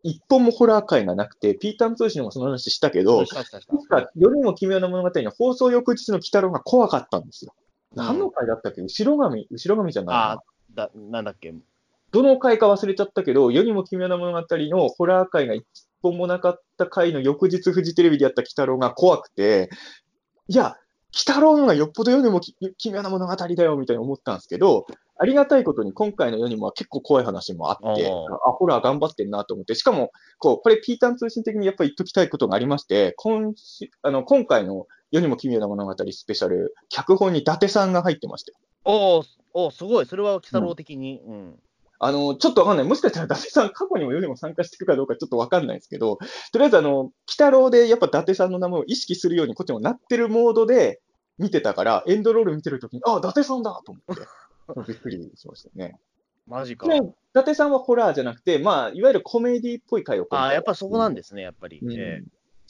[0.04, 3.26] 一本もホラー回がなくて、ピーターン通信もその話したけど、なん
[4.04, 7.54] か世にも奇妙な物語の放送翌日の鬼太郎が怖かったんですよ。
[7.96, 8.82] 何の回だったっけ？
[8.82, 10.32] 後ろ髪、後ろ髪じゃないな。
[10.32, 10.40] あ
[10.74, 11.54] だ、なんだっけ？
[12.12, 15.66] どの回か忘れちゃったけど、世にも奇妙な物語のホラー回が一
[16.02, 19.70] 本もなかった回の翌日フジテレビでやった鬼太郎が怖くて、
[20.48, 20.78] いや、
[21.14, 24.88] 鬼太郎のがよっぽど世にもき奇妙な物語だよみたいに思ったんですけど、
[25.18, 38.54] ありがたいことに今回の世にもは結構怖い話もあって、ああ、ホラー頑張ってんなと思って、しかも、こう、これピーターン通信的にやっぱり言っときたいことがありまして、今しあの今回の世にも奇妙な物語スペシャル、脚本に伊達さんが入ってまして、
[38.86, 39.20] お
[39.54, 40.06] おおすごい。
[40.06, 41.22] それは、鬼太郎的に。
[41.26, 41.60] うん。
[42.00, 42.88] あの、ちょっとわかんない。
[42.88, 46.18] もしかしたら伊達さん過去にも世にも参加してるかどうかちょっとわかんないですけど、
[46.52, 51.02] とりあえずあの、鬼太郎でやっぱ伊達さんの名前を意識するようにこっちもなってるモードで
[51.38, 54.24] 見てたから、エンドロール見てるときに、あ、伊達さんだと思って、
[54.92, 56.00] びっくりしましたね。
[56.48, 56.88] マジか。
[56.88, 57.02] で伊
[57.34, 61.80] 達さんはホラーじゃなくて、まあ、いわゆるコメディっぽい回をああ、やっぱそこなんですね、やっぱり。
[61.82, 62.24] うんええ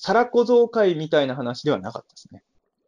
[0.04, 2.42] サラ小僧会みたいな話ではなかったですね。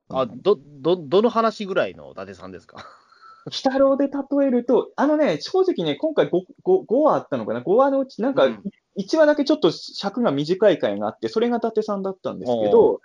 [0.10, 2.78] あ、ど、ど、どの話ぐらいの伊達さんですか？
[3.46, 6.32] 鬼太郎で例えると、あのね、正直ね、今回 5,
[6.66, 8.64] 5, 5話あったのかな ?5 話のうち、なんかうん
[8.98, 13.02] 1話だけちょっと尺が短い回があって、それが伊達さんだったんですけど、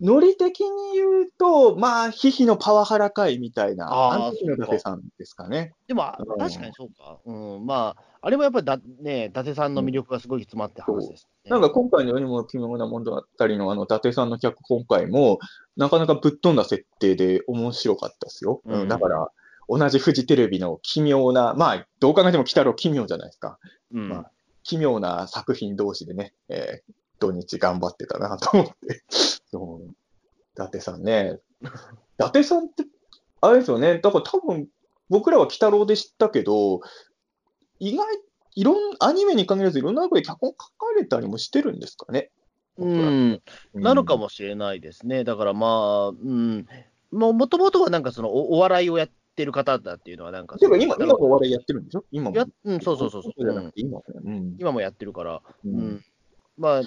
[0.00, 5.74] ノリ的に言うと、まあ、ヒヒのパワハラ回みたいな、あーあの時の伊達さんですかね。
[5.88, 7.18] でも、あうん確かにそうか。
[7.24, 11.50] うん、まあ、あれもやっぱりだ、ね、伊達さんの魅力がすごい詰まって話です、ね。
[11.50, 15.40] なんか今回の世にも奇妙な物語のあの伊達さんの脚本回も、
[15.76, 18.62] なかなかぶっ飛んだ設定で面白かったですよ。
[18.66, 19.28] うんうん、だから、
[19.68, 23.58] 同じフジテレビの奇妙な、まあ、どう考えても鬼太郎奇妙じゃないですか。
[23.92, 24.30] うん、まあ
[24.62, 29.02] 奇妙な作品同士でね、えー土日頑張ってたなと思って。
[29.50, 29.94] そう伊
[30.54, 31.38] 達さんね。
[31.62, 31.66] 伊
[32.18, 32.84] 達さんって、
[33.40, 33.98] あれですよね。
[33.98, 34.68] だから多分、
[35.08, 36.80] 僕らは鬼太郎で知ったけど、
[37.78, 38.06] 意外、
[38.56, 42.30] いろん、アニメに限らずいろんなとこで脚本書かれたりもしてるんですかね。
[42.76, 43.42] うん、
[43.74, 45.24] なのかもしれないですね。
[45.24, 46.66] だからまあ、うん、
[47.10, 52.04] もともとはなんかそのおお笑いをやってる方だっていうのは、なんかそのていうか今、今もお笑いやってるんでしょ？
[52.12, 52.36] 今も。
[52.36, 53.72] やうん、そうそうそうそう、今もね。
[54.24, 54.56] うん。
[54.60, 56.04] 今もやってるから、ううんん、
[56.56, 56.82] まあ、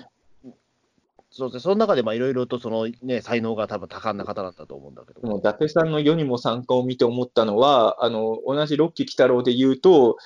[1.32, 5.38] そうですね、その中でまあいろいろとその、ね、才能が多分多感な方だったと思うんだけど。
[5.38, 10.18] 伊達さんの世にも参加を見て思ったのは、あの、同じロッキー鬼太郎で言うと、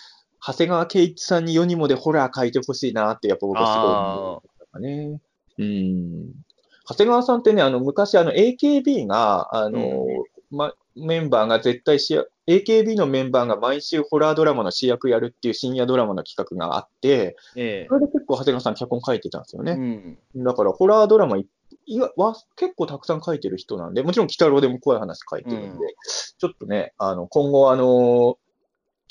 [0.46, 5.22] 長谷川圭一さんに世にもでホラー書いてほしいなって、やっぱ僕はすごい思ったね。
[5.60, 6.46] うん。
[6.88, 10.06] 長谷川さんってね、あの、昔、あの、AKB が、あの、
[10.52, 12.18] ま、メンバーが絶対し
[12.48, 20.18] AKB のメンバーが毎週ホラードラマの主役やるっていう深夜ドラマの企画があって、えそれで結構長谷川さん脚本書いてたんですよえね。
[20.36, 20.44] うん。
[20.44, 21.48] だから、ホラードラマい
[21.88, 25.78] いわは結構たくさん書いてる人なんで、もちろん、鬼太郎でも怖い話書いてるんで、うん。
[25.78, 28.38] ちょっとね、あの、今後、あの、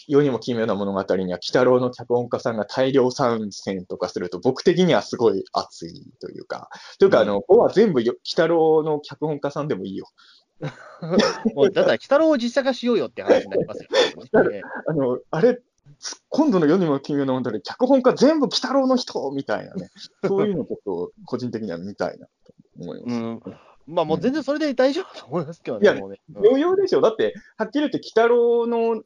[0.07, 10.07] 世にも奇妙な物語には、鬼太郎の脚本家さんが大量参戦とかすると、僕的にはすごい熱いというか、というか、あの、ここは全部よ、鬼太郎の脚本家さんでもいいよ。
[11.55, 13.85] もうだから、鬼太郎を実写化しようよって話になります
[14.33, 14.63] よね。
[14.87, 15.61] あの、あれ、
[15.99, 19.91] つ今度の世にも奇妙な物語、脚本家全部鬼太郎の人みたいなね、
[20.27, 23.15] そういうのちょっと個人的には見たいなと思います。
[23.15, 23.43] うん
[23.87, 29.03] まあもう全然それで大丈夫だと思いますけどね、いやもうん余裕でしょだって、はっきり言って、鬼太郎の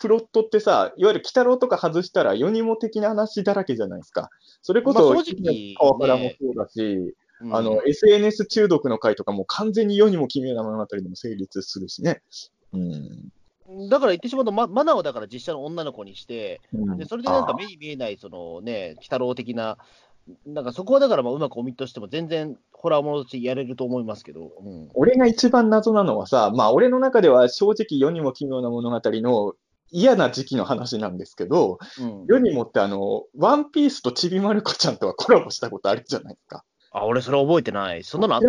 [0.00, 4.30] プロットってさ、いわゆる鬼太郎とか外したら、世にも的な話だらけじゃないですか。
[4.62, 12.22] それこそ、まあ正直川原もそうだし、うんあの、SNS 中毒の回とかも完全に世にも奇妙な物語でも成立するしね。
[12.72, 13.32] うん。
[13.88, 19.76] だから言ってしまうと、ま、マナをだから実写の女の子にして、うんでそれでなんか目に見えない、そのね、鬼太郎的な、
[20.46, 29.54] なんかそこはだからまあうまくオミットしても、全然ホラーものとしてやれると思いますけど、うん、俺が一番謎なのはさ、まあ俺の中では正直世にも奇妙な物語の
[29.90, 36.64] 嫌な時期の話なんですけど、うん世にもってあの、ワンピースとちびまる子ちゃんとはコラボしたことあるじゃないですか。
[36.96, 38.02] あ、俺それ覚えてない。
[38.04, 38.48] そんなのあった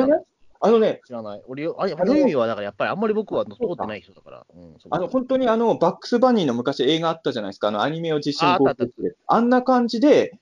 [0.59, 1.43] あのね、知らない。
[1.47, 4.45] 俺、あれ、あのあの意味はだからやっぱりあんまり僕は通ってない人だから。
[4.55, 10.39] うん、あの、本当にあの、バックスバニーの昔映画あったじゃないですか、あの、アニメを実写に合成してあんな感じで、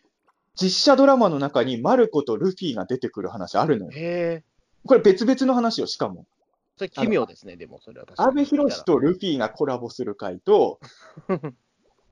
[0.56, 3.92] 実写ドラマの中にマルコとルフィが出てくる話あるのよ。
[3.92, 4.44] へえ、
[4.86, 6.26] これ別々の話よ、しかも。
[6.78, 8.30] それ奇妙ですね、でもそれは確かに。
[8.30, 10.80] 阿部寛とルフィがコラボする回と、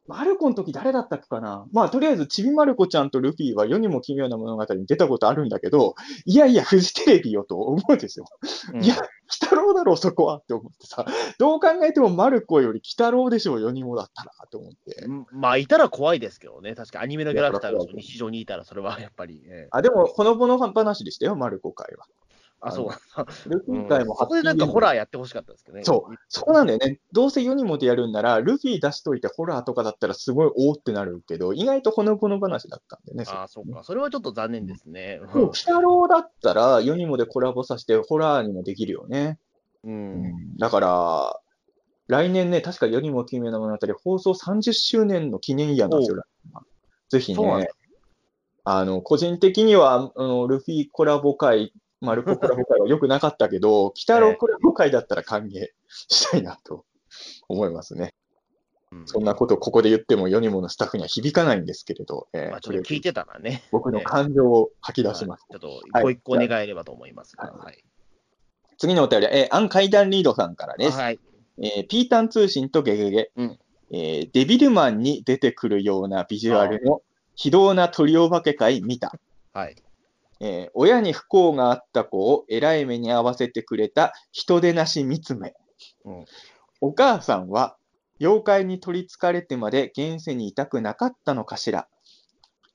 [0.05, 1.65] マルコの時誰だったっけかな？
[1.71, 8.25] まあ、とりあえず、ちびまる子ちゃんとルフィは世にも奇妙な物語に出たことあるんだけど、いやいや、フジテレビよと思うんですよ。
[8.73, 9.03] うんいや、鬼
[9.41, 11.05] 太郎だろ、そこはって思ってさ、
[11.39, 15.05] どう考えてもマルコより鬼太郎でしょう、世にもだったらと思って。
[15.05, 19.41] うんまあ、いたら怖いですけどね、確かアニメのキャラクターがいやそう日常にいたら、それはやっぱり。
[19.45, 22.05] ええあ、でも、ほのぼの話でしたよ、マルコ会は。
[22.65, 23.49] あ、そう。
[23.49, 25.83] ルフうんィ会もそこでなんかホラーやってほしかったですけどね。
[25.83, 26.99] そう、そこなんだよね。
[27.11, 33.25] どうせ世にもでやるんなら、ルフィ出しといてホラーとかだったらすごいおーってなるけど、意外とほのぼの話だったんでね。
[33.27, 33.83] あそうか。
[33.83, 35.19] それはちょっと残念ですね。
[35.19, 39.37] でも、鬼太郎だったら、世にもでコラボさせて、ホラーにもできるよね。
[39.83, 40.57] うん。
[40.57, 41.39] だから、
[42.07, 46.23] 来年ね、確か世にも奇妙な物語、放送30周年の記念イヤーなんですよ。
[47.09, 47.69] ぜひね、
[48.65, 51.73] あの、個人的には、あのルフィコラボ会、
[52.03, 56.85] マルココラボ会は良くなかったけど、 鬼太郎コラボ会だったら歓迎したいなと
[57.47, 58.13] 思いますね。
[58.91, 63.63] うんそんなことをここで言っても世にものスタッフには響かないんですけれど、えーまあ、ちょっと聞いてたらね。
[63.71, 65.45] 僕の感情を吐き出します。
[65.49, 67.45] ちょっと一個一個願えればと思いますが。
[67.45, 67.83] はいはい。
[68.77, 70.97] 次のお便りは、えーアン階段リードさんからです。
[70.97, 71.19] はい。
[71.57, 73.59] えーピータン通信とゲゲゲ、うん
[73.91, 77.01] えーデビルマンに出てくるようなビジュアルの
[77.35, 79.11] 非道な鳥お化け会見た。
[79.53, 79.75] はい。
[80.43, 85.53] えー親に不幸があった子を偉い目に合わせてくれた人でなし三つ目。
[86.05, 86.25] うん
[86.81, 87.77] お母さんは
[88.19, 91.87] 妖怪に取り憑かれてまで現世にいたくなかったのかしら。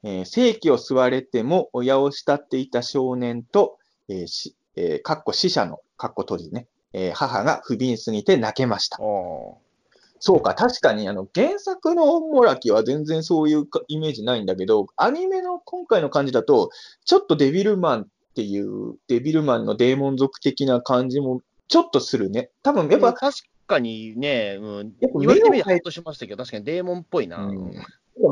[0.03, 3.77] えー正気を吸われても親を慕っていた少年と、
[4.09, 8.99] えーしえーかっこ死者の、かっこ閉じね、えー母が不憫すぎて泣けました。
[9.03, 9.59] お
[10.21, 16.71] そうか、確かにあの原作のモラキは全然そういうかイメージないんだけど、アニメの今回の感じだと、
[17.05, 22.51] ちょっとデビルマンっていう、デビルマンのデーモン族的な感じもちょっとするね。
[22.63, 27.39] 多分ーやっぱ、確かにね、うん、やっぱ言われてみれ目を変えばとしましたけど、確かにデーモンっぽいな。
[27.45, 27.73] うん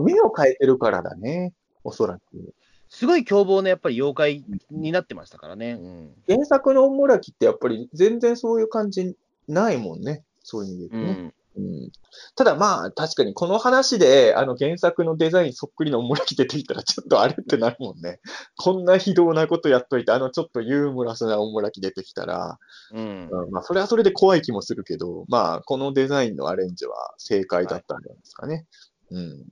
[0.02, 1.52] 目を変えてるからだね、
[1.84, 2.54] おそらく。
[2.88, 5.72] すごい凶暴なやっぱり妖怪になってましたからね。
[5.72, 6.10] うん。
[6.28, 9.16] 原作のモラキってやっぱり全然そういう感じ
[9.48, 10.24] ないもんね。
[10.42, 11.04] そういう意味でう言う。
[11.26, 11.34] ん。
[11.56, 11.90] うん
[12.34, 18.20] ただまあ、確かにこの話で、あの原作のデザインそっくりのオムラキ出てきたら、ちょっとあれってなるもんね。
[18.58, 22.58] こんな非道なことやっといて、あのちょっとユーモラスなオムラキ出てきたら、
[22.92, 23.28] うん。
[23.30, 28.66] うんまあ、それはそれで怖い気もするけど、まあ、このデザインのアレンジは正解だったんじゃないですかね。
[29.10, 29.44] うん。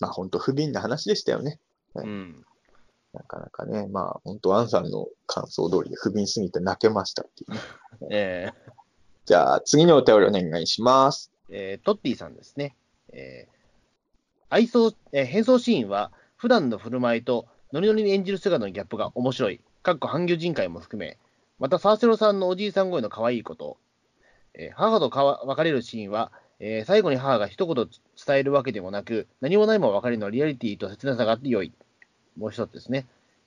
[0.00, 1.58] まあ、本当不憫な話でしたよね。
[1.94, 2.44] うん。
[3.14, 7.60] なかなかね、まあ、本当アンさんの感想通りで不憫すぎて泣けましたっていうね。
[8.10, 8.52] え
[9.26, 11.32] じゃあ、次のお便りお願いします。
[11.48, 12.76] えートッティさんですね。
[13.10, 13.54] えー
[14.50, 19.60] 愛想、えー変装シーンは、普段の振る舞いとノリノリに演じる姿のギャップが面白い。
[19.82, 21.16] かっこ半魚人会も含め、
[21.58, 23.78] また、沢城さんのおじいさん声の可愛いこと、
[24.52, 26.30] えー母とかわ別れるシーンは、
[26.60, 27.88] えー最後に母が一言
[28.26, 31.72] 伝えるわけでもなく、何もないまま別れのリアリティと切なさがあって良い。
[32.36, 33.06] もう一つですね。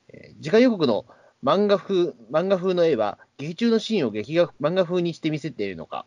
[0.10, 1.06] えー次回予告の
[1.48, 6.06] 漫画風漫画風の絵は、劇中のシーンを劇画漫画風にして見せているのか、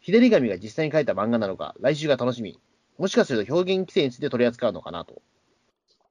[0.00, 2.60] 日照り紙が実際に描いた漫画なのか、来週が楽しみ。
[2.98, 5.22] もしかすると表現規制について取り扱うのかなと。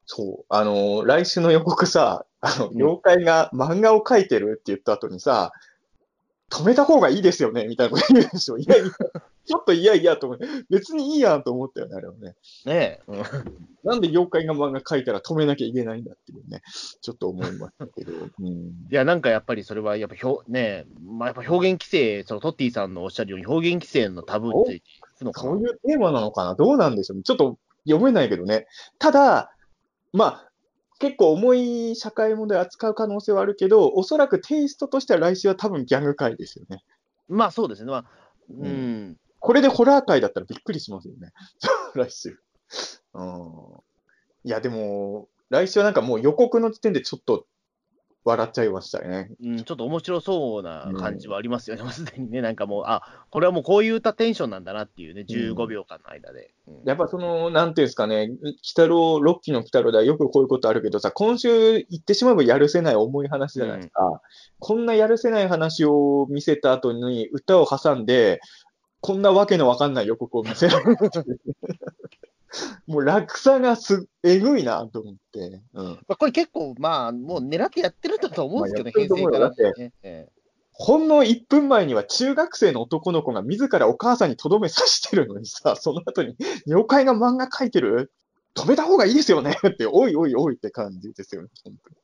[0.07, 0.45] そう。
[0.49, 5.51] あのー来週の予告さ、あの、うん妖怪が漫画を描いてるって言った後にさ、
[6.51, 8.57] 止めた方がいいですよねみたいなこと言うでしょ。
[8.57, 8.85] いやいや、
[9.45, 12.35] ちょっといやいやと思って、別にいいやんと思ったよね、あれはね。
[12.65, 13.01] ねえ。
[13.07, 16.63] うんなんで妖怪が漫画描いたら止めなきゃいけないんだっていうね、
[17.01, 18.13] ちょっと思いましたけど。
[18.13, 18.47] うん。
[18.49, 24.81] いや、なんかやっぱりそれは、やっぱ表、ねえ、まあ、やっぱ表現規制、そのトッティさんのおっしゃるように、表現規制のタブーについてい
[25.19, 27.23] くのかなそういうテーマなのかなどうなんでしょうね。
[27.23, 28.65] ちょっと読めないけどね。
[28.97, 29.51] ただ、
[30.13, 30.49] まあ、
[30.99, 36.84] 結構重い社会問題を扱う可能性はあるけど、おそらくテイストとしては来週は多分ギャグ界ですよね。
[37.27, 37.91] まあそうですね。
[37.91, 38.05] まあ、
[38.49, 39.17] ううんん。
[39.39, 41.31] これでホラー界だったらびっくりしますよね。
[41.95, 42.39] 来週。
[43.13, 43.51] うん。
[44.43, 47.45] いや、でも、来週はなんかもう予告の時点でちょっと
[48.26, 49.30] 笑っちゃいましたね。
[49.43, 52.41] うん、ちょっと面白そうな感じはありますよね、もうすでにね。
[52.41, 56.52] なんかもう、あ、これはもうこういう歌テンションなんだなっていうね、15秒間の間で。
[56.68, 64.22] うんやっぱその、なんていうんですかね、鬼太郎、ロッキーの鬼太郎ではよくこういうことあるけどさ、今週言ってしまえばやるせない重い話じゃないですか。
[64.57, 68.41] こんなやるせない話を見せた後に歌を挟んで、
[69.02, 70.97] こんなわけのわかんない予告を見せられる。
[72.88, 75.61] もう落差がす、えぐいなと思って。
[75.73, 75.86] うん。
[75.86, 79.94] まあ、これ結構、まあ、もう狙ってやってるんだと思うんですけどね、まあからだってね。
[80.03, 80.27] え
[80.77, 86.36] ほんの1分前には中学生の男の子が自らお母さんにとどめ刺してるのにさ、 その後に、
[86.68, 88.11] 妖怪が漫画描いてる
[88.56, 91.95] 止めた方がいいですよねって、おいおいおいって感じですよね、本当に。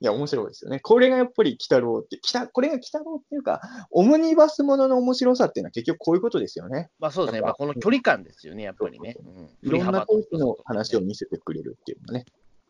[0.00, 0.80] いや、面白いですよね。
[0.80, 6.90] これがやっぱり鬼太郎って、きたこれが鬼太郎っていうか、オムニバスものの面白さっていうのは結局こういうことですよね。
[6.98, 9.16] まあそうですね、まあ、この距離感ですよね、やっぱりね。
[9.18, 12.24] うんいろんなトークの話を見せてくれるっていうのね。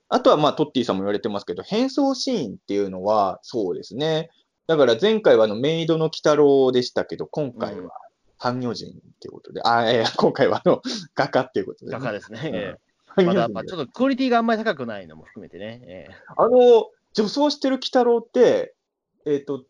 [0.09, 4.31] あとは、まあ、トッティさんも言われてますけど、変装シーンっていうのは、そうですね。
[4.67, 7.93] だから前回はあのメイドの鬼太郎でしたけど、今回うんは
[8.39, 10.81] 半魚人っていうことで、あ、いやいや、今回はあの、
[11.15, 12.41] 画家っていうことで、画家ですね。
[12.45, 12.88] ええ半
[13.27, 15.81] まだまあちょっとクオリティがあんまり高くないのも含めてね。
[15.85, 18.75] ええあの、女装してる鬼太郎って、
[19.27, 19.65] えっ、と、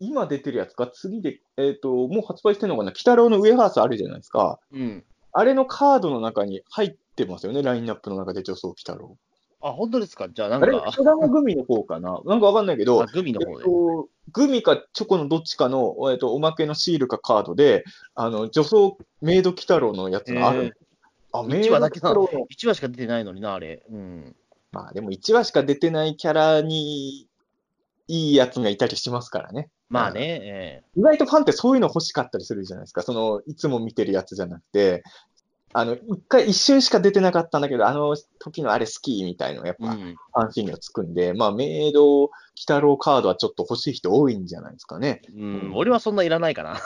[0.00, 4.58] 今出てるやつか、次で、えっ、と、もう発売してるのかな、鬼太郎のウェハースあるじゃないですか。
[4.72, 5.04] うん。
[5.32, 9.16] あれのカードの中に入ってますよね、ラインナップの中で女装鬼太郎。
[9.64, 10.28] あ、本当ですか？
[10.28, 12.20] じゃあなんあれ、か、人玉グミの方かな？
[12.26, 13.52] なんかわかんないけどあ、グミの方で。
[13.52, 20.58] えっと、グミかチョコのどっちかの、えっと、おまけのシールかカードで、あの、女装メイド鬼太郎のやつがある。
[20.58, 20.72] あ、メ
[21.34, 23.82] イ1ド鬼話だけなの？1話しか出てないのにな、あれ。
[23.90, 24.36] うん。
[24.70, 27.26] まあでも1話しか出てないキャラに、
[28.08, 29.70] いいやつがいたりしますからね。
[29.88, 33.02] まあね、え意外とファンってそういうの欲しかったりするじゃないですか。
[33.02, 35.02] その、いつも見てるやつじゃなくて、
[35.74, 39.92] あの、一回一瞬しか出てなかったんだけど、あの時のあれ好きみたいのやっぱ。
[39.94, 42.30] ファン心理をつくんで、まあ、メイド、鬼
[42.60, 45.22] 太郎カードはちょっと欲しい人多いんじゃないですかね。
[45.34, 46.76] うん、俺はそんないらないかな。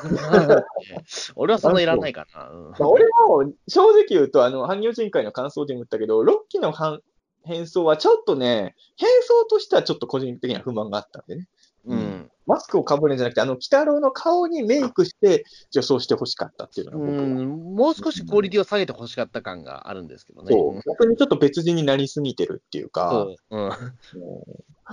[1.34, 2.48] 俺はそんないらないかな。
[2.48, 7.00] うんまあ、俺も正直言うと、あの、半魚人会の感想でも言ったけど、ロッキーの反
[7.46, 11.48] 変装はちょっとね、変装としてはちょっと個人的には不満があったんでね。
[11.86, 12.25] うん。
[12.46, 20.52] マスクをかぶるんじゃなくて、あの、鬼太郎の顔にメイクして女装してほしかったっていうのうが僕もう少しクオリティを下げてほしかった感があるんですけどね。
[20.52, 20.80] そう。
[20.86, 23.56] 逆にちょっと別人になりすぎてるっていうか、そう。
[23.56, 23.70] うん。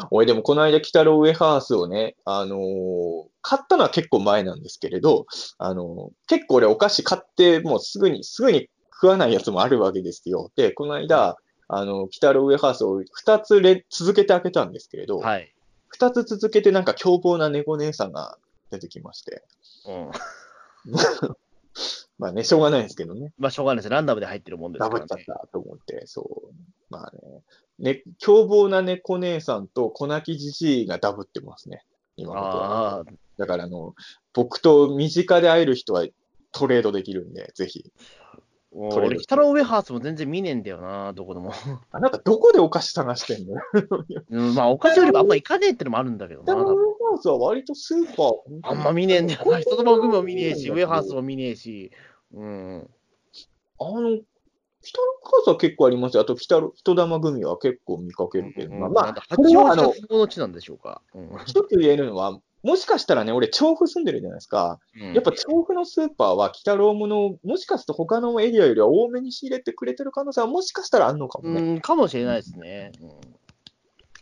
[0.10, 5.26] 俺でもこの間、鬼太郎ウェハースをね、あのー買ったのは結構前なんですけれど、
[5.58, 10.52] あのー結構俺お菓子買って、もうすぐに、すぐに食わないやつもあるわけですよ。
[10.56, 11.36] で、この間、
[11.68, 15.53] あの、鬼太郎ウェハースを2つれ続けて開けたんですけれど、はい。
[15.98, 18.38] 2つ続けてなんか凶暴な猫姉さんが
[18.72, 19.44] 出てきまして。
[19.88, 20.12] うん。
[22.20, 23.34] まあね、しょうがないんですけどね。
[23.38, 23.90] まあ、しょうがないです。
[23.90, 25.40] ランダムで入ってるもんですからねダブっちゃっ。
[25.40, 26.54] たと思って、そう。
[26.90, 27.44] まあね。
[27.80, 31.84] ね、凶暴な猫姉さんと小泣きじじいがダブってますね。
[32.16, 32.98] 今僕は。
[32.98, 33.04] ああ、
[33.38, 33.96] だからあの、
[34.34, 36.06] 僕と身近で会える人は
[36.52, 37.92] トレードできるんで、ぜひ。
[38.76, 41.52] 俺、北郎ウェハースも全然見ねえんだよな、どこでも。
[41.92, 43.56] あなたどこでお菓子探してんの？
[44.30, 46.54] うん、まあ、お菓子よりもあんま行かねえってのもあるんだけどな。
[46.54, 48.34] 北のウェハースは割とスーパー。
[48.64, 49.60] あんま見ねえんだよな。
[49.60, 51.92] 人ともグミも見ねえし、ウェハースも見ねえし。
[52.34, 52.90] うん。
[53.80, 54.20] あの、
[54.82, 56.24] 北のカースは結構ありますよ。
[56.24, 61.02] あと、北の人玉グミは結構見かけるけど、まあ、まあ、こ八王子の、地なんでしょうか。
[61.14, 64.80] うん一つ言えるのは、もしかしたらね、俺、調布住んでるじゃないですか。
[65.14, 71.62] やっぱ調布のスーパーは、北ロームの、もしかすると他のエリアよりは多めに仕入れてくれてる可能性はもしかしたらあるのかもね。
[71.62, 72.92] うん、かもしれないですね。
[73.02, 73.10] うん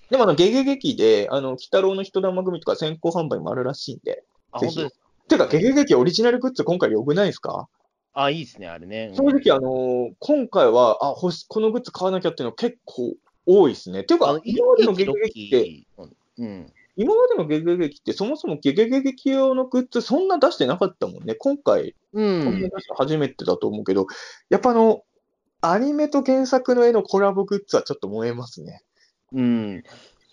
[0.10, 4.26] でもあの、ゲゲゲキで、あの、北郎の人玉組とか先行販売もあるらしいんで。
[4.52, 7.70] あ、ぜひ本当ですてか、ゲゲゲキオリジナルグッズ今回良くないですか？
[8.14, 9.14] あ、いいですね、あれね。
[9.16, 13.14] 正直、あのー今回は、あ、このグッズ買わなきゃっていうの結構
[13.46, 14.04] 多いですね。
[14.04, 15.84] ていうかあの、、今までのゲゲゲキって、
[16.40, 16.74] うん。
[16.98, 21.36] 今までのゲゲゲキってそもそもゲゲゲキ用のグッズそんな出してなかったもんね。
[21.36, 24.08] 今回、うこん初めてだと思うけど、
[24.50, 25.04] やっぱあの、
[25.62, 28.82] アニメと原作の絵のコラボグッズはちょっと燃えますね。
[29.32, 29.84] うん。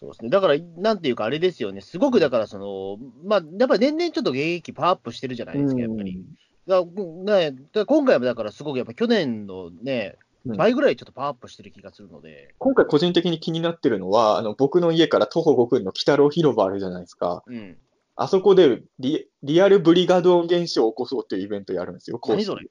[0.00, 0.30] そうですね。
[0.30, 1.80] だから、なんていうか、あれですよね。
[1.80, 6.16] すごく、だから、その、まあ、やっぱり年々ちょっと現役パワーアップしてるじゃないですか、やっぱり。
[6.16, 17.42] うんね、だから今回もだから、すごくやっぱ去年のね、うん倍ぐらいちょっとパワーアップしてる気がするので、今回個人的に気になってるのは、あの、僕の家から徒歩5分の北郎広場あるじゃないですか。
[17.46, 17.76] うん。
[18.20, 22.20] あそこでリリアルブリガドン現象を起こそうっていうイベントやるんですよ。
[22.26, 22.66] 何それ？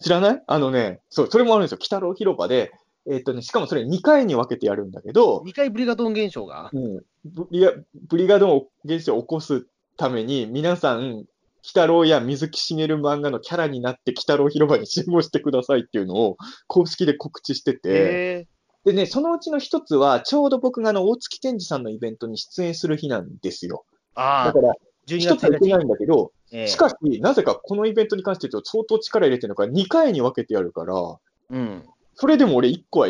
[0.00, 0.42] 知らない？
[0.46, 1.78] あのね、そう、それもあるんですよ。
[1.78, 2.70] 北郎広場で、
[3.10, 6.70] えっ、とね、しかもそれ2回に分けてやるんだけど、2回ブリガドン現象が？
[6.72, 7.72] うん、ブリガ
[8.08, 9.66] ブリガドン現象を起こす
[9.96, 11.24] ために、皆さん、
[11.64, 16.36] 鬼太郎や水木しげる漫画のキャラになって、鬼太郎広場に集合してくださいっていうのを
[16.66, 18.46] 公式で告知してて、へ
[18.84, 23.86] でね、そのうちの一つは、ちょうど僕があの、大月健二さんのイベントに出演する日なんですよ。
[24.14, 24.74] ーああだか、ら、
[25.06, 25.86] 12一月1つはいけない日。
[25.86, 30.94] んだけど、ええしかし、なぜかこのイベントに関して言うと相当力入れてるのが2回に分けてやるから、
[31.50, 31.84] うん。
[32.14, 33.08] それでも俺1個は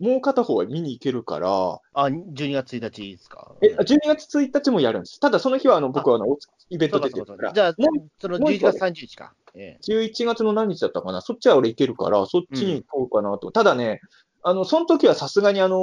[0.00, 3.52] もう片方は見に行けるから、あ、12月1日ですか？
[3.62, 5.20] え、12月1日もやるんです。
[5.20, 6.26] ただその日はあの僕はあの、
[6.70, 9.34] イベント出てるから、かじゃあ、もうその11もう一個月30日か。
[9.54, 13.52] え11月の何日だったかな、そっちは俺行けるから、そっちに行こうかなと。
[13.52, 14.00] ただね、
[14.42, 15.80] あの、その時はさすがにあのー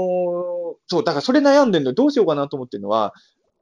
[0.88, 3.14] そう、だからそれ悩んでるのどうしようかなと思ってるのは、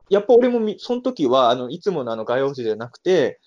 [0.09, 3.39] やっぱ俺もみその時は、あの、いつものあの、画用紙じゃなくて、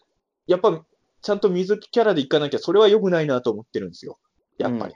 [0.47, 0.85] やっぱ、
[1.21, 4.19] ちゃんと水木キャラで行かなきゃ、それは良くないなと思ってるんですよ。
[4.59, 4.95] やっぱり。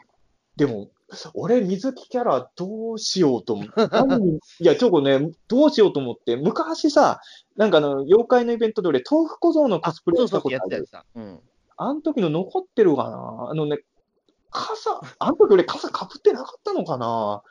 [0.56, 0.88] でも、
[1.34, 7.20] 俺、水木キャラどうしようと思って、いや、ちょっとね、どうしようと思って、昔さ、
[7.56, 10.88] なんかあの、妖怪のイベントで俺、豆腐小僧のコスプレしたことある。
[11.14, 11.40] うん。
[11.76, 13.78] あの時の残ってるかなあのね、
[14.50, 17.42] 傘、あの時俺傘かぶってなかったのかな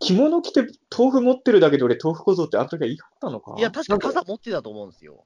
[0.00, 0.66] 着物着て
[0.96, 5.24] 豆腐持ってるだけで俺豆腐小僧ってあの時は言い張ったのかいや、確か傘持ってたと思うんですよ。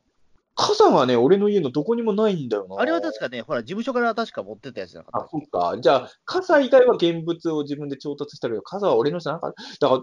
[0.56, 2.76] 傘がね、俺の家のどこにもないんだよな。
[2.80, 5.78] あれは確かね、ほら、事務所から確か持ってたやつじゃなかっ、あそっか。
[5.80, 9.88] じゃあ、傘以外は現物を自分で調達したけど、傘は俺のじゃなかった。
[9.88, 10.02] だか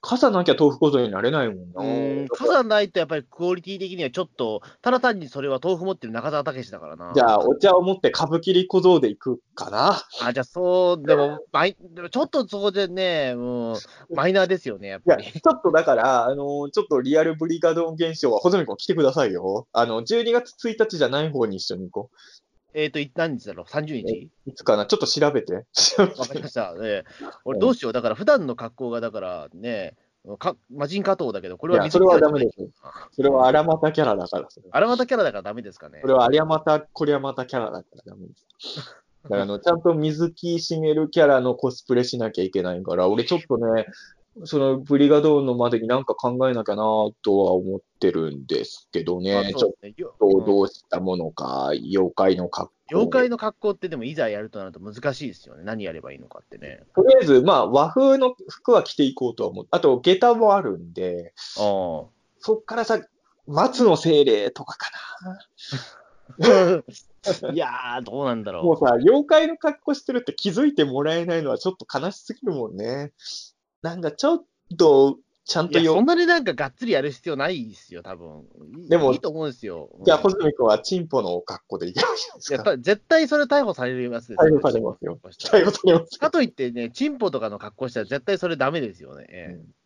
[0.00, 1.82] 傘なきゃ豆腐小僧になれないもんた。
[1.82, 1.86] な。
[1.86, 7.12] うん、傘ないとやっぱりクオリティ的にはちょっと、ただ単にそれは豆腐持ってる中澤武史だからな。
[7.14, 10.02] じゃあ、お茶を持って歌舞伎り小僧で行くかな。
[10.22, 13.74] あ、じゃあそう、でも、マイでもちょっとそこでね、うん、
[14.14, 15.32] マイナーですよね、やっいや、ぱり。
[15.32, 19.66] ちょっとだから、あのーちょっとリアルブリガドン現象は、ほずみくん来てくださいよ。
[19.72, 22.10] あの、12月1日じゃない方に一緒に行こ
[22.74, 24.30] えっと、い何日だろう ?30 日？
[24.46, 24.50] う。
[24.50, 24.86] いつかな？
[24.86, 25.54] ちょっと調べて。
[25.54, 26.74] わかりてました。
[26.82, 27.92] ええ俺どうしよう？
[27.92, 29.96] だから普段の格好が、だからね、
[30.38, 32.68] か魔人加藤だけど、これはいや、それはダメです。
[32.82, 34.48] あそれは荒俣キャラだから。
[34.70, 36.06] 荒俣キャラだからダメですかねそ。
[36.06, 36.60] れは有山
[36.92, 38.46] こりゃまたキャラだからダメです。
[39.22, 43.86] だからあの、ちゃんと水木しげるキャラのコスプレしなきゃいけないから、俺ちょっとね、
[44.44, 46.82] そのブリガドーンのまでになんか考えなきゃな
[47.22, 49.72] とは思ってるんですけどあね、ちょっ
[50.18, 52.74] とうんどうしたものか、妖怪の格好。
[52.92, 55.64] 妖怪の格好ってでもいざやるとなると難しいですよね。
[55.64, 56.82] 何やればいいのかってね。
[56.94, 59.68] とりあえず、まあ、和風の服は着ていこうとは思う。
[59.70, 62.04] あと、下駄もあるんで、あ
[62.38, 63.00] そっからさ、
[63.46, 64.90] 松の精霊とかか
[65.24, 65.38] あ。
[67.52, 68.62] いやー、どうなんだな。
[68.62, 73.12] もうろさ、妖怪の格好してるって気づいてもらえないのはちょっと悲しすぎるもんね。
[73.82, 74.44] なんかちょっ
[74.76, 75.70] と、ちゃんう。
[75.70, 78.44] いや、そんなになんかがっつりやる必要ないですよ、多分。
[78.86, 79.90] いでもいいと思うんですよ。
[79.98, 82.54] うんじゃあ、ホズミ君はチンポの格好でいけばいいじゃないですか。
[82.56, 84.38] やっぱり絶対それ逮捕されますよ。
[84.40, 85.18] 逮捕されますよ。
[85.38, 89.26] 最後されますかといってね、チンポとかの格好したら絶対それダメですよね。
[89.28, 89.80] ええ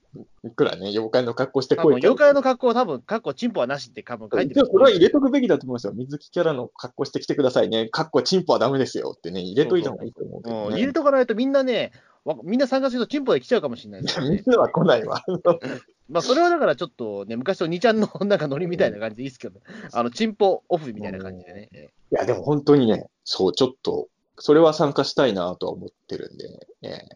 [0.45, 4.55] いくらね、妖怪の格好して多こい妖怪の格好は多分、格好チンポはなしって多分書いてる。
[4.55, 5.93] でもそれは入れとくべきだと思いますよ。
[5.95, 7.89] 水木キャラの格好してきてくださいね。
[7.91, 10.67] 格好チンポはダメですよってね、入れといた方がいいと思うね。
[10.69, 14.37] うん入れとかないとみんなね、わみんな参加するとチンポで来ちゃうかもしれないですよね。
[14.37, 15.23] 水は来ないわ。
[16.09, 19.61] まあ、それはだからちょっとね、昔の2ちゃんのなんかノリみたいな感じでいいですけど、
[19.93, 21.69] あの、チンポオフみたいな感じでね。
[21.73, 26.49] えいや、でも本当にね、そう、ちょっと、それは参加したいなとは思ってるんで、
[26.83, 27.09] ね、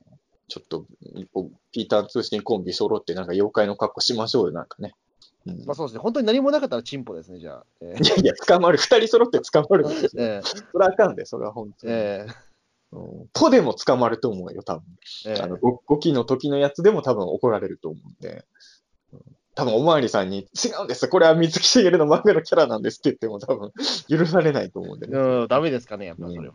[0.48, 0.86] ちょっと、
[1.72, 4.94] ピーターン通信コンビ揃ってなんか妖怪の格好しましょうよ、なんかね。
[5.46, 7.64] うんえまあそうですね、本当に何もなかったらチンポですね、じゃあ。
[7.80, 8.78] えいやいや、捕まる。
[8.78, 10.22] 二人揃って捕まるんですよ。
[10.24, 11.92] ええそれはあかんで、それは本当に。
[11.92, 12.47] えう
[12.96, 14.84] んポでも捕まると思うよ、多分。
[15.26, 18.44] えええあの、ご5期の時のやつでも多分怒られると思うんで。
[19.12, 19.20] うん
[19.58, 23.72] 多分おまわりさんに、違うんです、これは水木しげるの漫画のキャラなんですって言っても多分
[24.08, 25.18] 許されないと思うんでね。
[25.18, 26.54] うん、ダメですかね、やっぱそれは。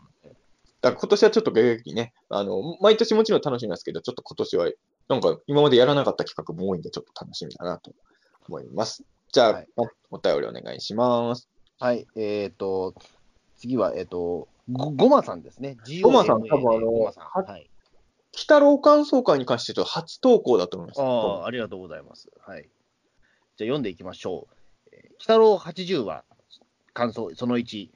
[0.79, 4.71] だから今年はちょっと劇ね、あの、毎年もちろん楽しみなんですけど、ちょっと今年は、
[5.09, 7.91] なんか今までやらなかった企画も多いんで、ちょっと楽しみだなと
[8.47, 9.03] 思います。
[9.33, 11.49] じゃあ、はいおお便りお願いします。
[11.79, 12.93] はい、えっ、と、
[13.57, 15.77] 次は、えっ、と、ごごまさんですね。
[16.01, 17.13] ごまさん多分んは
[17.45, 17.69] はい。
[18.35, 21.01] 鬼太郎感想会に関して初投稿だと思います。
[21.01, 22.29] ああ、ありがとうございます。
[22.45, 22.63] はい。
[22.63, 22.69] じゃあ
[23.59, 24.55] 読んでいきましょう。
[24.91, 26.23] えー鬼太郎80話、
[26.93, 27.89] 感想、その1。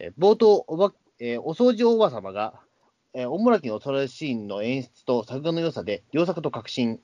[0.00, 2.54] えー冒頭おば、えーお掃除おば様が、
[3.14, 7.00] えーおもらきのトラシーンの演出と作画の良さで、良作と確信。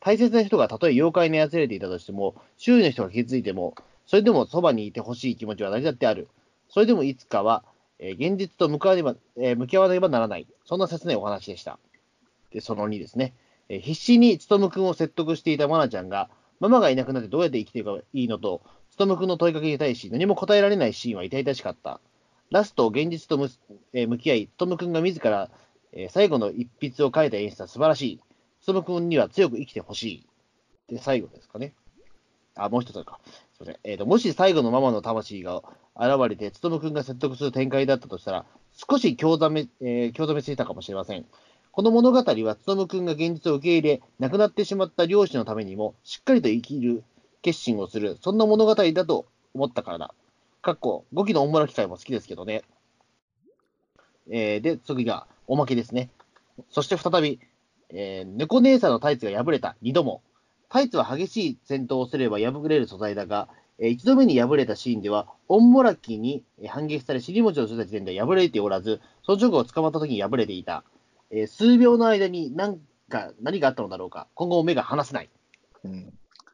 [0.00, 3.74] 大切な人がたとえ妖怪に操られていたとしても、周囲の人が気づいても、
[4.06, 6.28] それでもそばにいてほしい気持ちは成り立ってある。
[6.68, 7.64] それでもいつかは、
[8.04, 10.46] えー現実と向かわねば、えー向き合わねばならない。
[10.66, 11.78] そんな切ないお話でした。
[12.50, 13.32] で、その2ですね。
[13.68, 16.28] えー必死につとむくんを説得していたまなちゃんが、
[16.60, 22.00] ママがいなくなってどうやって生きていけばいいのと、つとむくんの問いかけに対し何も答えられないシーンは痛々しかった。
[22.50, 23.48] ラスト、現実とむ、
[23.92, 25.50] えー向き合い、つとむくんが自ら、
[25.92, 28.20] えー最後の一筆を書いた演出は素晴らしい。
[28.66, 30.02] 勉君には強く生きてほし
[30.88, 30.94] い。
[30.94, 31.74] で、最後ですかね。
[32.54, 33.18] あ、もう一つか。
[33.62, 33.76] すいません。
[33.84, 35.62] えーと、もし最後のママの魂が
[35.96, 41.26] 現れて、勉君が説得する展開だったとしたら、少し興ざめ、えー興ざめすぎたかもしれません。
[41.70, 47.04] この物語は、勉君が現実を受け入れ、亡くなってしまった両親のためにも、しっかりと生きる
[47.40, 50.14] 決心をする、そんな物語だと思ったからだ。
[50.60, 52.62] かっこ、5期の大村機会も好きですけどね。
[54.30, 56.10] えーで、次が、おまけですね。
[56.70, 57.40] そして再び、
[57.90, 60.22] えー猫姉さんのタイツが破れた、2度も。
[60.72, 70.82] タイツは激しい戦闘をすれば破れる素材だが、え1度目に破れたシーンでは、オンモラキに反撃され尻餅をついた時点では破れておらず、その直後捕まった時に破れていた。
[71.30, 72.80] えー数秒の間に何
[73.10, 74.28] か、何があったのだろうか。
[74.34, 75.28] 今後も目が離せない。
[75.84, 76.10] うん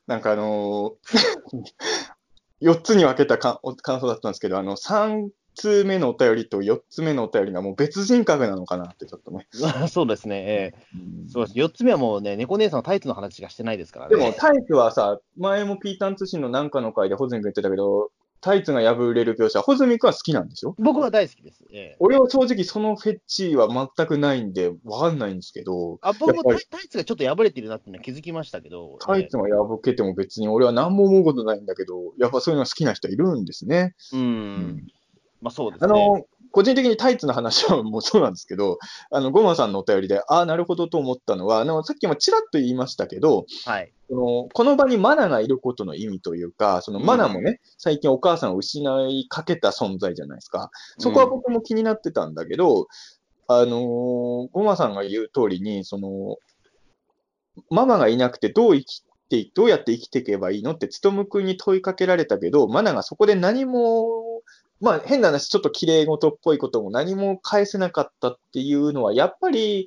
[0.08, 5.28] なんかあのー、 4つに分けたか感想だったんですけど、あの、3
[5.58, 9.46] 通目のお便りと4つ目のお便りがもう別人格なのかなってちょっとね。
[9.90, 10.44] そうですね。
[10.46, 11.58] えーそうです。
[11.58, 14.16] 4つ目はもうね、猫姉さんのタイツの話しかしてないですからね。
[14.16, 18.10] でもタイツはさ、前もピータン通信のなんかの回でホズミ君言ってたけど、
[18.40, 20.74] タイツが破れる描写、ホズミ君は好きなんでしょ？
[20.78, 21.64] 僕は大好きです。
[21.72, 33.94] えー俺は正直そのフェッチは全くないんで、わかんないんですけど、あ僕もタイツがちょっと破れてるなっていうのは気づきましたけど、タイツが破けても別に俺は何も思うことないんだけど、やっぱそういうの好きな人いるんですね。
[34.12, 34.86] えーうん、
[35.40, 35.92] まあそうですね。
[35.92, 38.78] あの、個人的にタイツの話はもうそうなんですけど、
[39.10, 43.92] あの、ゴマさんのお便りで、ああ、なるほどと思ったのは、あの、さっきもちらっと言いましたけど、はい。
[44.08, 50.70] そのこの場にマナがいることの意味というか、そのマナもね、最近お母さんを失いかけた存在じゃないですか。
[50.98, 52.86] そこは僕も気になってたんだけど、
[53.48, 56.36] あのーゴマさんが言う通りに、その、
[57.70, 64.27] ママがいなくてどう生きて、どうやって生きていけばいいのって、つとむくんに問いかけられたけど、マナがそこで何も、
[64.80, 69.86] まあ変な話、ちょっと綺麗事っぽいことも何も返せなかったっていうのは、やっぱり、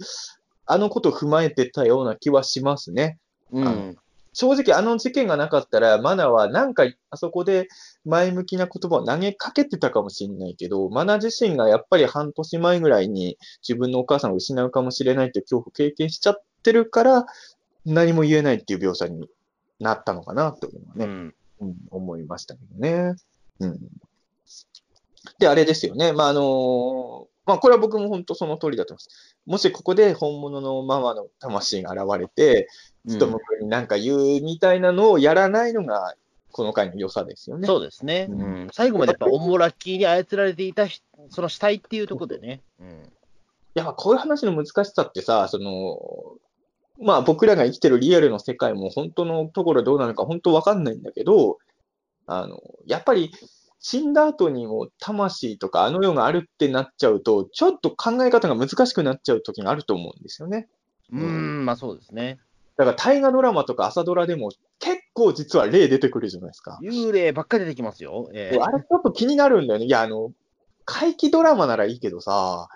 [0.65, 3.17] あのことを踏まえてたような気はしますね。
[3.51, 3.97] うん。
[4.33, 7.67] 正直あの事件がなかったら、マナはなんかあそこで
[8.05, 13.37] 前向きな言葉を投げかけてたかもしれないけど、マナ自身がやっぱり半年前ぐらいに
[13.67, 17.25] 自分のお母さんを失うかもしれないっていう恐怖を経験しちゃってるから、
[17.85, 19.27] 何も言えないっていう描写に
[19.79, 21.35] なったのかなっていうのはね、うん。
[21.61, 23.15] うん思いましたけどね。
[23.59, 23.79] うん。
[25.39, 26.13] で、あれですよね。
[26.13, 29.37] まあ、あのまあ、これは僕も本当その通りだと思います。
[29.45, 32.67] もしここで本物のママの魂が現れて、
[33.05, 36.13] うんつとむくんになんか言うみたいなのをやらないのが、
[36.51, 37.65] この回の良さですよね。
[37.65, 38.27] そうですね。
[38.29, 38.69] ううんん。
[38.71, 42.61] 最後までやっぱオモラッキーに操られていたひその死体っていうところでね。
[42.79, 43.03] うん。
[43.73, 46.37] やっぱこういう話の難しさってさ、その、
[47.03, 51.57] まあ僕らが生きてるリアルの世界も本当のところどうなのか本当わかんないんだけど、
[52.27, 53.31] あの、やっぱり
[53.83, 60.67] 死んだ後にも魂とかあの世があるってなっちゃうと、ちょっと考え方が難しくなっちゃう時があると思うんですよね。
[61.11, 62.39] うん、まあそうですね。
[62.77, 66.79] だから大河ドラマとか朝ドラでも結構実は例出てくるじゃないですか。
[66.83, 68.29] 幽霊ばっかり出てきますよ。
[68.33, 69.85] ええあれちょっと気になるんだよね。
[69.87, 70.31] いや、あの、
[70.85, 72.69] 怪奇ドラマならいいけどさ、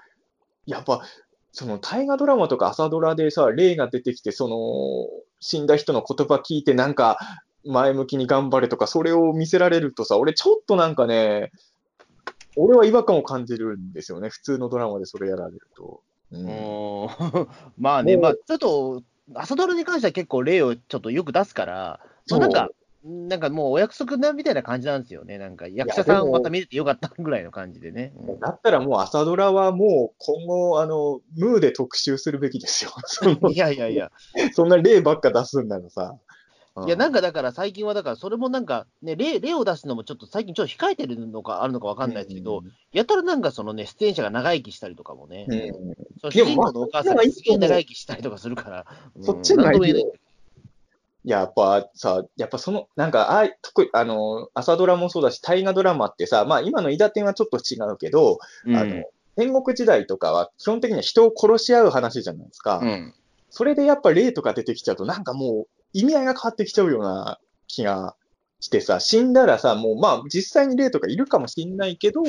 [0.65, 1.03] やっぱ、
[1.52, 5.07] その大河ドラマとか朝ドラでさ、霊が出てきて、その、
[5.40, 7.18] 死んだ人の言葉聞いて、なんか、
[7.65, 11.51] 前向きに頑張れとか、それを見せられるとさ、俺ちょっとなんかね、
[12.55, 14.29] 俺は違和感を感じるんですよね。
[14.29, 16.01] 普通のドラマでそれやられると。
[16.31, 16.47] ううんん
[17.77, 22.73] まあね、まあちょっと、朝ドラに関しては結構例をちょっとよく出すから、そうまあなんか、
[23.05, 25.37] なんかもうお約束なみたいな感じなんですよね。
[25.37, 28.13] なんか役者さんまた見れてよかったぐらいの感じでね。
[28.15, 32.91] うんだったらもう朝ドラはもう今後、あの、ムーで特集するべきですよ。
[33.51, 34.11] いやいやいや、
[34.53, 36.17] そんな例ばっか出すんならさ。
[36.85, 48.85] いやなんか、かだから最近はだからそれもなんかね、例例を出すのもちょっと最近ちょっと控えてるのかあるのかわかんないですけど、やたらなんかそのね、出演者が長生きしたりとかもね、うんその主人公のお母さんがすげえ長生きしたりとかするから、
[49.22, 49.89] そっちの方がい。
[49.89, 49.93] い。
[51.23, 58.76] やっぱさ、やっぱその、なんか、あい特にあの、朝ドラもそうだし、大河ドラマってさ、まあ今の伊達天はちょっと違うけど、うん。
[58.76, 59.03] あの、
[59.38, 62.80] 戦国時代とかは基本的には人を殺し合う話じゃないですか。
[62.80, 63.14] うん。
[63.49, 68.15] それでやっぱ霊とか出てきちゃうと、なんかもう意味合いが変わってきちゃうような気が
[68.59, 72.22] してさ、死んだらさ、もうまあ実際に霊とかいるかもしんないけど、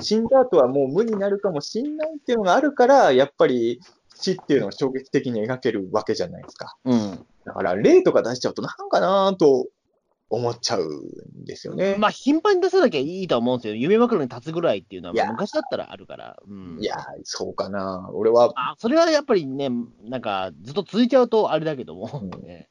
[0.00, 3.80] 死んだ後はもう無になるかもしんないっていうのがあるから、やっぱり
[4.14, 6.76] 死っていうのを衝撃的に描けるわけじゃないですか。
[6.84, 9.68] うんだから、例とか出しちゃうと、なんかなと
[10.28, 11.96] 思っちゃうんですよね。
[11.98, 13.74] まあ、頻繁に出さなきゃいいとは思うんですよ。
[13.74, 16.36] 夢枕に立つぐらいっていうのは、昔だったらあるから。
[16.46, 18.10] うん、いや、そうかな。
[18.12, 19.70] 俺は、あそれはやっぱりね、
[20.04, 22.10] なんか、ずっと続いちゃうとあれだけども。
[22.22, 22.68] うん ね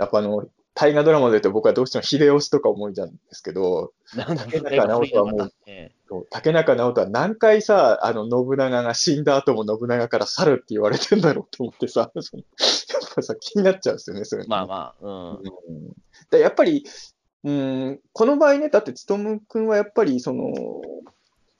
[0.00, 14.44] やっぱあの、大河ドラマで言うと僕はどうしても秀吉とか思いじゃうんですけど、竹中直人はもう竹中直人は何回さ、あの、信長が死んだ後も信長から去るって言われてんだろうと思ってさ、 やっぱさ、気になっちゃうんですよね、それ。
[14.46, 15.30] まあまあ、うん。
[15.32, 15.92] うん
[16.30, 16.84] でやっぱり、
[17.42, 20.52] うん、この場合ね、だって、つとむくんはやっぱり、その、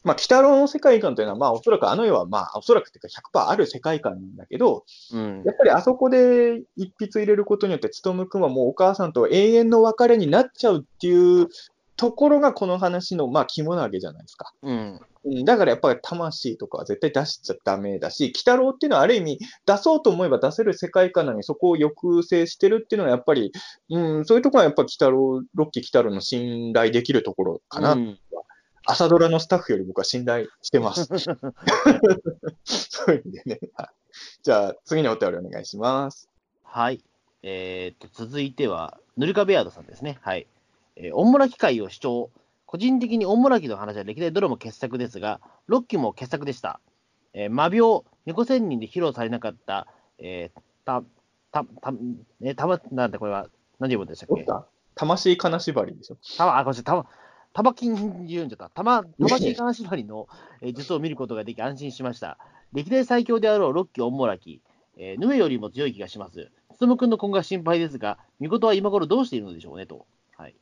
[0.03, 3.09] まあ、鬼太郎の世界観というのは、まあ、おそらくあの世は、まあ、おそらくっていうか
[3.39, 11.49] 100%ある世界観なんだけど、うんやっぱりあそこで一筆入れることによって、つとむくんはもうお母さんと永遠の別れになっちゃうっていう
[11.97, 14.55] ところが、この話の、まあ、肝なわけじゃないですか。
[14.63, 14.77] うん。
[14.77, 15.01] うん
[15.45, 23.53] だからやっぱり魂とかは絶対出しちゃダメだし、鬼太郎っていうのはある意味出そうと思えば出せる世界観なのにそこを抑制してるっていうのはやっぱり、
[23.91, 27.93] うん、そういうところはやっぱり鬼太郎、ロッキー鬼太郎の信頼できるところかな。
[27.93, 28.19] うん
[28.91, 31.07] 朝ドラのスタッフより僕は信頼してます。
[32.65, 33.61] そういう意味でね。
[33.75, 33.89] はい
[34.43, 36.29] じゃあ次のお便りお願いします。
[36.65, 37.03] はい。
[37.43, 40.19] えーっと、続いては、ヌルカベアードさんですね。
[40.21, 40.47] はい。
[40.97, 42.31] えー、オンモラ機会を主張。
[42.67, 46.81] 個人的にオンモラキの話は歴代どれも傑作ですが、6期も傑作でした。
[47.33, 49.87] えー、魔病、猫仙人で披露されなかった、
[50.19, 51.03] えー、た、
[51.53, 51.93] た、た、
[52.43, 53.49] え、たま、なんだこれは、
[53.79, 54.47] 何て読むんでしたっけ？
[54.95, 56.17] 魂金縛りでしょ。
[56.37, 57.07] たま、あ、ごめんなさい、たま、
[57.53, 58.71] たま金言うんじゃった。
[58.71, 60.29] たま、魂金縛りの、
[60.61, 62.39] えー術を見ることができ安心しました。
[62.73, 64.63] 歴代最強であろうロッキーオンモラキ、
[64.97, 66.51] えー、ヌエよりも強い気がします。
[66.75, 70.07] つとむくんの今後が心配ですが、見事は今頃どうしているのでしょうねと。
[70.37, 70.55] はい。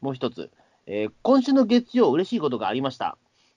[0.00, 0.50] もう一つ、
[0.86, 3.16] えー今週の月曜、嬉しいことがありました。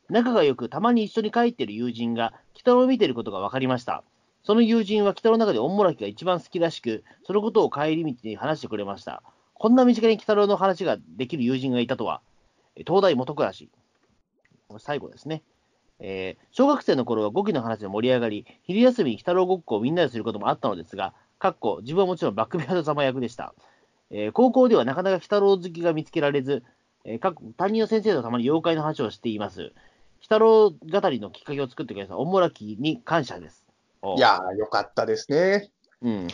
[0.09, 4.03] 仲が良く、たまに一緒に帰っている友人が、北野を見ていることが分かりました。
[4.43, 9.21] その友人は北の中でオンモラキが一番好きらしく、そのことを帰り道に話してくれました。
[9.55, 12.36] こんな身近に北郎の話ができる友人がいたとは、えー
[12.85, 13.69] 東大元暮らし。
[14.79, 15.43] 最後ですね。
[15.99, 23.53] えー小学生の頃は語気の話で盛り上がり、昼休みに北郎ごっこをみんなですることもあったのですが、かっこ自分はもちろんバックビアード様役でした。
[24.11, 26.63] えー高校ではなかなか鬼太郎好きが見つけられず、
[27.03, 29.61] えーか担任の先生とたまに妖怪の話をしています。
[29.61, 29.71] 鬼
[30.21, 33.65] 太郎語りのきっかけを作ってくれたオンモラキに感謝です。
[34.01, 35.69] おいやー、よかったですね。
[36.01, 36.27] うん。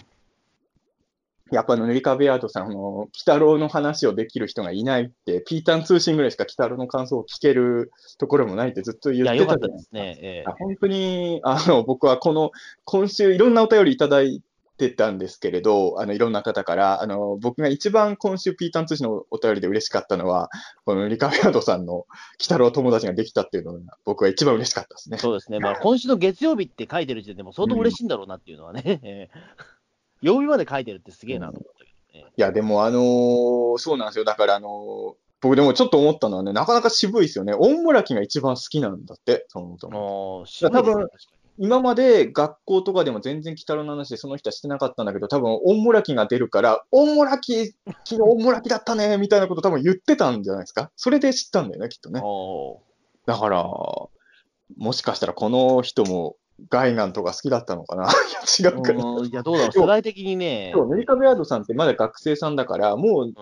[1.53, 10.19] やっぱ塗り壁アートさん、あの、鬼太郎の話をできる人がいないって、ピータン通信ぐらいしか鬼太郎の感想を聞けるところもないってずっと言ってたじゃですね。
[10.21, 12.51] えあ本当に、あの、僕はこの、
[12.85, 14.41] 今週いろんなお便りいただい
[14.77, 20.49] てたんですけれど、あの、いろんな方から、あの、僕が一番今週ピータン通信のお便りで嬉しかったのは、
[20.85, 22.07] このリカベアードさんの鬼
[22.41, 25.19] 太郎友達ができたっていうのが、僕は一番嬉しかったですねー。
[25.19, 25.59] そうですね。
[25.59, 28.99] まあ、今週の月曜日って書いてる時点でも相当嬉しいんだろうなっていうのはね。
[29.03, 29.72] えー
[30.23, 32.31] 曜日まで書いてるってすげえなと思ったけどね。
[32.35, 34.25] いや、でもあのーそうなんですよ。
[34.25, 37.53] だからあのー僕でもちょっと思ったのはね、なかなか渋いですよね。
[37.53, 41.07] オンモラキが一番好きなんだって、そのもとももう、渋いですね多分
[41.57, 47.75] 今まで学校とかでも全然鬼太郎の話でその人はしてなかったんだけど、多分オンモラキが出るから、オンモラキ、昨
[48.05, 50.91] 日オンモラキだったね、みたいなこと多分言ってたんじゃないですか？
[50.95, 52.21] それで知ったんだよね、きっとね。
[52.23, 52.79] お
[53.25, 53.63] だから、
[54.77, 56.37] もしかしたらこの人も
[56.69, 58.07] ガイガンとか好きだったのかな？
[58.59, 59.25] 違うかな。
[59.25, 63.34] いや、どうだろう、世代的にね、そう、メリカベアードさんってまだ学生さんだから、もううん、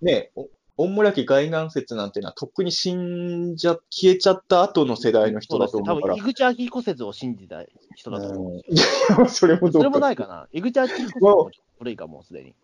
[0.00, 0.48] ね、お
[0.78, 6.14] オンモラキ外眼説なんてのはとっくに死んじゃ、消えちゃった後の世代の人だと思うから。
[6.14, 7.64] 多分井口明彦説を信じた
[7.94, 8.52] 人だと思う。
[8.52, 8.62] うんい
[9.18, 10.00] や、それもどそうれもか。
[10.00, 10.48] ないかな。
[10.52, 12.54] 井口明彦説も古いかも、すでに。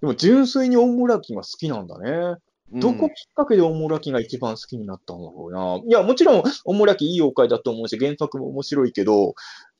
[0.00, 2.36] でも純粋にオンモラキが好きなんだね。
[2.72, 5.76] どこきっかけでオンモラキが一番好きになったんだろうな。
[5.86, 9.34] いや、もちろんオンモラキいい妖怪だと思うし、原作も面白いけど、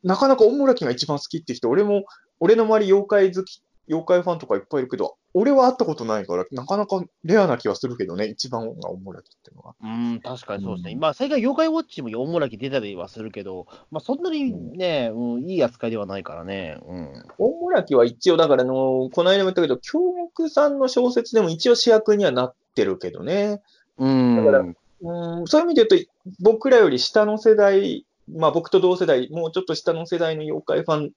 [0.04, 2.04] なかなかオンモラキが一番好きって人、俺も、
[2.38, 9.74] 俺の周り妖怪好き、妖怪ファンとかいっぱいいるけど、俺は会ったことないから、なかなかレアな気はするけどね、一番がオンモラキっていうのは。
[9.82, 10.92] うん、確かにそうですね。
[10.94, 16.78] うんまあ、最近、妖怪ウォッチも4モラキ出たりはするけど、まあ、そんなにね、うん、いい扱いではないからね。
[16.86, 17.24] うん。
[17.38, 19.98] オンモラキは一応、だからあの、この間も言ったけど、京
[20.36, 23.60] 極さんの小説でも一応主役にはなってるけどね。
[23.98, 24.36] うん。
[24.36, 24.64] だから
[25.02, 26.10] うんそういう意味で言うと、
[26.40, 31.10] 僕らより下の世代、まあ僕と同世代、もうちょっと下の世代の妖怪ファン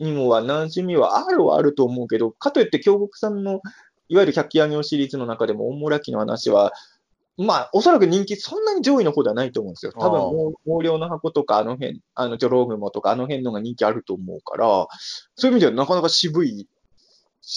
[0.00, 3.60] にもは馴染みはあるはあると思うけど、かといって京極さんの
[4.08, 6.72] いわゆる百鬼夜行シリーズの中でも、オンモラキの話は、
[7.36, 9.92] まあ、おそらく人気そんなに上位の方ではないと思うんですよ。
[9.96, 14.66] 多分毛量の箱とか、あの辺、あの、ジョローグモとか、あの辺のが人気あると思うから、
[15.36, 16.66] そういう意味ではなかなか渋い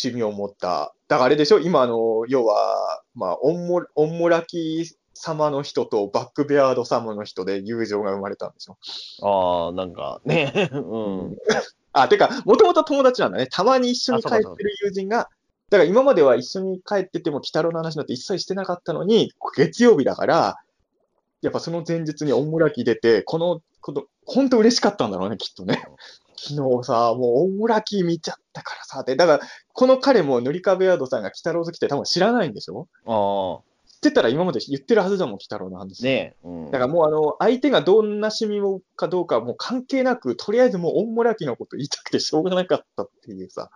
[0.03, 0.93] 趣味を持った。
[1.07, 1.59] だからあれでしょ？
[1.59, 4.85] 今、あの、要は、まあ、オンモ、オンモラキ
[5.15, 8.77] 様の人とバックベアード様の人で友情が生まれたんでしょ？
[9.23, 11.37] ああ、なんかね、 うん。
[11.93, 13.47] あ、てか、もともと友達なんだね。
[13.47, 15.29] たまに一緒に帰ってる友人が、
[15.69, 20.57] だから今までは一緒に帰ってても、鬼太郎の話なんて一切してなかったのに、月曜日だから、
[21.41, 25.83] やっぱその前日にオンモラキ出て、この、この、本当嬉しかったんだろうね、きっとね。
[26.49, 29.43] 鬼昨日さ、もう大村木見ちゃったからさ、で、だから、
[29.73, 32.87] この彼も塗り壁ヤードさんが鬼太郎好きって多分知らないんでしょ？
[33.05, 33.70] あ知
[34.01, 36.01] ってたら今まで言ってるはずだもん、鬼太郎の話。
[36.01, 36.47] あ、ねえ。
[36.47, 43.69] うんだからもうあの、相手がどんな趣味をかどうかはもう関係なく、とりあえずもう大村木のこと言いたくてしょうがなかったっていうさ、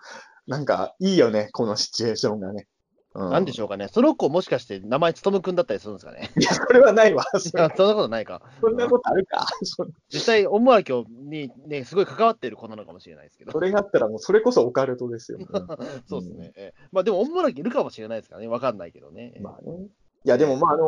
[0.48, 2.68] なんかいいよね、このシチュエーションがね。
[3.14, 3.88] うなんでしょうかね。
[3.88, 6.32] その子もしかして名前つとむくんだったりするんですかね。
[6.38, 7.24] いや、それはないわ。
[7.40, 8.42] そんなことないか。
[8.60, 9.46] そんなことあるか。
[9.64, 13.52] そ 実際、オムラキョにね、すごい関わっている子なのかもしれないですけど。
[13.52, 15.40] それがあったらもうそれこそオカルトですよ。
[15.40, 15.68] うん
[16.08, 16.52] そうですね。
[16.56, 18.48] ええまあでも、オムラキいるかもしれないですからね。
[18.48, 19.38] わかんないけどね。
[19.42, 19.88] まあね。
[20.26, 20.84] いや、でもまあ、あの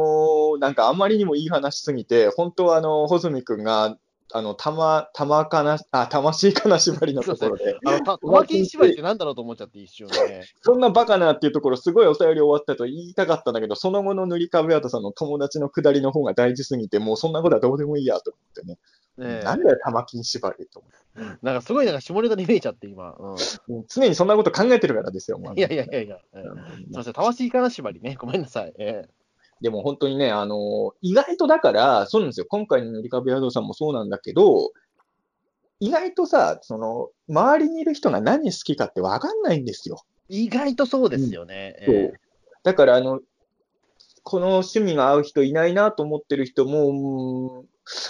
[0.58, 3.98] ーなんかあんまりにもいい話すぎて、本当はあの、穂積君が、
[4.34, 10.44] あの、たま、たまかな、あ、魂金縛りのところで、あの、た、 玉金縛りってなんだろうと思っちゃって一瞬ね。
[10.62, 18.80] そんなバカなっていうところ、すごいお便り終わったと言いたかったんだけど、その後の塗り壁アートさんの友達の下りの方が大事すぎて、もうそんなことはどうでもいいやと思ってね。
[19.18, 20.98] ねえなんだよ、玉金縛りと思って
[21.42, 23.16] なんかすごいなんか下ネタに見えちゃって今。
[23.18, 23.24] うん。
[23.24, 23.38] もう
[23.88, 26.18] 常にそんなこと考えてるからですよ、いやいやいやいや。
[26.34, 28.16] ええうんそして、魂金縛りね。
[28.20, 28.74] ごめんなさい。
[28.78, 29.17] ええ
[29.62, 32.46] でも本当にね、あのー意外とだから、そうなんですよ。
[32.50, 34.72] 今回の塗り壁宿さんもそうなんだけど、
[35.80, 39.98] 意外とさ、その、周りにいる人が何好きかってわかんないんですよ。
[40.30, 41.76] 意外とそうですよね。
[41.86, 42.14] そうええ
[42.64, 43.22] だから、あの、
[44.24, 47.66] この趣味が合う人いないなと思ってる人も、うん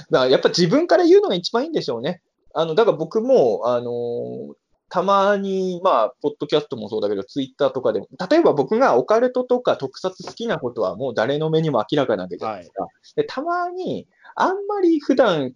[0.09, 2.21] だからやっぱ自分から言うのが一番いいんでしょうね。
[2.55, 4.53] あの、だから僕も、あのー
[4.89, 12.87] たまに、まあ、ポッドキャストもそうだけど、ツイッターとかでも、例えば僕がオカルトとか特撮好きなことはもう誰の目にも明らかなわけじゃないですか。
[13.15, 15.53] で、たまに、あんまり普段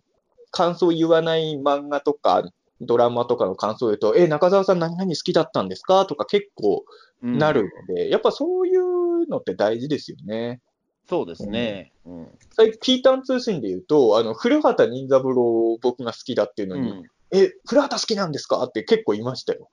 [0.51, 2.43] 感想言わない漫画とか、
[2.81, 6.05] ドラマとかの感想を言うと、え、中澤さん何々好きだったんですか？
[6.05, 6.83] とか結構
[7.23, 10.59] うんなるので、やっぱそういうのって大事ですよね。
[11.07, 11.93] そうですね。
[12.05, 12.27] うん。
[12.51, 17.03] 最近、ピータン通信で言うと、あの、古畑任三郎僕が好きだっていうのに、うん
[17.33, 18.63] え、古畑好きなんですか？
[18.63, 19.69] って結構いましたよ。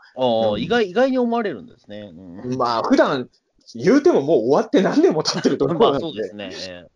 [0.59, 2.13] 意外、意外に思われるんですね。
[2.15, 3.29] うんまあ、普段
[3.75, 6.87] 言うてももう終わって何年も経ってると思うそうですね。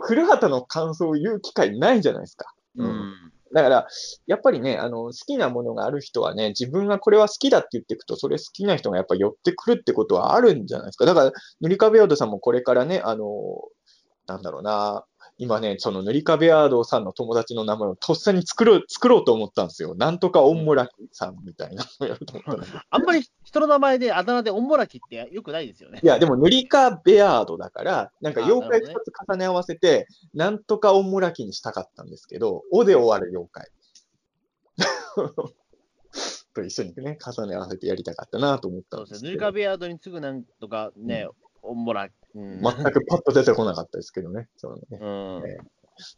[0.00, 2.46] 古畑の感想を言う機会ないじゃないですか。
[2.78, 3.14] えうん。
[3.52, 3.86] だから、
[4.26, 11.06] やっぱりね、あの、好きなものがある人はね、自分がこれは好きだって言っていくと、それ好きな人がやっぱ寄ってくるってことはあるんじゃないですか。
[11.06, 11.32] だから、
[11.62, 13.24] 塗り壁ヤードさんもこれからね、あの、
[14.26, 15.04] なんだろうな、
[15.38, 19.94] 今ね、その塗り壁ヤードさんの友達の名前をとっさに作ろう、作ろうと思ったんですよ。
[19.94, 22.80] なんとかオンモラキさんみたいなのをやると思ったんですよ。
[22.90, 26.00] あんまり人の名前であだ名でオンモラキってよくないですよね。
[26.02, 33.68] いや、でも塗り壁ヤードだから、なんかあ妖怪なるほ2つ重ね合わせて、なんとかオンモラキにしたかったんですけど、おで終わる妖怪。
[36.54, 39.30] と一緒にね、重ね合わせてやりたかったなと思ったそうんですね。
[39.30, 42.14] ですけど、塗り壁ヤードに次ぐなんとかね、オンモラキ。
[42.34, 42.60] うん。
[42.60, 44.48] 全くパッと出てこなかったですけどね。
[44.56, 45.42] そうねうん。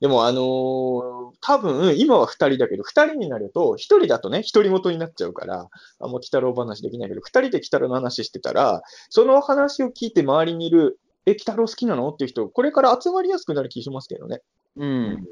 [0.00, 5.68] でも、あのー多分、今は2人だけど、2人になると、1人だとね、独り言になっちゃうから、
[6.00, 12.10] あんま鬼太郎話できないけど、2人で鬼太郎の話してたら、その話を聞いて周りにいる、え、鬼太郎好きなの？
[12.10, 14.40] っていう人、これから集まりやすくなる気しますけどね。
[14.76, 15.24] うん。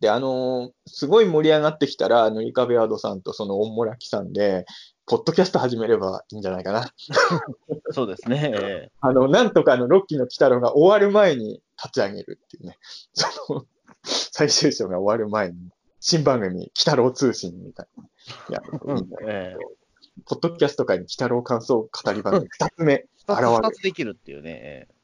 [0.00, 4.64] で、あのーすごい盛り上がってきたら、塗り壁アードさんとそのオンモラキさんで、
[5.06, 6.92] ポッドキャスト始めればいいんじゃないかな。
[7.90, 8.52] そうですね。
[8.54, 12.78] えあの、なんとかあの、ロッキーの鬼太郎が終わる前に立ち上げるっていうね。
[13.12, 13.66] その、
[14.04, 15.70] 最終章が終わる前に、
[16.00, 18.04] 新番組、鬼太郎通信みたいな。
[18.50, 19.82] いや、えうんええ
[20.26, 24.60] ポッドキャスト界に鬼太郎感想語り番組、二つ目、現れる二つできるっていうね。
[24.62, 25.02] ええ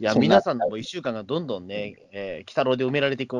[0.00, 3.34] いや、皆さんのも一週間がどんどんね、えー、鬼太郎で埋められていく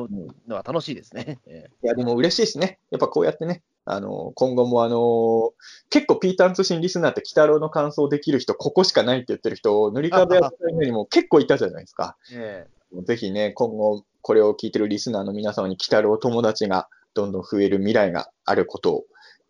[0.47, 1.39] のは楽しいですね。
[1.47, 2.77] えいや、でも嬉しいですね。
[2.91, 5.53] やっぱこうやってね、あの、今後もあの、
[5.89, 12.17] 結構ピーターン通信リスナーって鬼太郎の感想できる人、ここしかないって言ってる人、塗り壁やったよにも結構いたじゃないですか。
[12.33, 19.05] ええぜひね、今後、これを聞いてるリスナーの皆様に、鬼太郎友達がどんどん増える未来があることを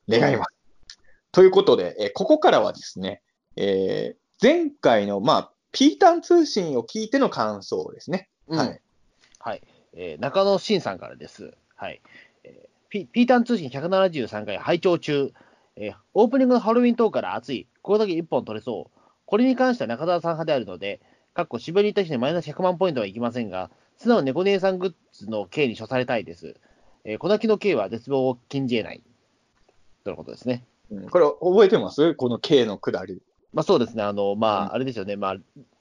[0.07, 0.51] 願います。
[1.31, 3.21] ということで、えーここからはですね、
[3.55, 8.27] えー前回の、まあ、ピーターン通信を聞いての感想ですね。
[8.47, 8.81] うんはい。
[9.39, 9.61] はい。
[9.93, 11.53] えー中野慎さんからです。
[11.75, 12.01] はい。
[12.43, 15.31] えーピータン通信173回拝聴中、
[15.77, 17.67] えーオープニングのハロウィントークから熱い。
[17.81, 18.99] これだけ一本取れそう。
[19.25, 20.99] これに関しては中澤さん派であるので、
[21.33, 26.57] かっこ渋谷に行った人にマイナス100万ポイントはいきませんが、素直に猫姉さんグッズの刑に処されたいです。
[27.05, 29.03] えー、小泣きの刑は絶望を禁じ得ない。
[30.03, 30.65] ということですね。
[30.91, 32.13] うんこれ覚えてます？
[32.15, 33.21] この K のくだり。
[33.53, 34.03] まあそうですね。
[34.03, 35.17] あの、まうんあ、あれですよね。
[35.17, 35.35] まあ、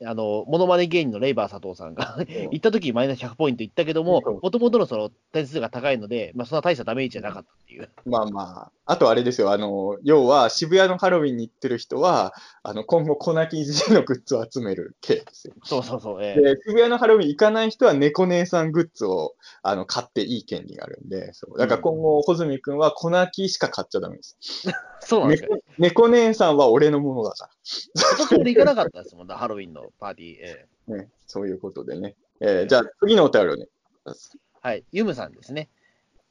[0.05, 2.17] あの、モノマネ芸人のレイバー佐藤さんが
[2.51, 7.89] 行った時マイナス100ポイント行ったけどもうん、もともとのその点数が高いので、まあ、そんな大したダメージじゃなかったっていう。
[8.07, 15.55] まあまあ、あとあれですよ、あの、要は渋谷のハロウィンに行ってる人は、あの、今後、粉木いじりのグッズを集める系ですよ。
[15.63, 16.25] そうそうそう。
[16.25, 24.37] ええで、渋谷のハロウィン行かない人は猫姉さんグッズをあの買っていい権利があるんで、そうだから今後、穂積君は粉木しか買っちゃダメです。
[25.01, 25.61] そうなんですよ。
[25.79, 30.37] 猫猫姉さんは俺のものだか今年俺行かなかったですもんね、ハロウィンのパーティー。
[30.41, 30.97] ええら。
[30.99, 32.17] ね、そういうことでね。
[32.41, 33.67] えーじゃあ、次のお便りをね。
[34.63, 35.69] はい、ユムさんですね。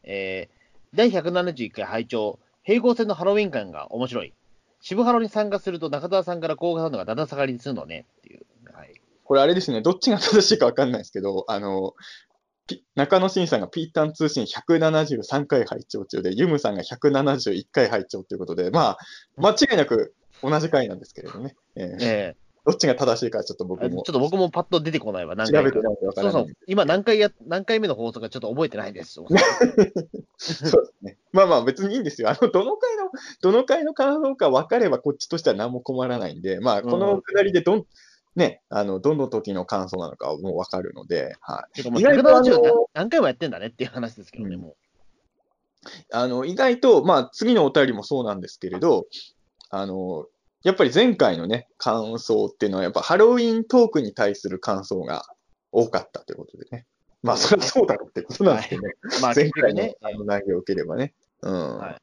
[0.04, 0.60] えー
[0.96, 4.34] 第171回拝聴平行線のハロウィン感が面白い。
[4.82, 8.46] 渋ハロに参加すると中澤さんから高画さんのがだだ下がりにするのねっていう。
[8.74, 8.94] はい、
[9.24, 11.94] これあれですね、どっちが正しいかわかんないですけど、あの、
[12.68, 18.98] ピ中野慎さんがピータン通信173回拝聴中で、ユムさんが171回拝聴ということで、まあ、
[19.38, 21.56] 間違いなく同じ回なんですけれどね。
[21.76, 22.36] えーえ
[22.66, 29.14] どっちが正しいかはちょっとー僕もちょっと僕もパッと出てこないわ、何調回かべてないかそうそう今何回や、何回目の放送かちょっと覚えてないです。
[29.24, 29.38] そうで
[30.38, 31.18] すね。
[31.32, 32.30] まあまあ別にいいんですよ。
[32.30, 33.10] あの、どの回の、
[33.42, 37.86] どの回の感想か分かればこっちとしては何も困らないんで、まあこのくだりでどん、
[38.36, 41.82] ね、あの、どの時の感想なのかはもう分かるので、はい。
[41.82, 44.76] 意外とあの170何何回もやってんだねっていう話ですけどね、うんも
[46.12, 49.08] あの、意外と、まあ次のお便りもそうなんですけれど、
[49.70, 50.28] あの、
[50.64, 55.26] やっぱり前回のね、感想っていうのは、やっぱハロウィントークに対する感想が
[55.72, 56.86] 多かったということでね。
[57.22, 58.94] まあ、それはそうだろうってことなんですけどね。
[59.02, 59.22] う。
[59.22, 61.14] まあ、前回のね、あの内容を受ければね。
[61.42, 61.78] うん。
[61.80, 62.02] はい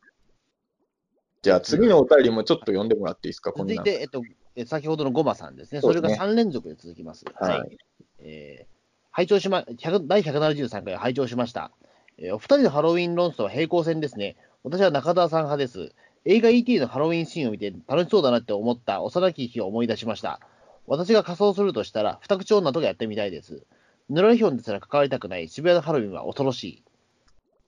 [1.47, 3.53] じゃあ次のお便りもちょっと読んでもらっていいですか。
[3.57, 4.21] 続いて、えっと、
[4.57, 5.81] え先ほどのゴマさんですね。
[5.81, 7.25] そねれが3連続で続きます。
[7.37, 7.79] はい
[8.19, 8.77] えー
[9.13, 11.71] 拝聴しま、100第173回拝聴しました。
[12.19, 14.35] えーお二人のハロウィン論争は平行線ですね。
[14.65, 15.95] 私は中澤さん派です。
[16.29, 20.41] 映画 ET のハロウィンシーンを見て楽しそうだなって思った幼き日を思い出しました。
[20.89, 23.63] 私が仮装するとしたら、二口女とかやってみたいです。
[24.11, 26.83] ヌラリヒョンですら関わりたくない渋谷のハロウィンは恐ろしい。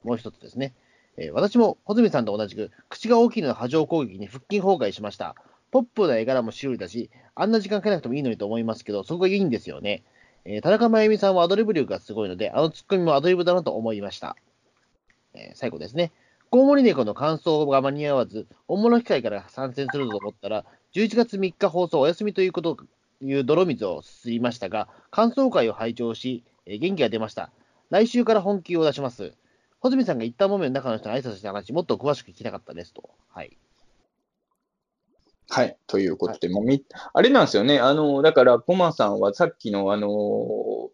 [0.02, 0.74] もう一つですね。
[1.16, 5.36] えー私も穂積さんと同じく、口が大きいの波状攻撃に腹筋崩壊しました。
[5.70, 10.02] ポップな絵柄も修理だし、あんな時間かけなくてもいいのにと思いますけど、そこがいいんですよね。
[10.44, 14.34] えー田中真由美さんはアドリブ力がすごいので、あのツッコミもアドリブだなと思いました。
[15.34, 16.10] えー最後ですね。
[16.50, 20.64] コウモリ猫の感想が間に合わず、大物機会から参戦すると思ったら、
[20.94, 22.78] 11月3日放送お休みということ
[23.20, 27.52] いう泥水をすすりましたが、感想会を拝聴し、え元気が出ました。
[27.90, 29.34] 来週から本気を出します。
[29.80, 33.10] 穂積さんが一旦もめの中の人に挨拶した話、もっと詳しく聞きたかったですと。
[33.28, 33.58] はい。
[35.50, 35.76] はい。
[35.86, 37.78] ということで、もみ、あれなんですよね。
[37.78, 40.90] あの、だから、コマさんはさっきの、あの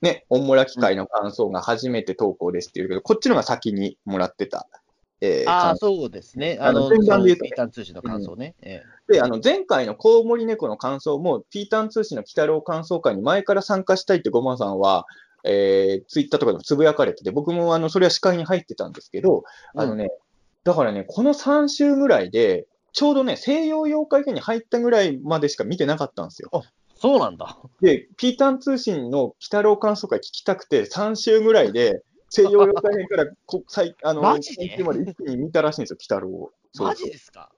[0.00, 4.68] ね、オンモラ機会の感想が初めて投稿ですっていうけど、こっちのが先にもらってた。
[5.20, 6.58] えーあそうですね。
[6.60, 8.54] あのあの、順番で言うとねピータン通信の感想ね。
[8.62, 15.06] えで、あの、前回のコウモリ猫の感想も、ピータン通信の鬼太郎感想会に前から参加したいってゴマさんは、
[15.44, 19.42] えー、ツイッターとかでもつぶやかれてて、僕もあの、それは視界に入ってたんですけど、
[19.74, 20.10] あのね、
[20.62, 26.50] だからね、この3週ぐらいで、ちょうどね、西洋妖怪圏に入ったぐらいまでしか見てなかったんですよ。
[26.98, 27.58] そうなんだ。
[27.80, 34.54] で、ピータン通信の鬼太郎感想会聞きたくて、3週ぐらいで、西洋妖怪編からこ最あの マジ
[34.84, 36.52] まで一気に見たらしいんですよ、鬼太郎を。
[36.78, 37.50] マジですか？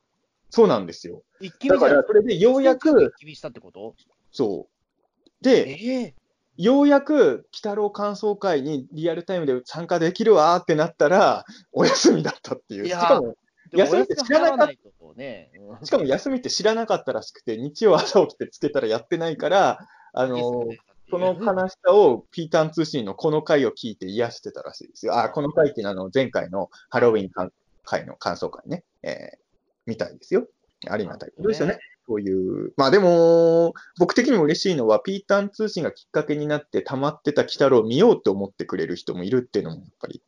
[0.50, 1.22] そうなんですよ。
[1.40, 3.94] 一気見だから、それでようやく、一気見したってこと？
[4.30, 5.30] そう。
[5.44, 6.14] で、ええ
[6.56, 12.86] ようやく、鬼太郎感想会にリアルタイムで参加できるわーってなったら、お休みだったっていう。
[12.86, 13.34] いしかも
[13.72, 19.78] 休みって知らなかったしかも休みって知らなかったらしくて、日曜朝起きてつけたらやってないから、
[20.12, 20.76] あのー
[21.10, 25.18] その悲しさをピータン通信のこの回を聞いて癒してたらしいですよ。
[25.18, 27.50] あ、この回っていうのはあの前回のハロウィンか
[27.82, 29.38] 回の感想会ね、えー、
[29.86, 30.46] みたいですよ。
[30.88, 31.80] ありがたいことですよね。
[32.06, 32.72] そういう。
[32.76, 40.22] まあでも、僕的にも嬉しいのは、ピータン通信がきっかけになって溜まってた鬼太郎を見ようって思ってくれる人もいるっていうのも、やっぱり、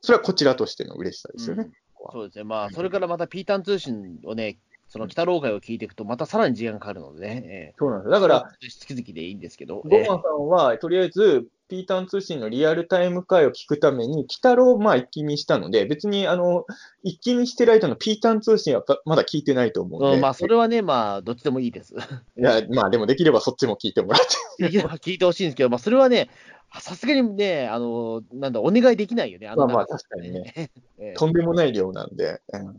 [0.00, 1.70] それはこちらとしての嬉しさですよね。
[2.10, 2.44] そうですね。
[2.44, 4.58] まあ、それからまたピータン通信をね、
[4.92, 7.42] その北老会を聞いていくと、またさらに時間がかかるのでね。
[7.46, 8.10] ええそうなんです。
[8.10, 9.80] だから、、月々でいいんですけど。
[9.80, 16.66] ゴーマンさんは、とりあえず、ピータン通信のリアルタイム回を聞くために、鬼太郎をまあ一気見したので、別に、あの、
[17.02, 20.16] 一気見してる間のピータン通信はまだ聞いてないと思うんで。
[20.16, 21.94] うん、まあ、それはね、まあ、どっちでもいいです。
[22.36, 24.20] いや、まあでもできればそっちも聞いてもらっ
[24.58, 24.68] て。
[24.68, 26.28] 聞いてほしいんですけど、まあ、それはね、
[26.78, 29.48] さすがにね、あの、なんだ、お願いできないよね。
[29.48, 30.52] あのまあまあ確かにね。
[30.98, 32.42] ええとんでもない量なんで。
[32.52, 32.76] うんはい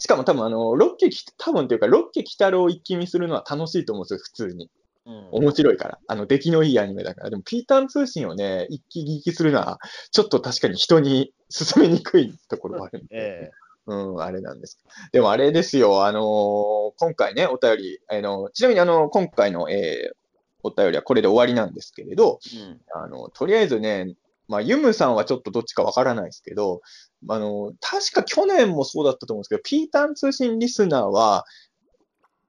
[0.00, 4.70] しかも多分あの、ロッケき、多分というか、ロッケ鬼太郎を一気見するのは楽しいと思うんですよ、普通に。
[5.06, 5.98] うん面白いから。
[6.08, 7.30] あの、出来のいいアニメだから。
[7.30, 9.78] でも、ピータン通信をね、一気聞きするのは、
[10.10, 13.08] ちょっと確かに人に勧めにくいところがあるんで。
[13.12, 13.50] え
[13.86, 14.78] うん、あれなんです。
[15.12, 20.20] でもあれですよ、あのー今回ね、お便り、あのちなみにあの、今回の、えー
[20.62, 22.80] お便りはこれで終わりなんですけれど、うん。
[22.94, 24.14] あの、とりあえずね、
[24.50, 26.82] まあ、ユムさんはちょっとどっちかわからないですけど、
[27.28, 31.44] あの、確か去年もそうだったと思うんですけど、ピータン通信リスナーは、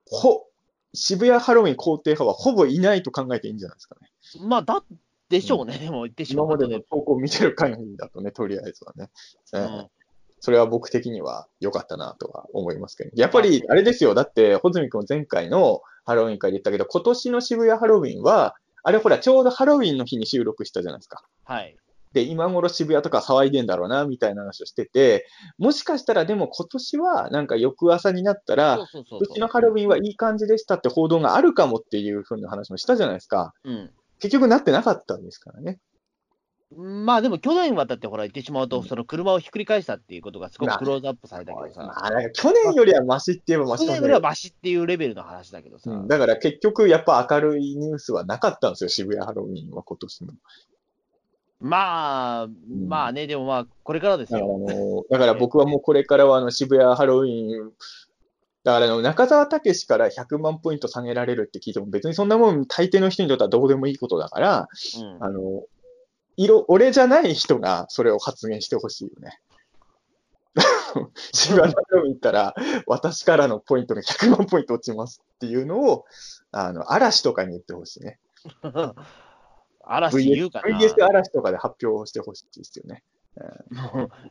[0.10, 0.48] ほ、
[0.96, 4.10] 渋谷ハロウィン肯定派はほぼいないと考えていいんじゃないですかね。
[4.48, 4.84] まあ、だ
[5.30, 6.68] でしょうね、でも言ってしま今まで。
[6.68, 9.12] の投稿を見てる限りだとね、とりあえずはね。
[9.54, 9.88] ええうん
[10.44, 21.24] それは僕的には良かったなとは思いますけど、やっぱりあれですよ、だって、穂積君前回のハロウィン会で言ったけど、今年の渋谷ハロウィンは、あれほら、ちょうどハロウィンの日に収録したじゃないですか。
[21.44, 21.78] はい。
[22.14, 25.26] で、今頃渋谷とか騒いでんだろうな、みたいな話をしてて、
[25.58, 33.54] もしかしたらでも今年は、なんか翌朝になったら、そうそうそううちのハロウィンはいい感じでしたって報道があるかもっていうふうな話もしたじゃないですか。
[33.64, 33.92] うん。
[34.20, 35.80] 結局なってなかったんですからね。
[36.76, 50.34] まあでも去年はだってほら言ってしまうと、うんその車をひっくり返したっていうことがすごまあくクローズアップされたけどさ、まあ、去年よりはマシって言えばマシ去年よりはマシっていうレベルの話だけどさ、うん、だから結局やっぱ明るいニュースはなかったんですよ、渋谷ハロウィンは今年も。
[51.62, 52.48] まあ、
[52.88, 54.60] まあね、でもまあ、これからですだからあよ。
[54.60, 57.72] のだから僕はもうこれからはあの渋谷ハロウィン、
[58.64, 64.68] だからあの中澤武史から100万ポイント下げられるって聞いても別にそんなもん大抵の人にとってはどうでもいいことだから、
[65.00, 65.64] うんあの、
[66.36, 69.40] 色、俺じゃない人がそれを発言してほしいよね。
[71.34, 72.56] 渋谷ハロウィン行ったら、
[72.88, 76.06] 私からのポイントが100万ポイント落ちますっていうのを、
[76.52, 78.20] あの、嵐とかに言ってほしいね。
[79.86, 80.78] 嵐言うかな。
[80.78, 83.04] VS 嵐とかで発表してほしいですよね。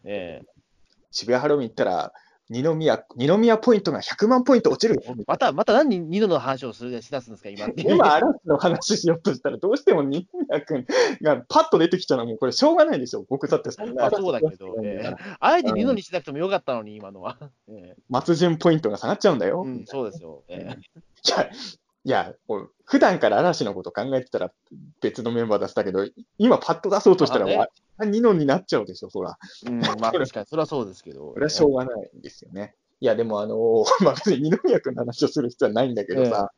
[0.05, 0.61] ええ
[1.13, 2.13] 渋谷ハロウィン行ったら、
[2.51, 10.85] 二宮、二宮ポイントが100万ポイント落ちるまた、また何ニノの話をするしだすんですか、今 今、嵐の話しようとしたら、どうしても二宮君
[11.23, 13.25] がパッと出てきちゃうのはもうこれしょうがないでしょ。
[13.29, 17.39] 僕だってそんなまあそうだけど、ええあえてニノにしなくてもよかったのに、今のは。
[17.69, 19.63] ええ松潤ポイントが下がっちゃうんだよ。
[19.63, 20.43] うん、そうですよ。
[20.49, 21.49] ええいや、
[22.05, 22.35] いや、
[22.85, 24.53] 普段から嵐のこと考えてたら
[25.01, 26.07] 別のメンバー出したけど、
[26.39, 27.57] 今パッと出そうとしたら、まあね
[27.99, 29.39] わニノになっちゃうでしょ、そら。
[29.67, 31.33] うん、まあ 確かに、それはそうですけど。
[31.33, 32.75] これはしょうがないんですよね。
[33.01, 36.51] いや、でもあの まあ別に二宮君の話をする必要はないんだけどさ、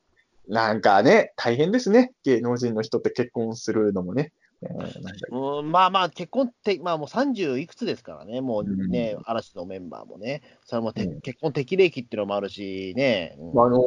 [0.47, 2.13] なんかね、大変ですね。
[2.25, 4.33] 芸能人の人って結婚するのもね。
[5.31, 11.21] うん、まあまあ、結婚って、まあもう30いくつですからね、もうね、嵐のメンバーもね、それもて、うん。
[11.21, 13.81] 結婚適齢期っていうのもあるしね、ああの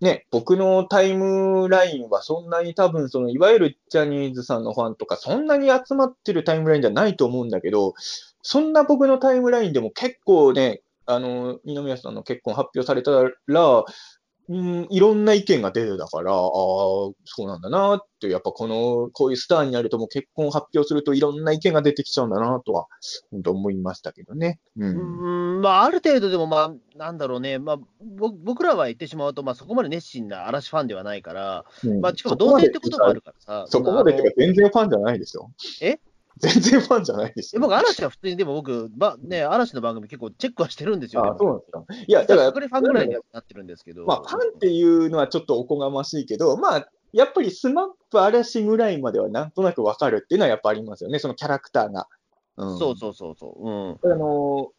[0.00, 7.94] ね、僕のタイムラインはそんなに多分、その、いわゆるジャニーズさんのファンとか、そんなに集まってるタイムラインじゃないと思うんだけど、
[8.42, 13.10] そんな僕のタイムラインでも結構ね、あの、二宮さんの結婚発表された
[13.46, 13.84] ら、
[14.48, 22.86] うん、いろんな意見が出てたから、ああ、そうなんだなって、やっぱこの、こういうスターになるともう結婚発表するといろんな意見が出てきちゃうんだなとは、
[23.32, 24.60] 本当思いましたけどね。
[24.76, 25.56] うん。
[25.56, 35.50] うんまあ、ある程度でも、まあ、なんだろうね、まあ、ぼ僕らは言ってしまうと、まあ、そこまで熱心な嵐ファンではないから、うんまあ、しかも同性ってこともあるからさ、そこまでってか全然ファンじゃないですよ。
[35.80, 35.98] え？
[36.38, 37.60] 全然ファンじゃないですよ。
[37.60, 41.24] え僕、嵐は普通に、でも僕、ばね、嵐の番組結構チェックはしてるんですよ。
[41.24, 41.84] あそうなんですか。
[42.06, 44.04] いや、だから、隠れファンぐらいにはなってるんですけど。
[44.04, 52.06] まあ、ファンっていうのはちょっとおこがましいけど、まあ、やっぱりスマップ嵐ぐらいまではなんとなくわかるっていうのはやっぱありますよね、そのキャラクターが。
[52.58, 53.68] うん、そうそうそうそう。
[53.68, 54.12] うん。
[54.12, 54.70] あの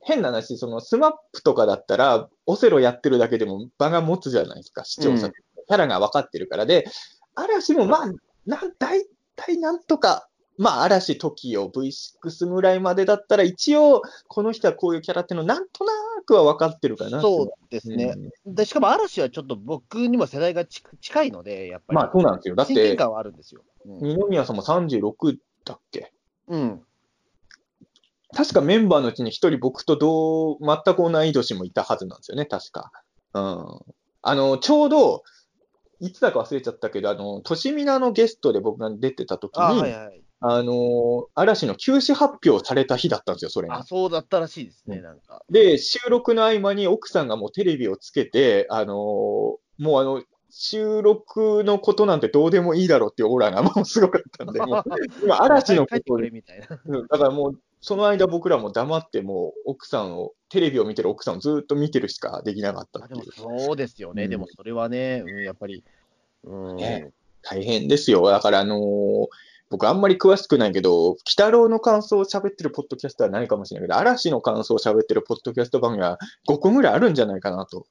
[0.00, 5.32] 変な話、そのスマップとかだったら、オセロやってるだけでも場が持つじゃないですか、視聴者、うん
[5.68, 6.66] キャラが分かってるから。
[6.66, 6.86] で、
[7.34, 8.12] 嵐もまあ、
[8.46, 9.06] なん大
[9.36, 15.92] 体なんとか、まあ、嵐、TOKIO、V6 ぐらいまでだったら、一応、この人はこういうキャラっていうのなんとな
[16.26, 18.14] くは分かってるかなそうですね。
[18.44, 21.96] うんでしかも嵐はちょっと僕にも世代がち近いので、やっぱり。
[21.96, 22.54] まあ、そうなんですよ。
[22.54, 23.62] だって、親はあるんですよ。
[23.86, 23.98] うん。
[24.00, 26.12] 二宮さんも36だっけ？
[26.48, 26.82] うん、
[28.34, 32.90] 確かメンバーのうちに一人僕と同、全く同い年もいたはずなんですよね、確か。
[33.34, 33.80] うん。
[34.22, 35.22] あの、ちょうど、
[36.00, 40.22] いつだか忘れちゃったけど、あの、としみなのゲストで僕が出てた時に、はいはい。
[40.62, 43.82] の、嵐の休止発表された日だったんですよ、それがあ、。
[43.84, 45.42] そうだったらしいですね、うんなんか。
[45.48, 54.84] で、収録の合間に奥さんがもうテレビをつけて、あのもうあの、収録のことなんてどうでもいいだろうっていうオーラがもうすごかったんで、も う
[55.22, 56.80] 今、嵐のことでれみたいな。
[56.84, 63.58] うんだからもう、その間僕らも黙ってもう奥さんを、テレビを見てる奥さんをずっと見てるしかできなかったっていうも。
[63.60, 65.84] そうですよね、うんでもそれはね、うん、やっぱり。
[66.44, 67.12] うん、ね
[67.42, 68.28] 大変ですよ。
[68.28, 69.26] だからあのー
[69.72, 77.86] 僕あんまり詳しくないけど、鬼太郎の感想を喋ってるポッドキャストはないかもしれないけど、嵐の感想を喋ってるポッドキャスト番組は5個ぐらいあるんじゃないかなと。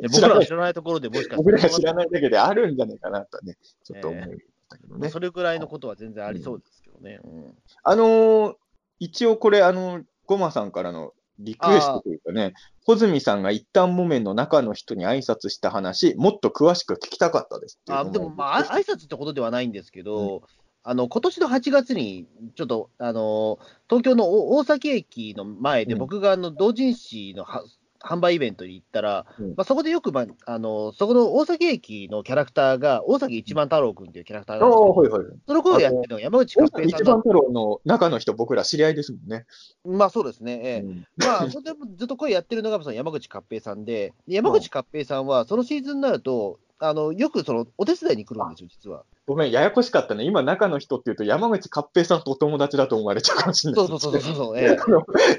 [0.00, 4.38] で 僕らが知らないところでもしかした僕らが知らないだけであるんじゃないかなとね、ちょっと思いまし
[4.68, 5.08] たけどね。
[5.08, 7.20] それぐらいのことは全然ありそうですけどね。
[7.24, 8.54] うんあのー
[8.98, 12.54] 一応これ、あの、ゴマさんからのリクエストというかね、
[12.86, 20.42] 穂積さんが一旦木綿の中の人に挨拶した話、もっと詳しく聞きたかったですあでも、まあ、あ挨拶ってことではないんですけど、
[20.84, 22.26] あの今年の8月に、
[22.56, 25.98] ちょっとあの東京のお大崎駅の前で、うん。
[26.00, 27.62] 僕があの同人誌のは
[28.00, 29.48] 販売イベントに行ったら、うん。
[29.50, 35.38] まあ、そこでよく、まあ、あのそこの大崎駅のキャラクターが、大崎一番太郎君っていうキャラクターああ、なんですけど、はいはい。
[35.46, 39.46] その頃やってるのが山口大勝平さん一番太郎の中の人、僕ら知り合いですもんね。
[39.84, 40.80] まあそうですね、ええ。
[40.80, 41.06] うん。
[41.18, 49.04] まあ、ずっと声やってるのがその山口勝平さんで、で山口勝平さんはそのシーズンになると、あのよくそのお手伝いに来るんですよ、実は。
[49.26, 50.24] ごめん、ややこしかったね。
[50.24, 53.86] 今、中の人っていうと、山口勝平さんとお友達だと思われちゃうかもしれない。
[53.86, 54.76] そうそうそうそうそう、え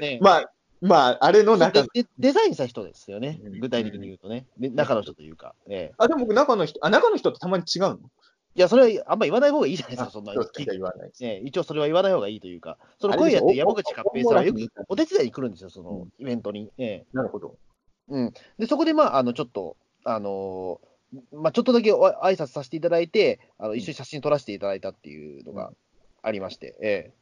[0.00, 0.50] ねまあ、
[0.80, 1.88] まあ、あれの中の。
[1.92, 7.98] ででデザインした人ですよねうん、具体的に言うとね、で中の人というか、ええあ、でも僕、中の人、あ、中の人ってたまに違うの？
[8.56, 11.24] いや、それはあんま言わない方がいいじゃないですか、そんな言わないです。
[11.24, 16.70] ええ一応それは言わない方がいいというか、その声やってる山口勝平さんはよくお手伝いに来るんですよ、そのうんイベントに。
[16.78, 17.56] ええなるほど。
[18.08, 20.93] うん、でそこで、まあ、あのちょっと、あのー
[21.32, 25.72] まあ、ちょっとだけお挨拶させていただいて、あの一緒に写真撮らせていただいたっていうのが
[26.22, 27.14] ありまして、ええ。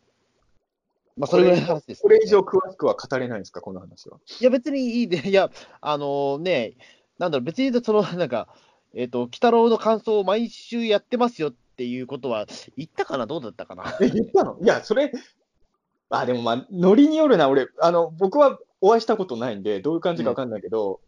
[1.16, 4.18] まあ、それぐらいの話です、これ以上詳しくは語れないんですか、この話は。
[4.40, 5.50] いや、別にいいで、いや、
[5.80, 6.74] あのね、
[7.18, 8.48] なんだろう、別にその、なんか、
[8.94, 12.46] えっ、と、鬼太郎の感想を毎週やってますよっていうことは、
[12.76, 13.84] 言ったかな、どうだったかな？
[14.00, 14.58] え、言ったの？
[14.62, 15.12] いや、それ、
[16.08, 21.00] あ、でもまあ、ノリによるな、俺、あの、僕はお会いしたことないんで、どういう感じかわかんないけど、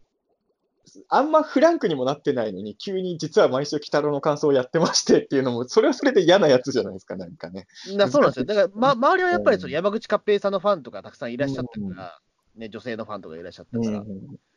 [1.09, 7.67] あんまフランクにもなってないのに、急に実は毎週、鬼太郎の感想をやってましてっていうのも、それはそれで嫌なやつじゃないですか、なんかね。
[7.95, 8.45] なそうなんですよ。
[8.45, 12.19] だから、ま、周りはやっぱりその山口勝平さんのファンとかたくさんいらっしゃったから、
[12.55, 14.03] ね、女性のファンとかいらっしゃったから、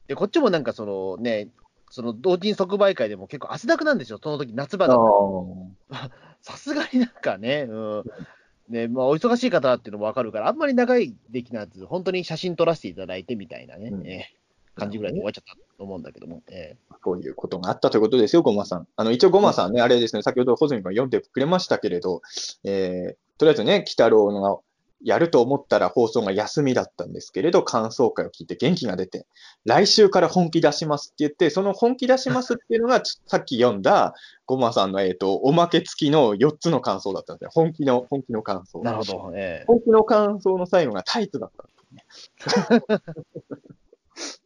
[0.06, 1.48] で、こっちもなんかそのね、
[1.90, 6.10] その同人即売会でも結構汗だくなんですよ、その時夏場あだあ。
[6.42, 8.04] さすがになんかね、うん。
[8.68, 14.38] ね、まあ、お忙しい方だっていうのもわかるから、あんまり長いできなず、本当に写真撮らせていただいてみたいなね、うんえー
[14.78, 18.88] 感じぐらいで終わっちゃったと思うんだけども、えこういうことがあったということですよ、ゴマさん。
[18.96, 22.22] あの、一応ゴマさんね、あれですね、先ほど穂積君が読んでくれましたけれど、
[22.64, 24.62] えー、とりあえずね、鬼太郎の
[25.02, 29.26] やると思ったら放送が休みだったんですけれど、感想会を聞いて元気が出て、
[29.64, 34.14] 来週から本気出しますって言って、その本気出しますっていうのが、つ さっき読んだ
[34.46, 37.50] ゴマさんの、えっ、と、おまけ付きの4つの感想だったんですよ。
[37.54, 38.80] 本気の、本気の感想。
[38.80, 41.72] ーなるほど、え本気の感想の最後がタイツだったんで
[42.48, 43.02] すね。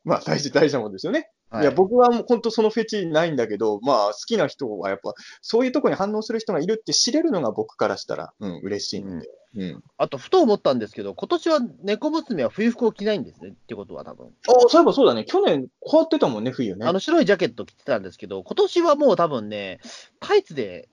[0.04, 1.30] まあ、大事、大事なもんですよね。
[1.52, 9.28] ーいや、僕はもう本当そのフェチないんだけど、まあ、好きな人はやっぱ、そういうとこに反応する人がいるって知れるのが僕からしたら、うん、嬉しいんで。
[9.54, 9.84] うん。
[9.98, 14.28] あと、ふと思ったんですけど、今年は猫娘は冬服を着ないんですねってことは多分。
[14.48, 15.24] ああ、そういえばそうだね。
[15.24, 16.86] 去年、変わってたもんね、冬ね。
[16.86, 19.80] あの白いジャケット着てたんですけど、今年はもう多分ね、
[20.20, 20.88] タイツで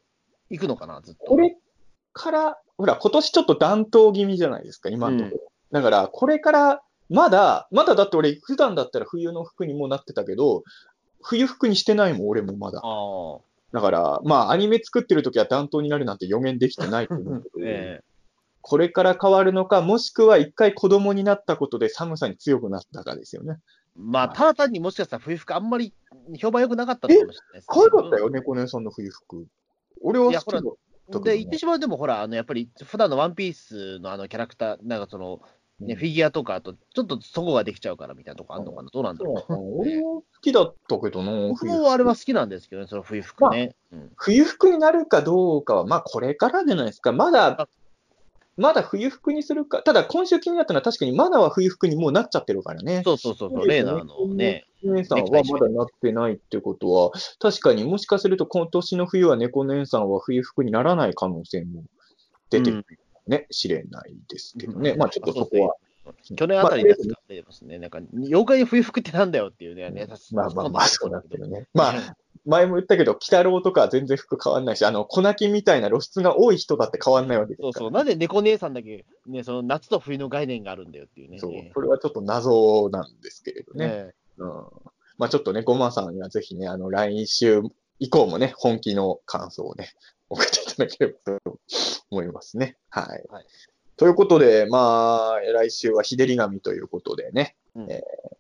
[0.49, 1.25] 行くのかな、ずっと。
[1.25, 1.57] これ
[2.11, 5.51] から、ほら、今年ちょっと暖冬気味じゃないですか、今のところ。
[5.71, 10.63] だから、これから、まだ、まだだって俺、普段だったら冬の服にもなってたけど、
[11.21, 12.81] 冬服にしてないもん、俺もまだ。
[13.71, 18.01] だから、まあ、アニメ作ってる時は暖冬になるなんて予言できてないと思うけど、 え
[18.61, 23.57] これから変わるのか、もしくは一回子供になったことで寒さに強くなったかですよね。
[23.57, 25.93] えまあ、ただ単にもしかしたら冬服あんまり
[26.37, 29.47] 評判良くなかったのかもしれないです可愛かったよ、猫姉さんの冬服。
[30.01, 30.61] 俺は好きだ
[31.21, 35.41] で、言ってしまうでも、ほら、あのやっぱり普段のワンピースのあのキャラクター、なんかその、
[35.79, 39.79] ね、フィギュアとか、あと、ちょっとそこができちゃうからみたいなとこあるのかな、どうなんだろう？
[39.79, 43.75] 俺は好きだったけどな、僕もあれは好きなんですけどね、その冬服ね。
[43.91, 47.11] うん冬服になるかどうかは、まあこれからじゃないですか。
[47.11, 47.67] まだ、
[48.57, 49.81] まだ冬服にするか。
[49.81, 53.03] ただ今週気になったのは確かにまだは冬服にもうなっちゃってるからね。
[53.05, 54.65] そうそうそうそう、レーナーのね。
[54.83, 61.83] 姉さんはまだなってないってことは、確かにもしかすると今年の冬は猫姉さんは冬服にならない可能性も
[62.49, 62.85] 出てくる
[63.29, 64.95] ね、しれないですけどね。
[64.95, 65.75] まあちょっとそこは。
[66.35, 67.77] 去年あたりですか、ますね。
[67.77, 70.07] なんか、妖怪に冬服ってなんだよっていうね。
[70.33, 71.67] まあまあまあ、そうなね。
[71.73, 72.15] まあ、
[72.45, 77.73] 前も言ったけど、鬼太郎とかは全然服変わんないし、あの、粉木みたいな露出が多い人だって変わんないわけですから。
[77.73, 77.91] そうそう。
[77.91, 81.37] なんで猫姉さんだけ、ね、その夏と冬の概念があるんだよっていうね。
[81.37, 83.87] そうねそれはちょっと謎なんですけれどね。
[83.87, 84.49] ねうん。
[85.17, 87.61] まあちょっとね、ごまさんにはぜひね、あの、来週
[87.99, 89.89] 以降もね、本気の感想をね、
[90.29, 91.59] 送っていただければと
[92.09, 92.77] 思いますね。
[92.89, 93.23] はい。
[93.29, 93.45] はい
[93.97, 98.39] ということで、まあ、来週は日照り紙ということでね、うんえー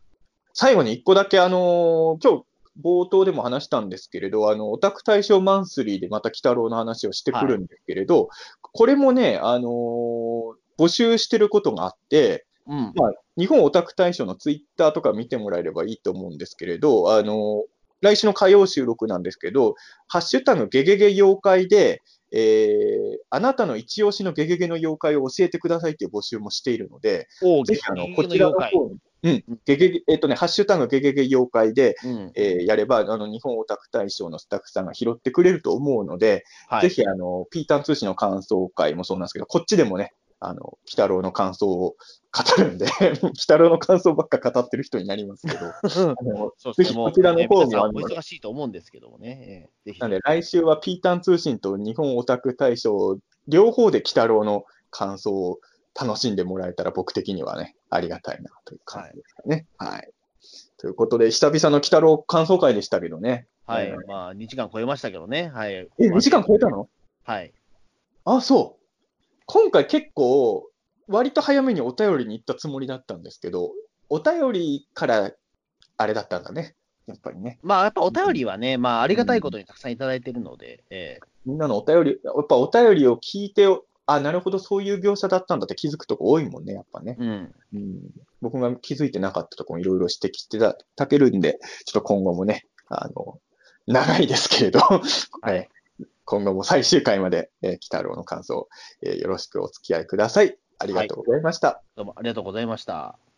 [0.53, 2.45] 最後に一個だけ、あのー今日、
[2.81, 8.29] 冒頭でも話したんですけれど、あの、オタク大賞マンスリーでまた鬼太郎の話をしてくるんですけれど、
[8.61, 12.93] これもね、あのー募集してることがあって、うん。
[12.95, 17.65] まあ、日本オタク大賞のツイッターとか見てもらえればいいと思うんですけれど、あの、
[18.01, 19.75] 来週の火曜収録なんですけど、
[20.07, 22.01] ハッシュタグゲゲゲ妖怪で、
[22.31, 29.59] えー、あなたの一押しのゲゲゲの妖怪を教えてくださいっていう募集もしているので、おぜひあの、こちらの方に、うん。
[29.65, 32.31] ゲゲゲ、えっとね、ハッシュタグゲゲゲ妖怪で、うん。
[32.35, 36.81] えーやれば、あの、日本オタク大賞のスタッフさんが拾ってくれると思うので、はい。
[36.83, 41.95] ぜひ、あの、ピータン通信の感想会もそうなんですけど、こっちでもね、あの、鬼太郎の感想を
[42.31, 42.85] 語るんで、
[43.21, 46.97] 鬼太郎の感想ばっか語ってる人になりますけど、あのそうですね。
[46.97, 49.37] もう、ぜひこちらのね方にあの皆さんお忙しいと思うんですけどもね。
[49.41, 49.99] ええぜひ。
[49.99, 55.59] なんで、来週はピータン通信と日本オタク大賞、両方で鬼太郎の感想を
[55.99, 59.65] 楽しんでもらえたら僕的にはね、ありがたいなという感じですかね。
[59.77, 60.09] はい。
[60.77, 63.47] ということで、久々の鬼太郎感想会でしたけどね。
[63.65, 64.07] はいえー。
[64.07, 65.51] まあ、2時間超えましたけどね。
[65.53, 65.73] はい。
[65.73, 66.87] え、2時間超えたの？
[67.23, 67.53] はい。
[68.25, 68.78] あ、そう。
[69.51, 70.69] 今回結構、
[71.07, 73.71] 割と早めにお便りに行ったつもりだったんですけど、
[74.07, 75.31] お便りから
[75.97, 76.75] あれだったんだね。
[77.07, 77.57] やっぱりね。
[77.63, 83.65] まあ、やっぱお便りはね、まあ、ありがたいことにたくさんいただいてるので、ええみんなのお便り、やっぱお便りを聞いて、
[84.05, 87.17] あ、なるほど、そういう描写だったんだって気づくとこ多いもんね、やっぱね。
[87.17, 87.55] うん。
[87.73, 87.99] うん、
[88.43, 93.39] 僕が気づいてなかったところもいろいろ指摘していただけるんで、ちょっと今後もね、あの、
[93.87, 94.79] 長いですけれど、
[95.41, 95.67] はい。
[96.25, 98.67] 今後も最終回まで、えー、鬼太郎の感想、
[99.03, 100.57] えーよろしくお付き合いください。
[100.79, 101.83] ありがとうございました。
[101.95, 103.28] どうもありがとうございました。